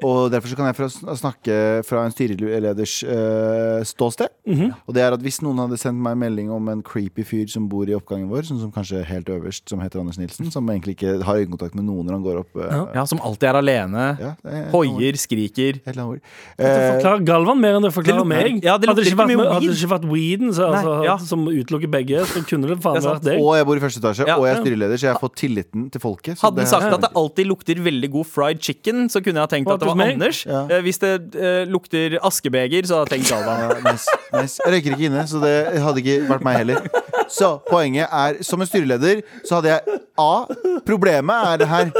Og 0.04 0.32
derfor 0.34 0.50
så 0.50 0.56
kan 0.58 0.66
jeg 0.74 0.90
snakke 1.20 1.56
fra 1.86 2.02
en 2.08 2.12
styreleders 2.12 3.04
uh, 3.06 3.84
ståsted. 3.86 4.32
Mhm. 4.50 4.72
Og 4.90 4.96
det 4.98 5.04
er 5.06 5.14
at 5.14 5.22
hvis 5.22 5.38
noen 5.46 5.60
hadde 5.62 5.78
sendt 5.78 6.02
meg 6.02 6.16
en 6.18 6.22
melding 6.24 6.50
om 6.52 6.68
en 6.74 6.82
creepy 6.84 7.24
fyr 7.24 7.46
som 7.54 7.68
bor 7.70 7.86
i 7.88 7.94
oppgangen 7.96 8.28
vår, 8.32 8.48
sånn 8.50 8.60
som 8.64 8.72
kanskje 8.74 9.04
helt 9.08 9.30
øverst, 9.30 9.70
som 9.70 9.80
heter 9.84 10.02
Anders 10.02 10.18
Nilsen, 10.18 10.50
som 10.52 10.66
egentlig 10.74 10.96
ikke 10.98 11.20
har 11.28 11.38
øyekontakt 11.44 11.78
med 11.78 11.86
noen 11.86 12.10
når 12.10 12.18
han 12.18 12.26
går 12.26 12.40
opp 12.42 12.58
uh, 12.58 12.66
Ja. 12.72 12.82
Ja, 13.02 13.06
som 13.06 13.22
alltid 13.22 13.48
er 13.52 13.60
alene. 13.62 14.08
ja, 14.20 14.32
er- 14.44 14.68
Hoier, 14.74 15.20
skriker. 15.22 15.80
Helt 15.86 15.96
annet 15.96 16.18
ord. 16.18 16.22
Uh, 16.58 16.66
forklarer 16.98 17.24
Galvan 17.30 17.62
mer 17.62 17.78
enn 17.78 17.86
det 17.88 17.94
forklarer 17.94 18.26
det 18.26 18.32
meg. 18.34 18.64
ja, 18.66 18.78
det 18.82 18.90
hadde, 18.90 19.04
det 19.06 19.14
ikke 19.14 19.22
vært, 19.22 19.54
hadde 19.54 19.70
det 19.70 19.78
ikke 19.78 19.92
vært 19.94 20.10
weeden 20.12 20.52
så, 20.58 20.68
Nei, 20.72 20.82
altså, 20.82 20.98
ja. 21.06 21.18
som 21.30 21.46
utelukker 21.48 21.92
begge, 21.94 22.26
så 22.26 22.44
kunne 22.50 22.68
det 22.74 22.80
faen 22.84 22.98
Det 23.00 23.06
vært 23.08 23.24
deg. 23.30 23.40
og 23.46 23.54
jeg 23.60 23.70
bor 23.70 23.78
i 23.78 23.86
første 23.86 24.02
etasje, 24.04 24.28
Ja. 24.28 24.36
og 24.42 24.46
jeg 24.50 24.58
er 24.58 24.62
styreleder, 24.66 24.98
så 24.98 25.08
jeg 25.12 25.14
har 25.16 25.22
fått 25.22 25.38
tilliten 25.38 25.88
til 25.94 26.02
folket. 26.02 26.38
så 26.42 26.50
Hadde 26.50 26.64
det 26.66 26.68
sagt 26.82 26.98
at 26.98 27.06
det 27.06 27.12
alltid 27.22 27.48
lukter 27.50 27.82
veldig 27.86 28.10
god 28.12 28.28
fried 28.28 28.62
chicken, 28.62 29.06
så 29.10 29.22
kunne 29.24 29.40
jeg 29.42 29.48
ha 29.48 29.52
tenkt 29.54 29.72
at 29.72 29.80
det 29.84 29.88
var. 29.90 30.02
Anders. 30.12 30.42
Ja. 30.46 30.62
Eh, 30.70 30.82
Hvis 30.86 31.00
det 31.02 31.12
eh, 31.36 31.64
lukter 31.70 32.18
askebeger, 32.22 32.88
så 32.90 33.02
hadde 33.02 33.16
jeg 33.16 33.22
tenkt 33.22 33.32
Galvan. 33.34 33.62
Ja, 33.62 33.92
nice, 33.92 34.18
nice. 34.36 34.62
Jeg 34.66 34.74
røyker 34.76 34.96
ikke 34.98 35.08
inne, 35.12 35.26
så 35.30 35.42
det 35.44 35.56
hadde 35.86 36.04
ikke 36.04 36.18
vært 36.30 36.46
meg 36.48 36.58
heller. 36.62 36.88
Så 37.32 37.52
poenget 37.70 38.08
er, 38.12 38.42
som 38.44 38.60
en 38.64 38.68
styreleder, 38.68 39.22
så 39.48 39.60
hadde 39.60 39.76
jeg 39.76 40.00
A. 40.20 40.46
Problemet 40.86 41.48
er 41.54 41.62
det 41.62 41.68
her. 41.72 41.92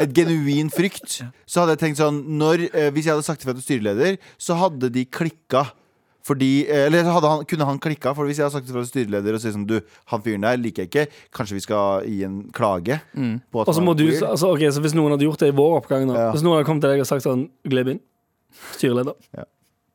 Et 0.00 0.14
genuin 0.16 0.70
frykt. 0.72 1.20
Så 1.46 1.60
hadde 1.62 1.76
jeg 1.76 1.82
tenkt 1.84 2.00
sånn 2.00 2.22
når, 2.40 2.66
eh, 2.72 2.88
Hvis 2.94 3.06
jeg 3.06 3.14
hadde 3.14 3.26
sagt 3.26 3.44
ifra 3.44 3.54
til 3.54 3.62
styreleder, 3.66 4.16
så 4.40 4.56
hadde 4.58 4.90
de 4.92 5.04
klikka. 5.06 5.66
Fordi, 6.26 6.66
eller 6.68 7.06
han, 7.08 7.44
kunne 7.48 7.66
han 7.68 7.78
klikka? 7.80 8.12
For 8.16 8.28
hvis 8.28 8.38
jeg 8.40 8.46
hadde 8.46 8.58
sagt 8.58 8.68
det 8.68 8.74
til 8.76 8.88
styreleder 8.90 9.36
og 9.38 9.42
sier 9.42 9.54
sånn 9.54 9.66
Du, 9.68 9.78
han 10.12 10.24
fyren 10.24 10.44
der 10.44 10.58
liker 10.60 10.84
jeg 10.84 10.90
ikke. 10.90 11.22
Kanskje 11.36 11.56
vi 11.56 11.64
skal 11.64 12.04
gi 12.08 12.18
en 12.28 12.42
klage? 12.56 13.00
På 13.50 13.62
at 13.62 13.70
Og 13.72 13.76
så 13.78 13.84
må 13.84 13.94
du, 13.96 14.06
altså, 14.12 14.52
ok, 14.52 14.66
så 14.74 14.84
Hvis 14.84 14.96
noen 14.98 15.16
hadde 15.16 15.24
gjort 15.28 15.40
det 15.44 15.52
i 15.54 15.56
vår 15.56 15.78
oppgang 15.80 16.04
nå 16.08 16.18
Ja. 16.18 16.28
Hvis 16.34 16.44
noen 16.44 16.58
hadde 16.58 16.68
kommet 16.68 16.84
til 16.84 16.92
deg 16.94 17.04
og 17.04 17.08
sagt 17.08 17.24
sånn 17.24 17.48
Gleb 17.68 17.94
inn. 17.94 18.02
Styreleder. 18.76 19.16
Ja. 19.36 19.48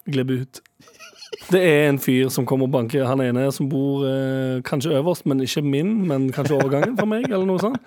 Gleb 0.09 0.33
ut. 0.33 0.61
Det 1.51 1.59
er 1.61 1.89
en 1.89 1.97
fyr 2.01 2.29
som 2.33 2.45
kommer 2.47 2.69
og 2.69 2.73
banker 2.73 3.05
han 3.05 3.21
ene 3.21 3.45
som 3.53 3.67
bor 3.69 4.05
eh, 4.07 4.61
kanskje 4.65 4.95
øverst, 4.97 5.25
men 5.29 5.43
ikke 5.43 5.61
min, 5.65 5.91
men 6.09 6.29
kanskje 6.33 6.55
overgangen 6.57 6.95
for 6.97 7.09
meg, 7.09 7.27
eller 7.29 7.45
noe 7.49 7.61
sånt. 7.61 7.77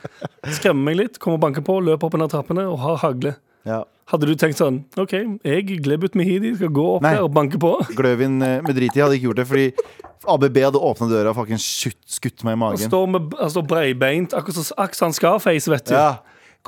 Skremmer 0.59 0.91
meg 0.91 0.99
litt, 1.01 1.19
kommer 1.23 1.39
og 1.41 1.47
banker 1.47 1.65
på, 1.67 1.79
løper 1.83 2.11
opp 2.11 2.19
under 2.19 2.31
trappene 2.31 2.67
og 2.69 2.79
har 2.85 3.01
hagle. 3.03 3.35
Ja. 3.67 3.83
Hadde 4.09 4.25
du 4.31 4.33
tenkt 4.41 4.57
sånn 4.57 4.83
OK, 4.97 5.13
jeg 5.45 5.81
gleb 5.85 6.07
ut 6.07 6.15
Mehidi, 6.17 6.55
skal 6.57 6.71
gå 6.73 6.85
opp 6.95 7.05
Nei. 7.05 7.13
der 7.19 7.27
og 7.27 7.35
banke 7.37 7.61
på? 7.61 7.75
Gløvin 7.99 8.39
eh, 8.41 8.59
med 8.65 8.79
drit 8.79 8.97
i 8.97 9.03
hadde 9.05 9.19
ikke 9.19 9.29
gjort 9.29 9.43
det, 9.43 9.47
fordi 9.51 9.67
ABB 10.29 10.57
hadde 10.65 10.81
åpna 10.81 11.09
døra 11.11 11.35
og 11.35 11.37
fucking 11.43 11.61
skutt, 11.61 12.01
skutt 12.09 12.45
meg 12.47 12.57
i 12.57 12.57
Han 12.57 12.63
magen. 12.65 12.89
står, 12.89 13.07
med, 13.13 13.37
han 13.39 13.53
står 13.53 13.67
breibeint, 13.69 14.35
akkurat 14.37 14.59
som 14.59 14.81
Aksan 14.85 15.13
Scarface, 15.17 15.69
vet 15.71 15.93
du. 15.93 15.95
Ja. 15.97 16.09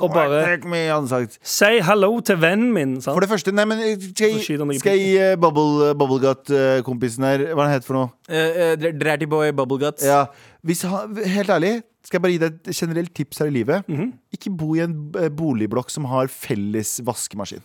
Og 0.01 0.13
bare 0.13 1.27
Si 1.43 1.71
hello 1.85 2.09
til 2.25 2.39
vennen 2.41 2.71
min. 2.73 2.95
Sant? 3.01 3.13
For 3.13 3.21
det 3.23 3.29
første, 3.29 3.51
nei, 3.53 3.65
men 3.69 3.81
eh, 3.83 3.97
skal 3.99 4.37
jeg, 4.37 4.79
skal 4.79 4.97
jeg 4.97 5.03
gi 5.03 5.17
uh, 5.19 5.35
Bubble, 5.41 5.91
Bubblegut-kompisen 5.99 7.27
her 7.27 7.43
Hva 7.51 7.67
er 7.67 7.69
det 7.69 7.77
het 7.79 7.87
for 7.87 7.99
noe? 7.99 8.11
Uh, 8.31 8.91
Dratty 8.97 9.29
Boy 9.29 9.51
Bubbleguts. 9.53 10.05
Ja, 10.07 10.25
hvis 10.65 10.85
han, 10.87 11.17
Helt 11.21 11.51
ærlig, 11.53 11.81
skal 12.05 12.17
jeg 12.17 12.23
bare 12.23 12.35
gi 12.35 12.41
deg 12.41 12.55
et 12.55 12.77
generelt 12.77 13.13
tips 13.17 13.43
her 13.43 13.51
i 13.51 13.57
livet. 13.59 13.91
Ikke 14.33 14.53
bo 14.57 14.73
i 14.77 14.81
en 14.85 14.95
eh, 15.19 15.29
boligblokk 15.29 15.91
som 15.93 16.07
har 16.09 16.31
felles 16.33 16.97
vaskemaskin. 17.05 17.61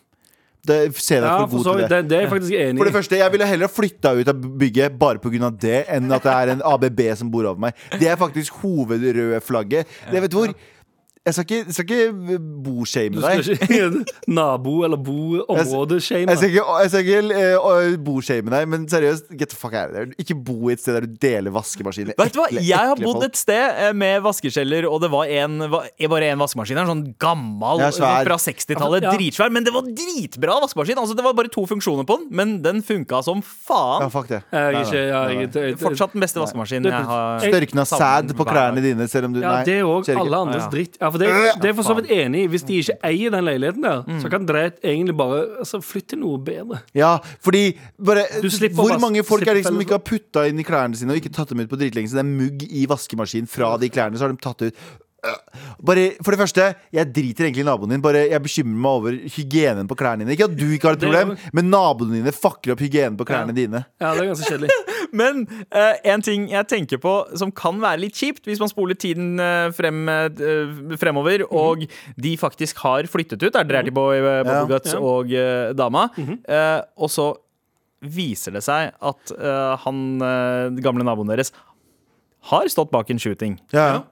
Det, 0.67 0.77
se 0.99 1.21
deg 1.21 1.27
Ja, 1.29 1.45
for 1.45 1.53
for 1.53 1.61
god 1.61 1.65
så 1.65 1.73
til 1.73 1.83
det. 1.83 1.89
Det, 1.91 1.99
det 2.11 2.17
er 2.17 2.25
jeg 2.25 2.31
faktisk 2.33 2.55
enig 2.59 2.81
For 2.81 2.89
det 2.89 2.95
første, 2.97 3.19
Jeg 3.21 3.33
ville 3.33 3.47
heller 3.47 3.71
flytta 3.71 4.13
ut 4.19 4.31
av 4.33 4.47
bygget 4.63 4.97
bare 4.99 5.23
pga. 5.23 5.51
det, 5.63 5.77
enn 5.95 6.11
at 6.11 6.25
det 6.27 6.33
er 6.33 6.53
en 6.57 6.65
ABB 6.73 7.03
som 7.21 7.31
bor 7.31 7.47
over 7.47 7.61
meg. 7.69 7.77
Det 8.01 8.09
er 8.11 8.19
faktisk 8.19 8.59
hovedrøde 8.65 9.41
flagget. 9.47 9.87
Det 10.11 10.23
vet 10.23 10.33
du 10.33 10.41
hvor 10.41 10.57
Jeg 11.27 11.35
skal 11.35 11.45
ikke, 11.45 11.65
jeg 11.67 11.75
skal 11.75 11.87
ikke 11.91 12.39
boshame 12.63 13.21
deg. 13.21 13.43
skal 13.43 13.57
ikke 13.67 14.05
nabo- 14.39 14.85
eller 14.87 14.97
boområdeshame. 15.03 16.29
Jeg 16.31 16.39
skal 16.39 16.51
ikke, 16.53 16.65
jeg 16.83 16.91
skal 16.93 17.07
ikke 17.07 17.57
uh, 17.59 17.97
boshame 18.07 18.53
deg, 18.53 18.69
men 18.71 18.85
seriøst, 18.91 19.29
get 19.39 19.51
the 19.53 19.57
fuck 19.59 19.75
out 19.75 19.91
of 19.91 19.95
there. 19.97 20.07
Ikke 20.23 20.37
bo 20.47 20.69
i 20.71 20.77
et 20.77 20.83
sted 20.83 20.95
der 21.01 21.07
du 21.07 21.17
deler 21.23 21.55
vaskemaskiner. 21.55 22.15
Vet 22.19 22.35
du 22.35 22.41
hva, 22.41 22.47
Ekle- 22.51 22.63
Jeg 22.67 22.79
har 22.79 22.95
ekle 22.95 23.09
bodd 23.09 23.19
folk. 23.21 23.29
et 23.33 23.41
sted 23.41 23.81
eh, 23.89 23.93
med 23.97 24.23
vaskeskjeller, 24.27 24.87
og 24.91 25.01
det 25.03 25.11
var 25.13 25.33
en, 25.43 25.59
va- 25.73 25.83
bare 26.15 26.31
én 26.33 26.41
vaskemaskin. 26.41 26.79
En 26.83 26.91
sånn 26.93 27.05
gammel 27.23 27.83
Ja, 27.83 27.91
svær. 27.95 28.23
fra 28.29 28.39
60-tallet. 28.47 29.07
Ja. 29.09 29.15
Dritsvær. 29.17 29.51
Men 29.55 29.67
det 29.67 29.75
var 29.75 29.83
dritbra 29.91 30.61
vaskemaskin. 30.65 31.01
Altså, 31.03 31.17
det 31.19 31.27
var 31.27 31.35
bare 31.39 31.51
to 31.53 31.67
funksjoner 31.69 32.07
på 32.09 32.21
den, 32.23 32.31
men 32.37 32.57
den 32.65 32.83
funka 32.87 33.23
som 33.27 33.43
Ja, 33.43 33.51
faen. 33.69 34.11
fuck 34.15 34.31
det. 34.31 34.43
Jeg 34.53 34.63
er 34.63 34.73
Nei, 34.79 34.85
ikke 34.87 35.03
nei. 35.03 35.35
jeg, 35.43 35.51
jeg, 35.55 35.77
Fortsatt 35.83 36.15
den 36.15 36.23
beste 36.23 36.41
vaskemaskinen 36.41 36.87
jeg 36.91 37.07
har 37.11 37.43
Størkna 37.47 37.85
sæd 37.89 38.33
på 38.39 38.47
klærne 38.49 38.83
dine, 38.85 39.07
selv 39.11 39.27
om 39.31 39.35
du 39.37 39.41
Ja, 39.43 39.57
Nei, 39.59 39.65
det 39.67 39.75
er 39.81 39.85
òg 39.91 40.05
skjer 40.07 40.17
ikke. 40.17 40.25
alle 40.27 40.41
andres 40.47 40.67
dritt. 40.73 40.97
Ja, 41.01 41.11
for 41.11 41.16
det, 41.21 41.29
det 41.63 41.71
er 41.71 41.75
for 41.79 41.83
så 41.87 41.95
vidt 41.99 42.11
enig 42.11 42.43
i. 42.45 42.47
Hvis 42.53 42.65
de 42.69 42.79
ikke 42.83 42.97
eier 43.05 43.31
den 43.35 43.45
leiligheten 43.47 43.83
der, 43.87 44.03
så 44.23 44.31
kan 44.33 44.47
dere 44.49 44.71
egentlig 44.83 45.17
bare 45.17 45.41
altså, 45.63 45.81
flytte 45.85 46.15
til 46.15 46.19
noe 46.23 46.39
bedre. 46.39 46.81
Ja, 46.95 47.17
fordi 47.43 47.79
bare, 47.99 48.27
Du 48.43 48.51
slipper 48.51 48.77
Hvor 48.83 48.97
å 48.97 49.01
mange 49.01 49.25
folk 49.27 49.47
er 49.47 49.55
det 49.55 49.65
som 49.67 49.75
felles- 49.75 49.87
ikke 49.87 49.99
har 49.99 50.05
putta 50.07 50.47
inn 50.49 50.61
i 50.61 50.67
klærne 50.67 50.97
sine 50.99 51.13
og 51.13 51.21
ikke 51.23 51.33
tatt 51.35 51.49
dem 51.55 51.61
ut 51.65 51.69
på 51.73 51.79
dritlenge? 51.81 52.09
Så 52.13 52.19
det 52.21 52.25
er 52.27 52.31
mugg 52.31 52.63
i 52.71 52.87
vaskemaskinen 52.87 53.49
fra 53.49 53.77
de 53.79 53.89
klærne, 53.91 54.17
så 54.19 54.27
har 54.29 54.33
de 54.37 54.39
tatt 54.43 54.63
ut. 54.69 54.75
Bare, 55.87 56.05
For 56.25 56.31
det 56.35 56.39
første, 56.41 56.65
jeg 56.93 57.13
driter 57.13 57.45
egentlig 57.47 57.65
i 57.65 57.69
naboen 57.69 57.91
din. 57.91 58.03
Bare 58.05 58.25
Jeg 58.31 58.43
bekymrer 58.43 58.81
meg 58.85 58.91
over 59.01 59.11
hygienen 59.37 59.89
på 59.91 59.97
klærne 59.99 60.25
dine. 60.25 60.33
Ikke 60.37 60.49
at 60.51 60.57
du 60.57 60.65
ikke 60.73 60.89
har 60.91 60.97
et 60.99 61.03
problem, 61.05 61.35
jo- 61.35 61.51
men 61.53 61.71
naboene 61.71 62.19
dine 62.21 62.33
fucker 62.33 62.73
opp 62.75 62.81
hygienen 62.81 63.17
på 63.19 63.27
klærne 63.29 63.55
dine. 63.57 63.85
Ja, 64.01 64.15
det 64.15 64.25
er 64.25 64.31
ganske 64.35 64.51
kjedelig. 64.51 64.71
Men 65.17 65.45
uh, 65.71 65.95
en 66.05 66.21
ting 66.23 66.49
jeg 66.51 66.67
tenker 66.69 66.99
på 67.01 67.13
som 67.39 67.53
kan 67.55 67.79
være 67.81 68.01
litt 68.03 68.17
kjipt, 68.19 68.43
hvis 68.45 68.59
man 68.61 68.69
spoler 68.69 68.95
tiden 68.99 69.39
uh, 69.41 69.71
frem, 69.73 70.03
uh, 70.11 70.97
fremover, 70.99 71.45
Mhm. 71.47 71.57
og 71.57 71.87
de 72.21 72.33
faktisk 72.37 72.77
har 72.83 73.07
flyttet 73.09 73.43
ut, 73.47 73.55
er 73.57 73.65
Dratty 73.65 73.91
Boy, 73.95 74.19
uh, 74.19 74.43
Bubbleguts 74.45 74.93
Ja. 74.93 75.01
og 75.01 75.31
dama, 75.77 76.09
Mhm. 76.19 76.41
eh, 76.49 76.81
og 76.99 77.09
så 77.11 77.35
viser 78.03 78.53
det 78.53 78.63
seg 78.63 78.93
at 79.01 79.33
han 79.85 80.19
gamle 80.83 81.03
naboen 81.07 81.27
deres 81.31 81.51
har 82.51 82.67
stått 82.71 82.91
bak 82.93 83.09
en 83.11 83.19
shooting. 83.19 83.59
Ja. 83.73 83.87
Eh, 83.97 84.03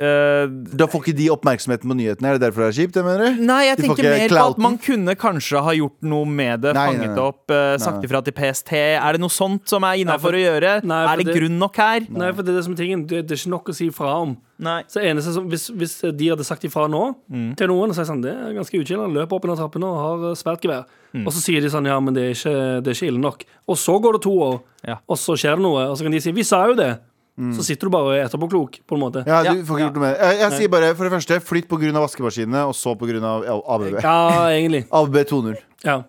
Da 0.00 0.86
får 0.90 1.02
ikke 1.04 1.16
de 1.18 1.26
oppmerksomheten 1.34 1.90
på 1.90 1.96
nyhetene. 1.98 2.30
Er 2.30 2.38
det 2.38 2.44
derfor 2.46 2.64
det 2.64 2.68
er 2.70 2.76
kjipt? 2.80 2.94
det 2.96 3.04
mener 3.04 3.24
du? 3.36 3.42
Nei, 3.46 3.60
jeg 3.68 3.76
de 3.78 3.86
tenker 3.86 4.08
mer 4.08 4.32
på 4.32 4.44
at 4.54 4.60
man 4.64 4.78
kunne 4.80 5.14
kanskje 5.20 5.62
ha 5.66 5.74
gjort 5.76 5.96
noe 6.02 6.28
med 6.28 6.64
det. 6.64 6.74
Nei, 6.76 6.86
fanget 6.94 7.06
nei. 7.10 7.14
det 7.18 7.24
opp, 7.24 7.42
uh, 7.52 7.74
sagt 7.82 8.06
ifra 8.08 8.22
til 8.24 8.36
PST. 8.36 8.72
Er 8.80 9.16
det 9.16 9.22
noe 9.22 9.32
sånt 9.34 9.68
som 9.70 9.84
er 9.88 10.00
innafor 10.02 10.36
å 10.38 10.40
gjøre? 10.42 10.76
Nei, 10.88 11.00
er 11.04 11.22
det, 11.22 11.26
det- 11.30 11.36
grunn 11.40 11.58
nok 11.60 11.76
her? 11.82 12.06
Nei, 12.08 12.30
for 12.32 12.46
det 12.46 12.54
er 12.54 12.60
det 12.60 12.64
som 12.68 12.76
er 12.76 12.80
tingen. 12.82 13.04
Det, 13.06 13.24
det 13.28 13.36
er 13.36 13.42
ikke 13.42 13.54
nok 13.56 13.68
å 13.72 13.76
si 13.76 13.90
fra 13.94 14.14
om. 14.24 14.36
Nei. 14.60 14.82
Så 14.92 15.00
eneste 15.00 15.32
som, 15.32 15.46
hvis, 15.48 15.68
hvis 15.72 15.94
de 16.16 16.26
hadde 16.28 16.44
sagt 16.44 16.64
ifra 16.68 16.84
nå 16.90 17.02
til 17.56 17.70
noen 17.70 17.92
og 17.92 17.96
sagt 17.96 18.10
sånn, 18.10 18.20
det 18.20 18.34
er 18.34 18.52
ganske 18.58 18.76
uchill, 18.76 19.00
han 19.00 19.14
løper 19.16 19.38
opp 19.38 19.46
under 19.48 19.56
trappene 19.56 19.88
og 19.88 20.00
har 20.04 20.26
eh, 20.30 20.36
svært 20.36 20.66
gevær. 20.66 20.84
Og 21.24 21.32
så 21.32 21.40
sier 21.42 21.64
de 21.64 21.70
sånn, 21.72 21.88
ja, 21.88 21.96
men 21.98 22.14
det 22.14 22.22
er, 22.26 22.34
ikke, 22.36 22.52
det 22.84 22.92
er 22.92 22.98
ikke 22.98 23.08
ille 23.08 23.22
nok. 23.22 23.46
Og 23.72 23.78
så 23.80 23.96
går 24.04 24.18
det 24.18 24.22
to 24.28 24.34
år, 24.44 24.60
Ja. 24.86 24.98
og 25.08 25.16
så 25.18 25.34
skjer 25.40 25.56
det 25.58 25.64
noe, 25.64 25.88
og 25.90 25.96
så 25.98 26.04
kan 26.06 26.12
de 26.14 26.20
si, 26.22 26.32
vi 26.36 26.44
sa 26.46 26.60
jo 26.68 26.76
det. 26.78 26.90
Så 27.56 27.64
sitter 27.66 27.88
du 27.88 27.94
bare 27.94 28.08
og 28.10 28.14
er 28.16 28.26
etterpåklok, 28.26 28.78
på 28.86 28.96
en 28.98 29.02
måte. 29.02 29.24
Ja, 29.26 29.42
Ja. 29.46 29.54
du 29.54 29.64
får 29.64 29.78
ikke 29.78 29.86
gjort 29.86 29.98
noe 29.98 30.04
med 30.04 30.14
det. 30.14 30.20
Jeg, 30.28 30.38
jeg 30.44 30.58
sier 30.58 30.72
bare 30.74 30.94
for 30.94 31.08
det 31.08 31.12
første 31.14 31.40
flytt 31.40 31.68
pga. 31.70 31.92
vaskemaskinene, 32.00 32.64
og 32.68 32.74
så 32.74 32.94
pga. 32.98 33.20
ABB. 33.76 34.02
Ja, 34.02 34.48
egentlig. 34.50 34.84
ABB 35.00 35.16
2.0. 35.32 35.56
Ja, 35.84 36.02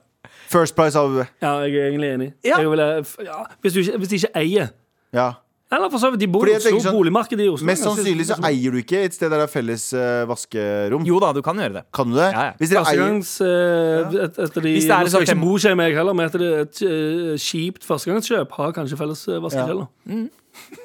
First 0.52 0.76
Price 0.76 1.00
ABB. 1.00 1.24
ja 1.42 1.54
jeg 1.64 1.76
er 1.76 1.88
egentlig 1.88 2.10
enig. 2.14 2.34
Ja. 2.44 2.60
Jeg 2.60 2.72
vil, 2.72 2.80
ja, 3.26 3.40
hvis, 3.62 3.74
du 3.74 3.80
ikke, 3.80 3.98
hvis 3.98 4.10
de 4.12 4.16
ikke 4.16 4.36
eier 4.36 4.68
Ja. 5.14 5.32
Eller 5.72 5.88
for 5.88 6.04
så 6.04 6.10
vidt, 6.12 6.20
de 6.20 6.28
bor 6.28 6.44
i 6.44 6.52
jeg 6.52 6.60
Oslo, 6.60 6.80
sånn, 6.84 6.96
boligmarkedet 6.98 7.46
i 7.46 7.48
Oslo. 7.48 7.66
Mest 7.70 7.86
sannsynlig 7.86 8.26
så 8.28 8.36
eier 8.44 8.74
du 8.76 8.82
ikke 8.82 9.06
et 9.06 9.16
sted 9.16 9.30
der 9.32 9.40
det 9.40 9.46
er 9.48 9.52
felles 9.54 9.86
uh, 9.96 10.26
vaskerom. 10.28 11.06
Jo 11.08 11.22
da, 11.24 11.30
du 11.32 11.40
kan 11.46 11.56
gjøre 11.64 11.78
det. 11.78 11.84
Kan 11.96 12.12
du 12.12 12.18
det? 12.18 12.28
Ja, 12.28 12.50
ja. 12.50 12.58
Hvis 12.60 12.74
dere 12.74 12.82
eier 12.82 13.00
Førstegangs 13.00 13.32
eh, 13.46 14.18
et, 14.26 14.42
etter 14.44 14.66
de, 14.66 14.74
Hvis 14.76 14.90
det 14.90 14.98
er 14.98 15.08
Nå 15.08 15.14
skal 15.14 15.24
jeg 15.24 15.30
ikke 15.32 15.46
boskjemme 15.46 15.80
meg 15.80 15.96
heller, 15.96 16.18
men 16.20 16.28
etter 16.28 16.44
det, 16.44 16.52
et 16.66 16.82
uh, 16.84 17.32
kjipt 17.40 17.88
førstegangskjøp 17.88 18.58
har 18.60 18.76
kanskje 18.76 19.00
felles 19.00 19.24
uh, 19.32 19.38
vaskekjeller. 19.48 19.88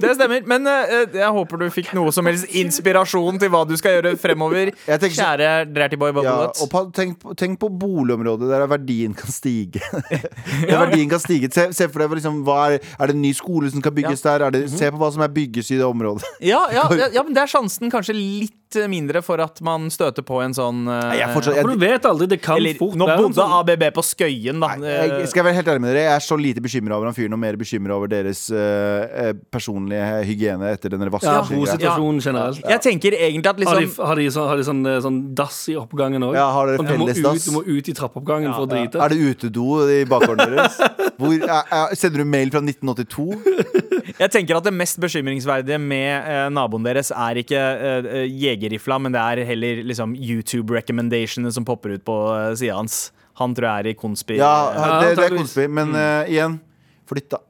Det 0.00 0.12
stemmer. 0.16 0.42
Men 0.46 0.66
eh, 0.70 1.07
jeg 1.14 1.31
håper 1.37 1.61
du 1.62 1.66
fikk 1.72 1.92
noe 1.96 2.12
som 2.14 2.26
helst 2.29 2.48
inspirasjon 2.57 3.38
til 3.40 3.50
hva 3.52 3.62
du 3.68 3.74
skal 3.79 3.96
gjøre 3.98 4.14
fremover. 4.20 4.72
Jeg 4.87 5.00
tenker 5.02 5.16
så- 5.16 5.26
Kjære 5.26 5.50
Dratty 5.74 5.98
Boy 6.00 6.12
ja, 6.24 6.35
og 6.48 6.70
pa, 6.72 6.85
tenk, 6.94 7.18
på- 7.22 7.35
tenk 7.38 7.59
på 7.62 7.70
boligområdet 7.70 8.48
der 8.50 8.66
verdien 8.70 9.14
kan 9.16 9.31
stige. 9.33 9.81
der 10.68 10.79
verdien 10.87 11.09
kan 11.11 11.22
stige 11.22 11.50
Se, 11.57 11.68
se 11.72 11.88
for 11.88 12.02
deg 12.02 12.16
liksom, 12.18 12.42
hva 12.46 12.59
er, 12.74 12.81
er 12.98 13.07
det 13.11 13.14
en 13.16 13.22
ny 13.22 13.33
skole 13.37 13.70
som 13.72 13.83
kan 13.85 13.94
bygges 13.96 14.22
der? 14.26 14.44
Er 14.48 14.50
det, 14.55 14.64
se 14.72 14.90
på 14.92 14.98
hva 15.00 15.12
som 15.14 15.22
er 15.24 15.33
bygges 15.33 15.70
i 15.70 15.79
det 15.81 15.87
området. 15.87 16.26
Ja, 16.44 16.64
ja, 16.74 16.87
ja, 17.00 17.09
ja, 17.14 17.22
men 17.26 17.35
det 17.37 17.42
er 17.46 17.52
sjansen 17.57 17.92
kanskje 17.92 18.16
litt 18.18 18.55
eh, 18.74 18.88
mindre 18.90 19.22
for 19.22 19.38
at 19.44 19.61
man 19.62 19.87
støter 19.94 20.24
på 20.26 20.40
en 20.42 20.50
sånn 20.57 20.81
eh, 20.90 21.05
Nei, 21.12 21.18
jeg 21.20 21.29
fortsatt- 21.37 21.61
For 21.62 21.70
du 21.70 21.79
vet 21.85 22.02
aldri, 22.11 22.26
det 22.33 22.38
kan 22.42 22.57
Eller, 22.59 22.74
fort 22.74 22.96
nå 22.98 23.07
bodde 23.07 23.38
sånn- 23.38 23.55
ABB 23.61 23.85
på 23.94 24.02
Skøyen, 24.02 24.59
da. 24.59 24.72
Jeg, 24.83 25.11
jeg 25.22 25.29
skal 25.31 25.44
være 25.46 25.55
helt 25.61 25.68
ærlig 25.70 25.81
med 25.85 25.92
dere 25.94 26.02
Jeg 26.09 26.14
er 26.16 26.24
så 26.26 26.38
lite 26.40 26.61
bekymra 26.64 26.96
over 26.98 27.07
han 27.07 27.14
fyren 27.14 27.33
og 27.37 27.38
mer 27.44 27.55
bekymra 27.61 27.94
over 28.00 28.09
deres 28.11 28.42
eh, 28.50 29.29
eh, 29.29 29.33
personlige 29.55 30.09
hygiene 30.26 30.72
etter 30.74 30.90
den 30.96 31.07
ja, 31.07 31.12
vaskemaskinen. 31.14 31.62
bosituasjonen 31.62 32.20
generelt. 32.26 32.61
Jeg 32.66 32.81
tenker 32.88 33.12
egentlig 33.20 33.46
at 33.46 33.62
Har 33.66 33.79
de, 33.79 33.87
liksom 33.87 34.07
har 34.11 34.16
de, 34.16 34.26
sånn, 34.35 34.48
har 34.50 34.57
de 34.57 34.66
sånn, 34.66 34.83
eh, 34.90 35.00
sånn 35.07 35.20
dass 35.38 35.61
i 35.70 35.76
oppgangen 35.79 36.26
òg? 36.26 36.35
Ja, 36.35 36.48
har 36.50 36.66
dere 36.72 36.79
du, 36.83 36.98
må 36.98 37.07
ut- 37.12 37.44
du 37.46 37.52
må 37.55 37.62
ut 37.66 37.88
i 37.88 37.92
trappeoppgangen 37.94 38.50
for 38.57 38.66
å 38.66 38.70
drite. 38.74 38.98
Er 38.98 39.14
det 39.14 39.18
utedo 39.20 39.87
i 39.87 40.02
bakgården 40.09 40.57
deres? 40.57 40.81
Hvor, 41.20 41.33
er, 41.37 41.62
er, 41.70 41.94
sender 41.94 42.24
du 42.24 42.24
mail 42.29 42.50
fra 42.50 42.61
1982? 42.64 43.86
Jeg 44.18 44.32
tenker 44.35 44.59
at 44.59 44.66
det 44.66 44.74
mest 44.74 44.98
bekymringsverdige 45.02 45.78
med 45.82 46.28
eh, 46.30 46.46
naboen 46.52 46.85
deres 46.87 47.12
er 47.14 47.40
ikke 47.42 47.61
eh, 47.61 48.09
eh, 48.22 48.26
jegerrifla, 48.30 48.98
men 49.02 49.14
det 49.16 49.22
er 49.22 49.44
heller 49.48 49.82
liksom 49.87 50.14
YouTube-recommendationene 50.16 51.52
som 51.54 51.66
popper 51.68 51.96
ut 51.96 52.04
på 52.06 52.16
eh, 52.35 52.52
sida 52.59 52.78
hans. 52.78 53.11
Han 53.40 53.52
tror 53.56 53.68
jeg 53.68 53.85
er 53.85 53.90
i 53.92 53.98
konspi. 54.00 54.38
Ja, 54.40 54.54
det, 55.02 55.14
det 55.18 55.26
er 55.28 55.37
konspi, 55.37 55.66
men 55.68 55.92
eh, 55.96 56.32
igjen 56.37 56.59
flytt, 57.06 57.28
da. 57.35 57.42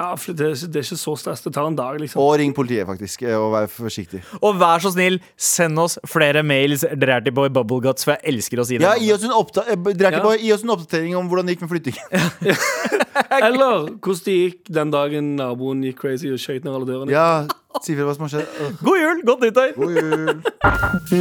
Ja, 0.00 0.14
for 0.16 0.32
det, 0.32 0.46
er 0.48 0.68
det 0.72 0.80
er 0.80 0.84
ikke 0.86 0.96
så 0.96 1.12
stress. 1.20 1.42
Det 1.44 1.50
tar 1.52 1.66
en 1.68 1.74
dag, 1.76 1.98
liksom. 2.00 2.22
Og 2.24 2.38
ring 2.40 2.54
politiet, 2.56 2.86
faktisk, 2.88 3.20
eh, 3.28 3.34
og 3.36 3.50
vær 3.52 3.66
forsiktig. 3.68 4.22
Og 4.40 4.56
vær 4.56 4.80
så 4.80 4.94
snill, 4.94 5.18
send 5.36 5.76
oss 5.82 5.98
flere 6.08 6.40
mails, 6.46 6.86
Dirtyboy 7.02 7.50
Bubbleguts, 7.52 8.06
for 8.08 8.16
jeg 8.16 8.32
elsker 8.32 8.62
å 8.62 8.64
si 8.64 8.78
det. 8.80 8.86
Ja, 8.86 8.94
gi 8.96 9.10
oss 9.12 9.26
en, 9.28 9.34
oppda 9.36 9.66
eh, 9.68 9.76
Ja. 10.00 10.22
Boy, 10.24 10.38
gi 10.40 10.54
oss 10.56 10.64
en 10.64 10.72
oppdatering 10.72 11.18
om 11.20 11.28
hvordan 11.28 11.50
det 11.50 11.58
gikk 11.58 11.66
med 11.66 11.72
flyttingen. 11.74 12.64
Eller 13.44 13.90
hvordan 14.00 14.22
det 14.24 14.36
gikk 14.38 14.72
den 14.80 14.94
dagen 14.94 15.34
naboen 15.36 15.84
gikk 15.84 16.00
crazy 16.00 16.32
og 16.32 16.40
skøyt 16.40 16.64
ned 16.64 16.72
alle 16.72 16.88
dørene. 16.88 17.12
Ja, 17.12 17.44
Si 17.84 17.94
hva 17.94 18.10
som 18.16 18.24
har 18.26 18.32
skjedd. 18.32 18.80
God 18.82 18.98
jul! 18.98 19.20
Godt 19.28 19.44
nyttår! 19.44 19.74
God 19.76 19.92
jul. 19.94 20.40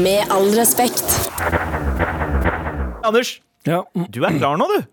Med 0.02 0.32
all 0.34 0.48
respekt. 0.58 1.04
Anders, 3.06 3.36
Ja. 3.68 3.84
du 4.10 4.24
er 4.24 4.40
klar 4.40 4.58
nå, 4.58 4.66
du. 4.72 4.88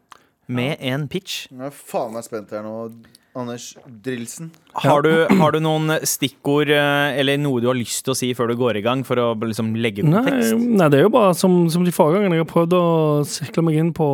Med 0.53 0.77
en 0.81 1.07
pitch. 1.09 1.47
Jeg 1.51 1.71
er 1.71 1.75
faen 1.75 2.13
meg 2.15 2.27
spent 2.27 2.51
her 2.55 2.63
nå. 2.67 2.91
Anders 3.37 3.67
Drilsen. 3.87 4.49
Har 4.83 5.03
du, 5.05 5.11
har 5.29 5.53
du 5.53 5.59
noen 5.61 5.93
stikkord 6.09 6.71
eh, 6.73 7.19
eller 7.21 7.37
noe 7.43 7.61
du 7.61 7.67
har 7.69 7.77
lyst 7.77 8.05
til 8.07 8.15
å 8.15 8.17
si 8.19 8.31
før 8.37 8.49
du 8.53 8.57
går 8.61 8.79
i 8.81 8.85
gang, 8.87 9.03
for 9.05 9.21
å 9.21 9.27
liksom 9.45 9.75
legge 9.77 10.05
Nei, 10.07 10.23
kontekst? 10.25 10.57
nei, 10.81 10.89
det 10.93 11.01
er 11.01 11.05
jo 11.07 11.13
bare 11.15 11.35
som, 11.37 11.59
som 11.73 11.85
de 11.85 11.93
forrige 11.95 12.23
gangene. 12.23 12.39
Jeg 12.41 12.47
har 12.47 12.53
prøvd 12.55 12.77
å 12.79 12.85
sikle 13.29 13.65
meg 13.69 13.77
inn 13.83 13.93
på, 13.97 14.09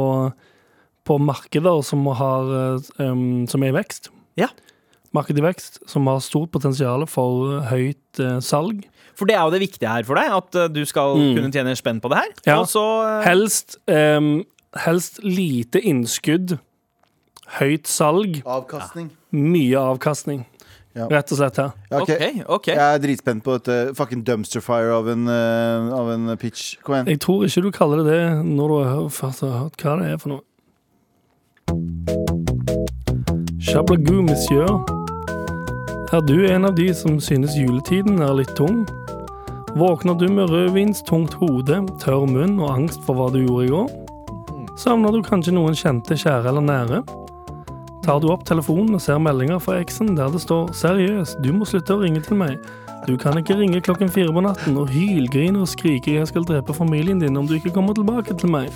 på 1.06 1.18
markeder 1.22 1.82
som, 1.86 2.04
har, 2.18 2.50
eh, 2.58 2.90
um, 3.06 3.44
som 3.50 3.62
er 3.62 3.70
i 3.72 3.76
vekst. 3.78 4.10
Ja. 4.40 4.50
Marked 5.14 5.36
i 5.38 5.44
vekst, 5.44 5.82
som 5.90 6.06
har 6.08 6.22
stort 6.24 6.50
potensial 6.54 7.04
for 7.10 7.60
høyt 7.68 8.22
uh, 8.24 8.38
salg. 8.42 8.86
For 9.18 9.28
det 9.28 9.34
er 9.36 9.44
jo 9.44 9.52
det 9.52 9.60
viktige 9.60 9.90
her 9.92 10.06
for 10.08 10.16
deg, 10.16 10.32
at 10.32 10.56
du 10.72 10.82
skal 10.88 11.18
Mm. 11.20 11.34
kunne 11.36 11.50
tjene 11.52 11.74
spenn 11.76 11.98
på 12.00 12.08
det 12.10 12.22
her. 12.22 12.30
Ja. 12.48 12.54
Og 12.62 12.68
så 12.72 12.80
uh... 13.04 13.18
Helst, 13.26 13.76
um, 13.92 14.38
helst 14.86 15.20
lite 15.22 15.82
innskudd, 15.84 16.56
høyt 17.58 17.88
salg, 17.90 18.40
Avkastning. 18.46 19.10
mye 19.32 19.78
avkastning. 19.78 20.46
Ja. 20.92 21.06
Rett 21.08 21.30
og 21.32 21.38
slett. 21.38 21.56
Ja, 21.56 21.70
ok. 21.88 22.02
Okay, 22.02 22.42
ok 22.44 22.66
Jeg 22.68 22.76
er 22.76 22.98
dritspent 23.00 23.40
på 23.44 23.54
dette 23.56 23.94
fucking 23.96 24.26
dumpster 24.26 24.60
fire 24.60 24.92
av 24.92 25.08
en, 25.08 25.24
uh, 25.24 25.88
av 25.96 26.10
en 26.12 26.36
pitch. 26.36 26.74
Kom 26.84 26.98
igjen. 26.98 27.08
Jeg 27.14 27.20
tror 27.24 27.46
ikke 27.46 27.62
du 27.64 27.70
kaller 27.72 28.02
det 28.02 28.12
det 28.12 28.24
når 28.44 28.68
du 28.68 28.84
har 28.84 29.08
først 29.08 29.40
hørt 29.46 29.80
hva 29.80 29.94
det 30.02 30.10
er 30.12 30.20
for 30.20 30.34
noe. 30.34 30.42
Chablagou, 33.62 34.20
monsieur. 34.26 34.84
Er 36.12 36.20
du 36.28 36.44
en 36.44 36.66
av 36.68 36.74
de 36.76 36.90
som 36.92 37.16
synes 37.24 37.56
juletiden 37.56 38.20
er 38.20 38.34
litt 38.36 38.52
tung? 38.58 38.82
Våkner 39.80 40.18
du 40.20 40.26
med 40.28 40.50
rødvinstungt 40.52 41.38
hode, 41.40 41.78
tørr 42.02 42.26
munn 42.28 42.58
og 42.60 42.68
angst 42.74 43.00
for 43.06 43.16
hva 43.16 43.30
du 43.32 43.40
gjorde 43.46 43.64
i 43.64 43.72
går? 43.72 43.88
Savner 44.76 45.16
du 45.16 45.22
kanskje 45.24 45.54
noen 45.56 45.72
kjente, 45.72 46.18
kjære 46.20 46.52
eller 46.52 46.68
nære? 46.68 47.00
Tar 48.02 48.18
du 48.18 48.32
opp 48.32 48.42
telefonen 48.42 48.96
og 48.96 49.02
ser 49.04 49.20
meldinger 49.22 49.60
fra 49.62 49.76
eksen 49.78 50.16
der 50.18 50.30
det 50.34 50.40
står 50.42 50.72
'Seriøst, 50.74 51.36
du 51.38 51.52
må 51.54 51.64
slutte 51.64 51.94
å 51.94 52.00
ringe 52.02 52.20
til 52.20 52.34
meg'. 52.34 52.58
Du 53.06 53.16
kan 53.16 53.38
ikke 53.38 53.54
ringe 53.54 53.80
klokken 53.80 54.10
fire 54.10 54.32
på 54.34 54.42
natten 54.42 54.76
og 54.76 54.90
hylgrine 54.90 55.60
og 55.62 55.68
skrike 55.68 56.18
'jeg 56.18 56.26
skal 56.26 56.42
drepe 56.42 56.74
familien 56.74 57.22
din' 57.22 57.38
om 57.38 57.46
du 57.46 57.54
ikke 57.54 57.70
kommer 57.70 57.94
tilbake 57.94 58.34
til 58.38 58.50
meg. 58.50 58.70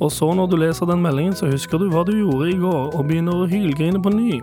Og 0.00 0.12
så 0.12 0.30
når 0.34 0.46
du 0.50 0.56
leser 0.56 0.86
den 0.86 1.02
meldingen, 1.02 1.34
så 1.34 1.50
husker 1.50 1.78
du 1.78 1.88
hva 1.90 2.04
du 2.04 2.12
gjorde 2.12 2.50
i 2.52 2.58
går, 2.60 2.94
og 2.94 3.08
begynner 3.08 3.34
å 3.34 3.48
hylgrine 3.50 4.02
på 4.02 4.14
ny. 4.14 4.40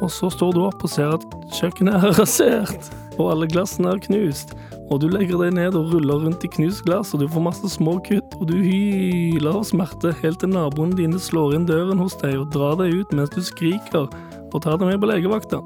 Og 0.00 0.10
så 0.10 0.30
står 0.30 0.52
du 0.52 0.60
opp 0.66 0.84
og 0.84 0.90
ser 0.90 1.14
at 1.16 1.24
kjøkkenet 1.50 1.94
er 1.94 2.12
rasert, 2.20 2.92
og 3.18 3.30
alle 3.32 3.48
glassene 3.48 3.88
er 3.88 3.98
knust. 3.98 4.54
Og 4.86 5.00
du 5.02 5.08
legger 5.10 5.40
deg 5.40 5.54
ned 5.56 5.74
og 5.74 5.90
ruller 5.90 6.20
rundt 6.22 6.44
i 6.46 6.50
knust 6.52 6.84
glass, 6.86 7.10
og 7.14 7.20
du 7.20 7.26
får 7.28 7.42
masse 7.42 7.70
små 7.72 7.96
kutt, 8.06 8.36
og 8.38 8.46
du 8.50 8.54
hyler 8.62 9.56
av 9.58 9.64
smerte 9.66 10.12
helt 10.22 10.38
til 10.42 10.52
naboene 10.54 10.94
dine 10.98 11.18
slår 11.18 11.56
inn 11.58 11.66
døren 11.66 11.98
hos 11.98 12.14
deg 12.22 12.36
og 12.38 12.52
drar 12.54 12.78
deg 12.78 12.94
ut 13.00 13.16
mens 13.16 13.32
du 13.34 13.42
skriker, 13.42 14.06
og 14.52 14.62
tar 14.62 14.78
deg 14.78 14.92
med 14.92 15.02
på 15.02 15.10
legevakta. 15.10 15.58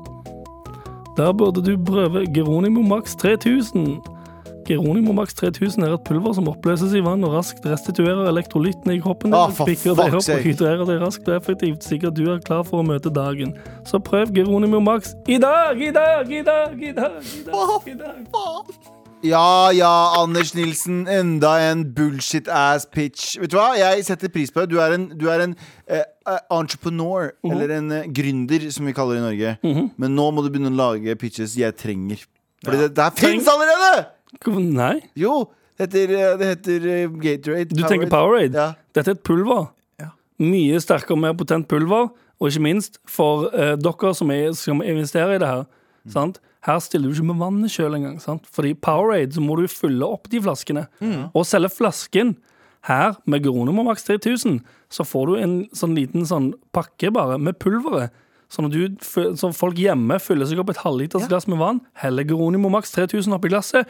Der 1.18 1.34
burde 1.36 1.60
du 1.60 1.74
prøve 1.84 2.24
Geronimo 2.32 2.80
Max 2.86 3.12
3000. 3.20 4.00
Geronimo 4.64 5.12
Max 5.12 5.34
3000 5.34 5.82
er 5.84 5.96
et 5.96 6.04
pulver 6.06 6.32
som 6.36 6.48
oppløses 6.48 6.94
i 6.94 7.02
vann 7.04 7.24
og 7.26 7.34
raskt 7.34 7.66
restituerer 7.66 8.28
elektrolyttene 8.30 8.94
i 8.96 9.00
kroppen. 9.02 9.34
din, 9.34 9.40
Ah, 9.40 9.50
pikker 9.66 9.98
deg 9.98 10.14
opp 10.14 10.28
og 10.30 10.46
hydrerer 10.46 10.86
deg 10.86 11.02
raskt 11.02 11.28
og 11.28 11.34
effektivt, 11.36 11.90
at 11.92 12.14
du 12.14 12.30
er 12.30 12.38
klar 12.38 12.62
for 12.64 12.80
å 12.80 12.86
møte 12.86 13.12
dagen. 13.12 13.52
Så 13.84 13.98
prøv 13.98 14.32
Geronimo 14.32 14.80
Max 14.80 15.14
i 15.26 15.38
dag, 15.38 15.76
i 15.82 15.90
dag, 15.90 16.30
i 16.30 16.42
dag, 16.42 16.80
i 16.80 16.92
dag, 16.92 17.20
i 17.20 17.42
dag. 17.50 17.86
I 17.86 17.94
dag. 17.98 18.89
Ja, 19.22 19.70
ja, 19.76 19.90
Anders 20.16 20.54
Nilsen. 20.54 21.02
Enda 21.08 21.52
en 21.60 21.84
bullshit-ass 21.94 22.86
pitch. 22.88 23.34
Vet 23.40 23.52
du 23.52 23.58
hva? 23.58 23.74
Jeg 23.76 24.04
setter 24.06 24.32
pris 24.32 24.52
på 24.52 24.64
det. 24.64 24.70
Du 24.72 24.78
er 24.80 24.94
en, 24.96 25.06
du 25.12 25.26
er 25.28 25.44
en 25.44 25.52
eh, 25.84 26.00
eh, 26.00 26.38
entrepreneur, 26.56 27.34
eller 27.44 27.74
en 27.76 27.92
eh, 27.92 28.08
gründer, 28.16 28.64
som 28.72 28.88
vi 28.88 28.94
kaller 28.96 29.18
det 29.18 29.20
i 29.20 29.26
Norge. 29.26 29.84
Men 30.00 30.16
nå 30.16 30.30
må 30.32 30.44
du 30.44 30.48
begynne 30.48 30.72
å 30.72 30.78
lage 30.78 31.18
pitches 31.20 31.58
jeg 31.60 31.76
trenger. 31.76 32.24
Fordi 32.64 32.80
det, 32.86 32.90
det 32.96 33.10
her 33.10 33.20
fins 33.20 33.48
allerede! 33.50 34.08
Nei, 34.62 35.00
Jo, 35.18 35.50
det 35.76 35.90
heter, 35.90 36.16
eh, 36.16 36.34
det 36.40 36.50
heter 36.54 36.88
uh, 36.88 37.20
Gatorade. 37.20 37.76
du 37.76 37.84
tenker 37.84 38.08
Powerade. 38.08 38.56
Ja. 38.56 38.72
Dette 38.96 39.12
er 39.12 39.18
et 39.18 39.24
pulver. 39.26 39.68
Ja. 40.00 40.12
Mye 40.40 40.80
sterkere 40.80 41.18
og 41.18 41.24
mer 41.26 41.36
potent 41.36 41.68
pulver. 41.68 42.08
Og 42.40 42.48
ikke 42.48 42.64
minst 42.64 42.96
for 43.08 43.50
uh, 43.52 43.74
dere 43.76 44.14
som, 44.16 44.32
er, 44.32 44.52
som 44.56 44.80
investerer 44.80 45.36
i 45.36 45.40
det 45.42 45.48
her. 45.48 45.66
Sant? 46.08 46.40
Her 46.66 46.78
stiller 46.84 47.08
du 47.08 47.16
ikke 47.16 47.30
med 47.30 47.40
vannet 47.40 47.72
sjøl 47.72 47.96
engang. 47.96 48.18
Sant? 48.20 48.44
Fordi 48.52 48.74
Powerade 48.76 49.32
så 49.36 49.40
må 49.44 49.56
du 49.56 49.64
fylle 49.70 50.04
opp 50.04 50.28
de 50.32 50.40
flaskene. 50.44 50.86
Og 51.32 51.46
selge 51.48 51.72
flasken. 51.72 52.36
Her, 52.88 53.18
med 53.28 53.44
Geronimo 53.44 53.82
Max 53.84 54.06
3000, 54.08 54.62
så 54.88 55.04
får 55.04 55.26
du 55.28 55.34
en 55.36 55.54
sånn 55.76 55.92
liten 55.98 56.24
sånn 56.24 56.46
pakke 56.72 57.10
bare 57.12 57.36
med 57.36 57.58
pulveret. 57.60 58.08
Sånn 58.50 58.66
at 58.66 58.72
du, 58.72 58.96
så 59.36 59.50
folk 59.54 59.76
hjemme 59.78 60.16
fyller 60.18 60.48
seg 60.48 60.62
opp 60.62 60.72
et 60.72 60.80
halvliters 60.80 61.28
glass 61.28 61.44
med 61.46 61.60
vann, 61.60 61.82
heller 62.00 62.24
Geronimo 62.26 62.70
Max 62.72 62.90
3000 62.96 63.36
oppi 63.36 63.50
glasset, 63.52 63.84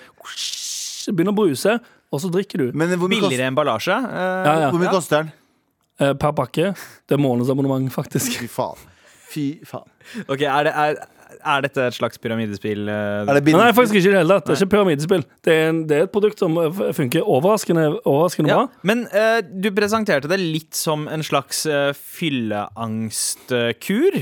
begynner 1.07 1.33
å 1.33 1.39
bruse, 1.39 1.77
og 2.11 2.21
så 2.25 2.33
drikker 2.35 2.65
du. 2.65 2.67
Men 2.75 2.91
hvor 2.99 3.07
mye, 3.09 3.23
kost, 3.23 3.31
Billigere 3.31 3.47
emballasje. 3.53 3.95
Uh, 3.95 4.19
Ja, 4.19 4.57
ja. 4.65 4.73
hvor 4.75 4.83
mye 4.83 4.91
koster 4.93 5.23
den? 5.23 5.31
Eh, 6.01 6.13
per 6.19 6.35
pakke. 6.37 6.75
Det 7.07 7.15
er 7.17 7.21
månedsabonnement, 7.23 7.89
faktisk. 7.95 8.41
Fy 8.43 8.51
faen. 8.51 8.85
Fy 9.31 9.47
faen. 9.69 9.87
Ok, 10.27 10.43
er, 10.43 10.67
det, 10.67 10.75
er, 10.75 11.01
er 11.39 11.61
dette 11.65 11.81
et 11.87 11.95
slags 11.97 12.19
pyramidespill? 12.23 12.83
eh? 12.89 12.95
Er 13.25 13.35
det? 13.41 13.53
Nei, 13.55 13.73
faktisk 13.77 13.95
ikke 13.99 14.09
i 14.09 14.13
det 14.13 14.19
hele 14.23 14.35
tatt. 14.37 14.47
Det 14.47 14.53
er 14.55 14.59
ikke 14.65 14.75
pyramidespill. 14.77 15.23
Det 15.47 15.53
er, 15.55 15.59
en, 15.71 15.79
det 15.89 15.95
er 15.97 16.03
et 16.09 16.15
produkt 16.15 16.39
som 16.43 16.53
eh, 16.61 16.81
funker 16.97 17.21
overraskende, 17.25 17.85
overraskende 18.05 18.49
Ja, 18.53 18.59
bra. 18.65 18.71
men 18.91 18.99
uh, 19.15 19.41
du 19.41 19.69
presenterte 19.77 20.29
det 20.31 20.41
litt 20.41 20.75
som 20.79 20.99
en 21.11 21.23
slags 21.27 21.59
uh, 21.71 21.91
fylleangstkur. 21.95 24.15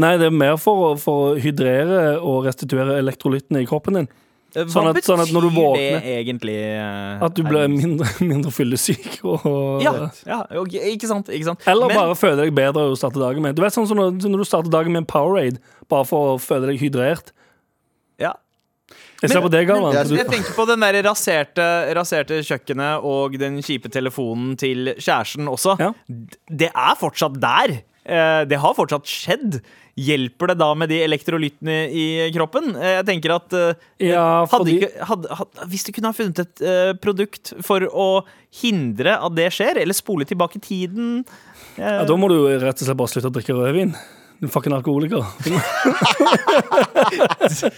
Nei, 0.00 0.14
det 0.20 0.26
er 0.30 0.34
mer 0.34 0.56
for 0.60 0.96
for 1.02 1.14
å 1.32 1.34
hydrere 1.40 1.98
og 2.24 2.44
restituere 2.46 2.98
elektrolyttene 3.02 3.60
i 3.64 3.68
kroppen 3.68 3.94
din. 3.98 4.08
Eh, 4.56 4.64
Sånn 4.66 4.88
at- 4.88 4.96
betyr 4.96 5.06
sånn 5.12 5.20
at 5.22 5.28
når 5.34 5.42
du 5.46 5.50
våkner- 5.54 6.00
det 6.00 6.26
egentlig? 6.26 6.56
Uh, 6.76 7.24
At 7.24 7.34
du 7.34 7.42
blir 7.44 7.68
mindre, 7.68 8.06
mindre 8.32 8.50
fyllesyk. 8.50 9.20
Og, 9.24 9.82
ja, 9.82 9.92
ja, 10.26 10.40
ikke 10.54 11.06
sant. 11.06 11.28
Ikke 11.28 11.44
sant. 11.52 11.60
Eller 11.66 11.86
Men- 11.88 11.96
bare 11.96 12.14
føle 12.18 12.36
deg 12.44 12.54
bedre 12.54 12.88
og 12.90 12.96
starte 12.98 13.20
dagen 13.22 13.42
med. 13.42 13.54
Du 13.54 13.62
vet 13.62 13.72
sånn 13.72 13.86
som 13.86 13.96
når, 13.96 14.18
når 14.26 14.38
du 14.38 14.44
starter 14.44 14.70
dagen 14.70 14.92
med 14.92 15.02
en 15.04 15.06
Powerade, 15.06 15.58
bare 15.88 16.04
for 16.04 16.36
å 16.36 16.40
føle 16.40 16.66
deg 16.72 16.80
hydrert. 16.80 17.30
ja. 18.18 18.34
Jeg 19.22 19.30
ser 19.30 19.40
Men- 19.40 19.48
på 19.48 19.50
deg, 19.52 19.66
Galvan. 19.68 19.92
men- 19.92 20.16
Jeg 20.16 20.26
tenker 20.28 20.52
på 20.56 20.66
den 20.66 20.80
der 20.80 21.02
raserte, 21.04 21.94
raserte 21.94 22.38
kjøkkenet 22.40 23.04
og 23.04 23.36
den 23.38 23.58
kjipe 23.60 23.90
telefonen 23.92 24.56
til 24.56 24.94
kjæresten 24.96 25.46
også. 25.46 25.78
Ja. 25.78 25.92
Det 26.48 26.70
er 26.74 26.94
fortsatt 26.96 27.38
der. 27.38 27.82
Eh, 28.06 28.44
Det 28.46 28.58
har 28.58 28.72
fortsatt 28.74 29.04
skjedd. 29.04 29.60
Hjelper 30.00 30.52
det 30.52 30.58
da 30.60 30.68
med 30.78 30.90
de 30.92 31.00
elektrolyttene 31.04 31.78
i 31.92 32.04
kroppen? 32.34 32.72
Eh, 32.76 32.96
Jeg 33.00 33.08
tenker 33.08 33.34
at 33.36 33.56
ja, 34.00 34.26
fordi... 34.50 34.76
hadde 34.76 34.76
ikke, 34.76 35.08
hadde, 35.10 35.34
hadde, 35.40 35.66
Hvis 35.72 35.86
du 35.86 35.92
kunne 35.96 36.12
ha 36.12 36.16
funnet 36.16 36.44
et 36.44 36.64
uh, 36.64 36.92
produkt 37.02 37.52
for 37.66 37.84
å 37.90 38.08
hindre 38.62 39.18
at 39.18 39.36
det 39.36 39.50
skjer, 39.54 39.82
eller 39.82 39.96
spole 39.96 40.26
tilbake 40.28 40.62
tiden 40.62 41.20
uh... 41.22 41.82
ja, 41.82 42.00
da 42.08 42.16
må 42.18 42.30
du 42.32 42.38
rett 42.48 42.80
og 42.80 42.86
slett 42.86 42.98
bare 42.98 43.12
slutte 43.12 43.30
å 43.30 43.36
drikke 43.36 43.56
rødvin. 43.56 43.94
Du 44.40 44.48
fucking 44.48 44.72
alkoholiker. 44.72 45.20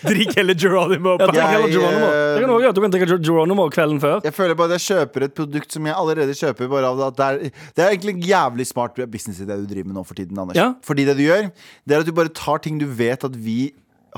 Drikk 0.06 0.36
heller 0.36 0.54
Geronimo. 0.54 1.16
Ja, 1.18 1.26
drikk 1.26 1.42
heller 1.50 1.68
Geronimo. 1.72 2.06
eh, 2.06 2.34
Det 2.36 2.40
kan 2.42 2.48
du 2.48 2.54
også 2.54 2.62
gjøre. 2.66 2.74
Du 2.76 2.80
kan 2.84 2.92
drikke 2.94 3.18
Geronimo 3.26 3.64
kvelden 3.74 3.98
før. 4.02 4.20
Jeg 4.26 4.34
føler 4.36 4.54
bare 4.58 4.70
at 4.70 4.76
jeg 4.78 4.84
kjøper 4.96 5.26
et 5.26 5.34
produkt 5.38 5.74
som 5.74 5.88
jeg 5.90 5.96
allerede 5.98 6.36
kjøper. 6.38 6.70
Bare 6.70 6.86
av 6.92 7.02
at 7.08 7.16
det, 7.18 7.26
er, 7.26 7.64
det 7.76 7.84
er 7.84 7.88
egentlig 7.96 8.14
en 8.14 8.22
jævlig 8.28 8.66
smart 8.70 9.00
business 9.10 9.40
i 9.42 9.46
det 9.48 9.56
du 9.62 9.66
driver 9.74 9.90
med 9.90 9.98
nå 9.98 10.04
for 10.06 10.14
tiden, 10.18 10.38
Anders. 10.38 10.56
Ja. 10.58 10.68
Fordi 10.86 11.04
det 11.08 11.16
du 11.18 11.24
gjør, 11.26 11.50
det 11.86 11.96
er 11.98 12.04
at 12.04 12.06
du 12.06 12.14
bare 12.20 12.32
tar 12.38 12.62
ting 12.62 12.78
du 12.78 12.86
vet 12.86 13.24
at 13.26 13.34
vi 13.36 13.58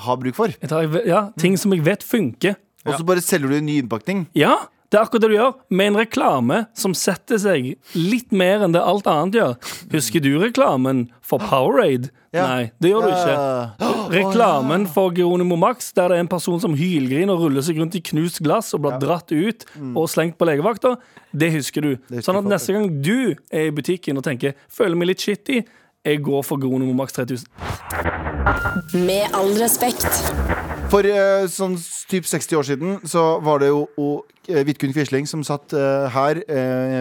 har 0.05 0.17
bruk 0.19 0.35
for, 0.37 0.51
Jeg 0.61 0.69
tar, 0.69 0.83
ja, 1.07 1.29
ting 1.39 1.57
som 1.61 1.73
jeg 1.73 1.85
vet 1.87 2.03
funker. 2.05 2.57
og 2.85 2.97
så 2.99 3.05
bare 3.07 3.23
selger 3.25 3.49
du 3.49 3.57
en 3.57 3.67
ny 3.67 3.79
innpakning. 3.81 4.27
Ja, 4.37 4.57
det 4.95 5.01
er 5.01 5.09
akkurat 5.09 5.25
det 5.25 5.29
du 5.33 5.35
gjør, 5.35 5.55
med 5.75 5.89
en 5.91 5.97
reklame 5.99 6.57
som 6.79 6.93
setter 6.95 7.41
seg 7.43 7.73
litt 7.99 8.31
mer 8.31 8.63
enn 8.63 8.77
det 8.77 8.83
alt 8.87 9.09
annet 9.11 9.35
gjør. 9.41 9.57
Husker 9.91 10.23
du 10.23 10.37
reklamen 10.39 11.09
for 11.19 11.43
Powerade? 11.43 12.13
Ja. 12.31 12.45
Nei, 12.47 12.69
det 12.79 12.93
gjør 12.93 13.03
du 13.03 13.11
ikke. 13.11 13.89
Reklamen 14.15 14.87
for 14.95 15.11
Geronimo 15.15 15.59
Max, 15.59 15.91
der 15.99 16.13
det 16.13 16.21
er 16.21 16.23
en 16.23 16.31
person 16.31 16.63
som 16.63 16.77
hylgriner 16.79 17.35
og 17.35 17.43
ruller 17.49 17.67
seg 17.67 17.81
rundt 17.83 17.99
i 17.99 18.05
knust 18.07 18.39
glass 18.47 18.71
og 18.79 18.85
blir 18.87 19.01
dratt 19.03 19.35
ut 19.35 19.67
og 19.97 20.07
slengt 20.15 20.39
på 20.39 20.47
legevakta, 20.47 20.95
det 21.35 21.51
husker 21.57 21.83
du. 21.83 22.21
sånn 22.23 22.39
at 22.45 22.53
neste 22.55 22.77
gang 22.77 22.87
du 23.03 23.35
er 23.51 23.73
i 23.73 23.75
butikken 23.75 24.23
og 24.23 24.23
tenker 24.31 24.55
'føler 24.71 24.95
meg 24.95 25.09
litt 25.11 25.27
shitty', 25.27 25.65
Jeg 26.07 26.23
går 26.23 26.43
for 26.45 26.61
Geronimo 26.61 26.93
Max 26.93 27.13
3000. 27.13 27.49
Med 28.93 29.25
all 29.33 29.57
respekt. 29.57 30.74
For 30.93 31.07
uh, 31.09 31.47
sånn 31.51 31.75
typ 32.11 32.27
60 32.29 32.59
år 32.59 32.67
siden 32.69 32.97
så 33.11 33.23
var 33.43 33.63
det 33.63 33.71
jo 33.71 33.81
uh, 33.99 34.21
eh, 34.47 34.61
Vidkun 34.69 34.93
Quisling 34.95 35.27
som 35.27 35.43
satt 35.47 35.75
uh, 35.75 36.07
her 36.15 36.39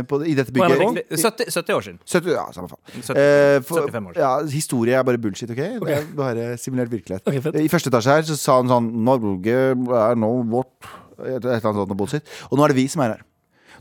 på, 0.09 0.19
i 0.25 0.33
dette 0.37 0.53
På 0.55 0.65
bygget. 0.65 1.11
70, 1.13 1.51
70 1.53 1.75
år 1.75 1.85
siden. 1.87 1.99
70, 2.07 2.31
ja, 2.33 2.45
samme 2.55 2.71
faen. 2.71 2.81
70, 2.95 3.11
Eh, 3.13 3.59
for- 3.67 3.85
75 3.85 4.07
år 4.09 4.15
siden. 4.15 4.23
Ja, 4.23 4.31
historie 4.55 4.97
er 4.97 5.05
bare 5.05 5.21
bullshit, 5.21 5.51
OK? 5.53 5.61
Det 5.83 5.97
er 5.97 6.07
bare 6.17 6.47
simulert 6.57 6.91
virkelighet. 6.93 7.27
Okay. 7.27 7.65
I 7.65 7.69
første 7.71 7.91
etasje 7.93 8.17
her 8.17 8.25
så 8.31 8.39
sa 8.39 8.57
han 8.61 8.71
sånn 8.71 8.89
Norge 9.05 9.59
er 9.75 10.17
nå 10.19 10.31
vårt 10.49 10.89
et 11.19 11.43
eller 11.43 11.59
annet 11.59 11.83
sånt 11.83 11.97
bullshit. 11.99 12.33
Og 12.49 12.57
nå 12.57 12.65
er 12.65 12.73
det 12.73 12.79
vi 12.79 12.87
som 12.89 13.05
er 13.05 13.17
her. 13.17 13.27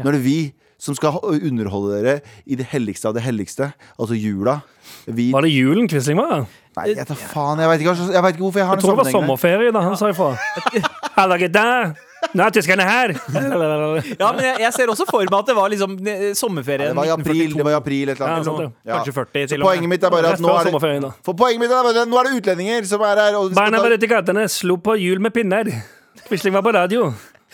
Nå 0.03 0.11
er 0.11 0.19
det 0.19 0.25
vi 0.27 0.39
som 0.83 0.97
skal 0.99 1.21
underholde 1.23 2.01
dere 2.03 2.15
i 2.51 2.57
det 2.59 2.67
helligste 2.73 3.07
av 3.11 3.15
det 3.15 3.23
helligste, 3.23 3.71
altså 3.99 4.17
jula. 4.19 4.59
Vi 5.07 5.29
Var 5.33 5.47
det 5.47 5.53
julen 5.55 5.87
Quisling 5.91 6.19
var? 6.19 6.47
Nei, 6.77 6.89
jeg 6.97 7.07
tar 7.07 7.19
faen. 7.21 7.61
Jeg 7.63 7.69
vet 7.71 7.85
ikke, 7.85 7.95
jeg 8.13 8.23
ikke 8.35 8.43
hvorfor 8.43 8.59
jeg 8.63 8.67
har 8.67 8.75
Jeg 8.77 8.83
den 8.83 8.89
tror 8.89 8.97
det 8.97 9.05
var 9.05 9.13
sommerferie 9.15 9.73
da 9.77 9.81
han 9.85 9.97
sa 10.01 10.09
ifra. 10.11 10.33
Nå 12.33 12.45
er 12.47 12.53
tyskerne 12.55 12.85
her! 12.87 13.13
Ja, 14.23 14.29
men 14.33 14.45
jeg, 14.47 14.57
jeg 14.63 14.73
ser 14.77 14.91
også 14.93 15.05
for 15.09 15.25
meg 15.27 15.35
at 15.43 15.49
det 15.51 15.57
var 15.59 15.73
liksom 15.73 15.97
sommerferie. 16.39 16.89
Det 16.93 16.97
var 16.97 17.09
i 17.09 17.13
april. 17.15 17.55
Det 17.57 17.67
var 17.67 17.75
i 17.75 17.79
april 17.79 18.13
et 18.13 18.17
eller 18.17 18.29
Ja, 18.31 18.37
annet. 18.39 18.47
sant. 18.47 18.77
Ja. 18.87 18.99
Kanskje 19.01 19.15
40 19.19 19.43
Så 19.47 19.49
til 19.55 19.59
og 19.59 19.67
med. 19.67 19.67
poenget 19.73 19.93
mitt 19.95 20.07
er 20.07 20.15
bare 20.15 20.33
at 20.37 20.45
nå 20.45 20.55
er 20.55 20.71
det. 21.03 21.13
For 21.27 21.35
poenget 21.43 21.65
mitt 21.65 21.75
er 21.75 21.83
bare 21.89 22.05
at 22.07 22.09
nå 22.13 22.21
er 22.23 22.31
det 22.31 22.37
utlendinger 22.41 22.87
som 22.89 23.03
er 23.09 23.23
her. 23.25 23.39
Og 23.41 23.51
de 23.51 23.55
skal 23.57 23.63
Barna 23.65 23.77
ta- 23.83 23.89
var 23.89 23.97
ute 23.99 24.07
i 24.09 24.13
gatene, 24.15 24.47
slo 24.49 24.79
på 24.79 24.97
hjul 25.03 25.21
med 25.27 25.35
pinner. 25.35 25.73
Quisling 26.29 26.55
var 26.55 26.63
på 26.63 26.73
radio. 26.79 27.11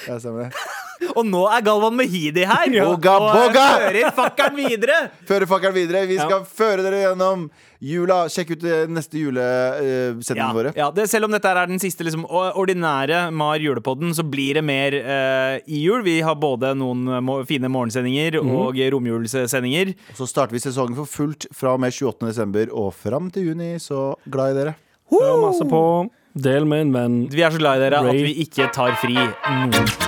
Ja, 0.07 0.19
stemmer 0.21 0.47
det. 0.51 0.68
Og 1.15 1.25
nå 1.27 1.45
er 1.53 1.65
Galvan 1.67 1.97
Mehidi 1.99 2.45
her! 2.49 2.69
Boga, 2.73 3.15
og 3.15 3.29
eh, 3.29 3.39
boga! 3.39 3.65
fører 3.79 4.13
fakkelen 4.17 4.59
videre! 4.59 4.99
Fører 5.29 5.51
fakkelen 5.51 5.77
videre. 5.77 6.05
Vi 6.11 6.19
skal 6.19 6.45
føre 6.47 6.85
dere 6.87 7.03
gjennom 7.07 7.49
jula. 7.85 8.25
Sjekk 8.33 8.57
ut 8.57 8.67
eh, 8.67 8.85
neste 8.91 9.21
julesendingene 9.21 10.49
Ja, 10.49 10.49
våre. 10.57 10.73
ja, 10.77 10.89
det, 10.95 11.09
selv 11.11 11.29
om 11.29 11.35
dette 11.35 11.51
er 11.51 11.71
den 11.71 11.83
siste 11.83 12.07
liksom, 12.07 12.27
ordinære 12.29 13.29
Mar 13.35 13.63
julepodden, 13.63 14.15
så 14.17 14.27
blir 14.27 14.59
det 14.59 14.65
mer 14.67 14.97
uh, 14.99 15.55
i 15.67 15.83
jul. 15.85 16.03
Vi 16.07 16.19
har 16.25 16.39
både 16.41 16.75
noen 16.79 17.07
eh, 17.09 17.23
må 17.25 17.41
fine 17.49 17.71
morgensendinger 17.73 18.41
mm. 18.43 18.53
og 18.59 18.83
romjulssendinger. 18.95 19.95
Så 20.19 20.29
starter 20.31 20.57
vi 20.57 20.65
sesongen 20.65 20.99
for 20.99 21.11
fullt 21.11 21.49
fra 21.55 21.77
og 21.77 21.83
med 21.85 21.95
28. 21.95 22.27
desember 22.27 22.75
og 22.75 22.93
fram 22.97 23.33
til 23.35 23.53
juni. 23.53 23.77
Så 23.83 24.13
glad 24.27 24.55
i 24.55 24.63
dere. 24.63 24.77
Hør 25.13 25.39
masse 25.47 25.65
på. 25.69 25.83
Del 26.39 26.69
med 26.69 26.89
en 26.89 26.93
venn. 26.95 27.17
Vi 27.33 27.43
er 27.43 27.55
så 27.55 27.63
glad 27.63 27.81
i 27.81 27.89
dere 27.89 28.05
at 28.05 28.23
vi 28.29 28.37
ikke 28.45 28.71
tar 28.75 28.95
fri 29.01 29.17
noen. 29.17 30.08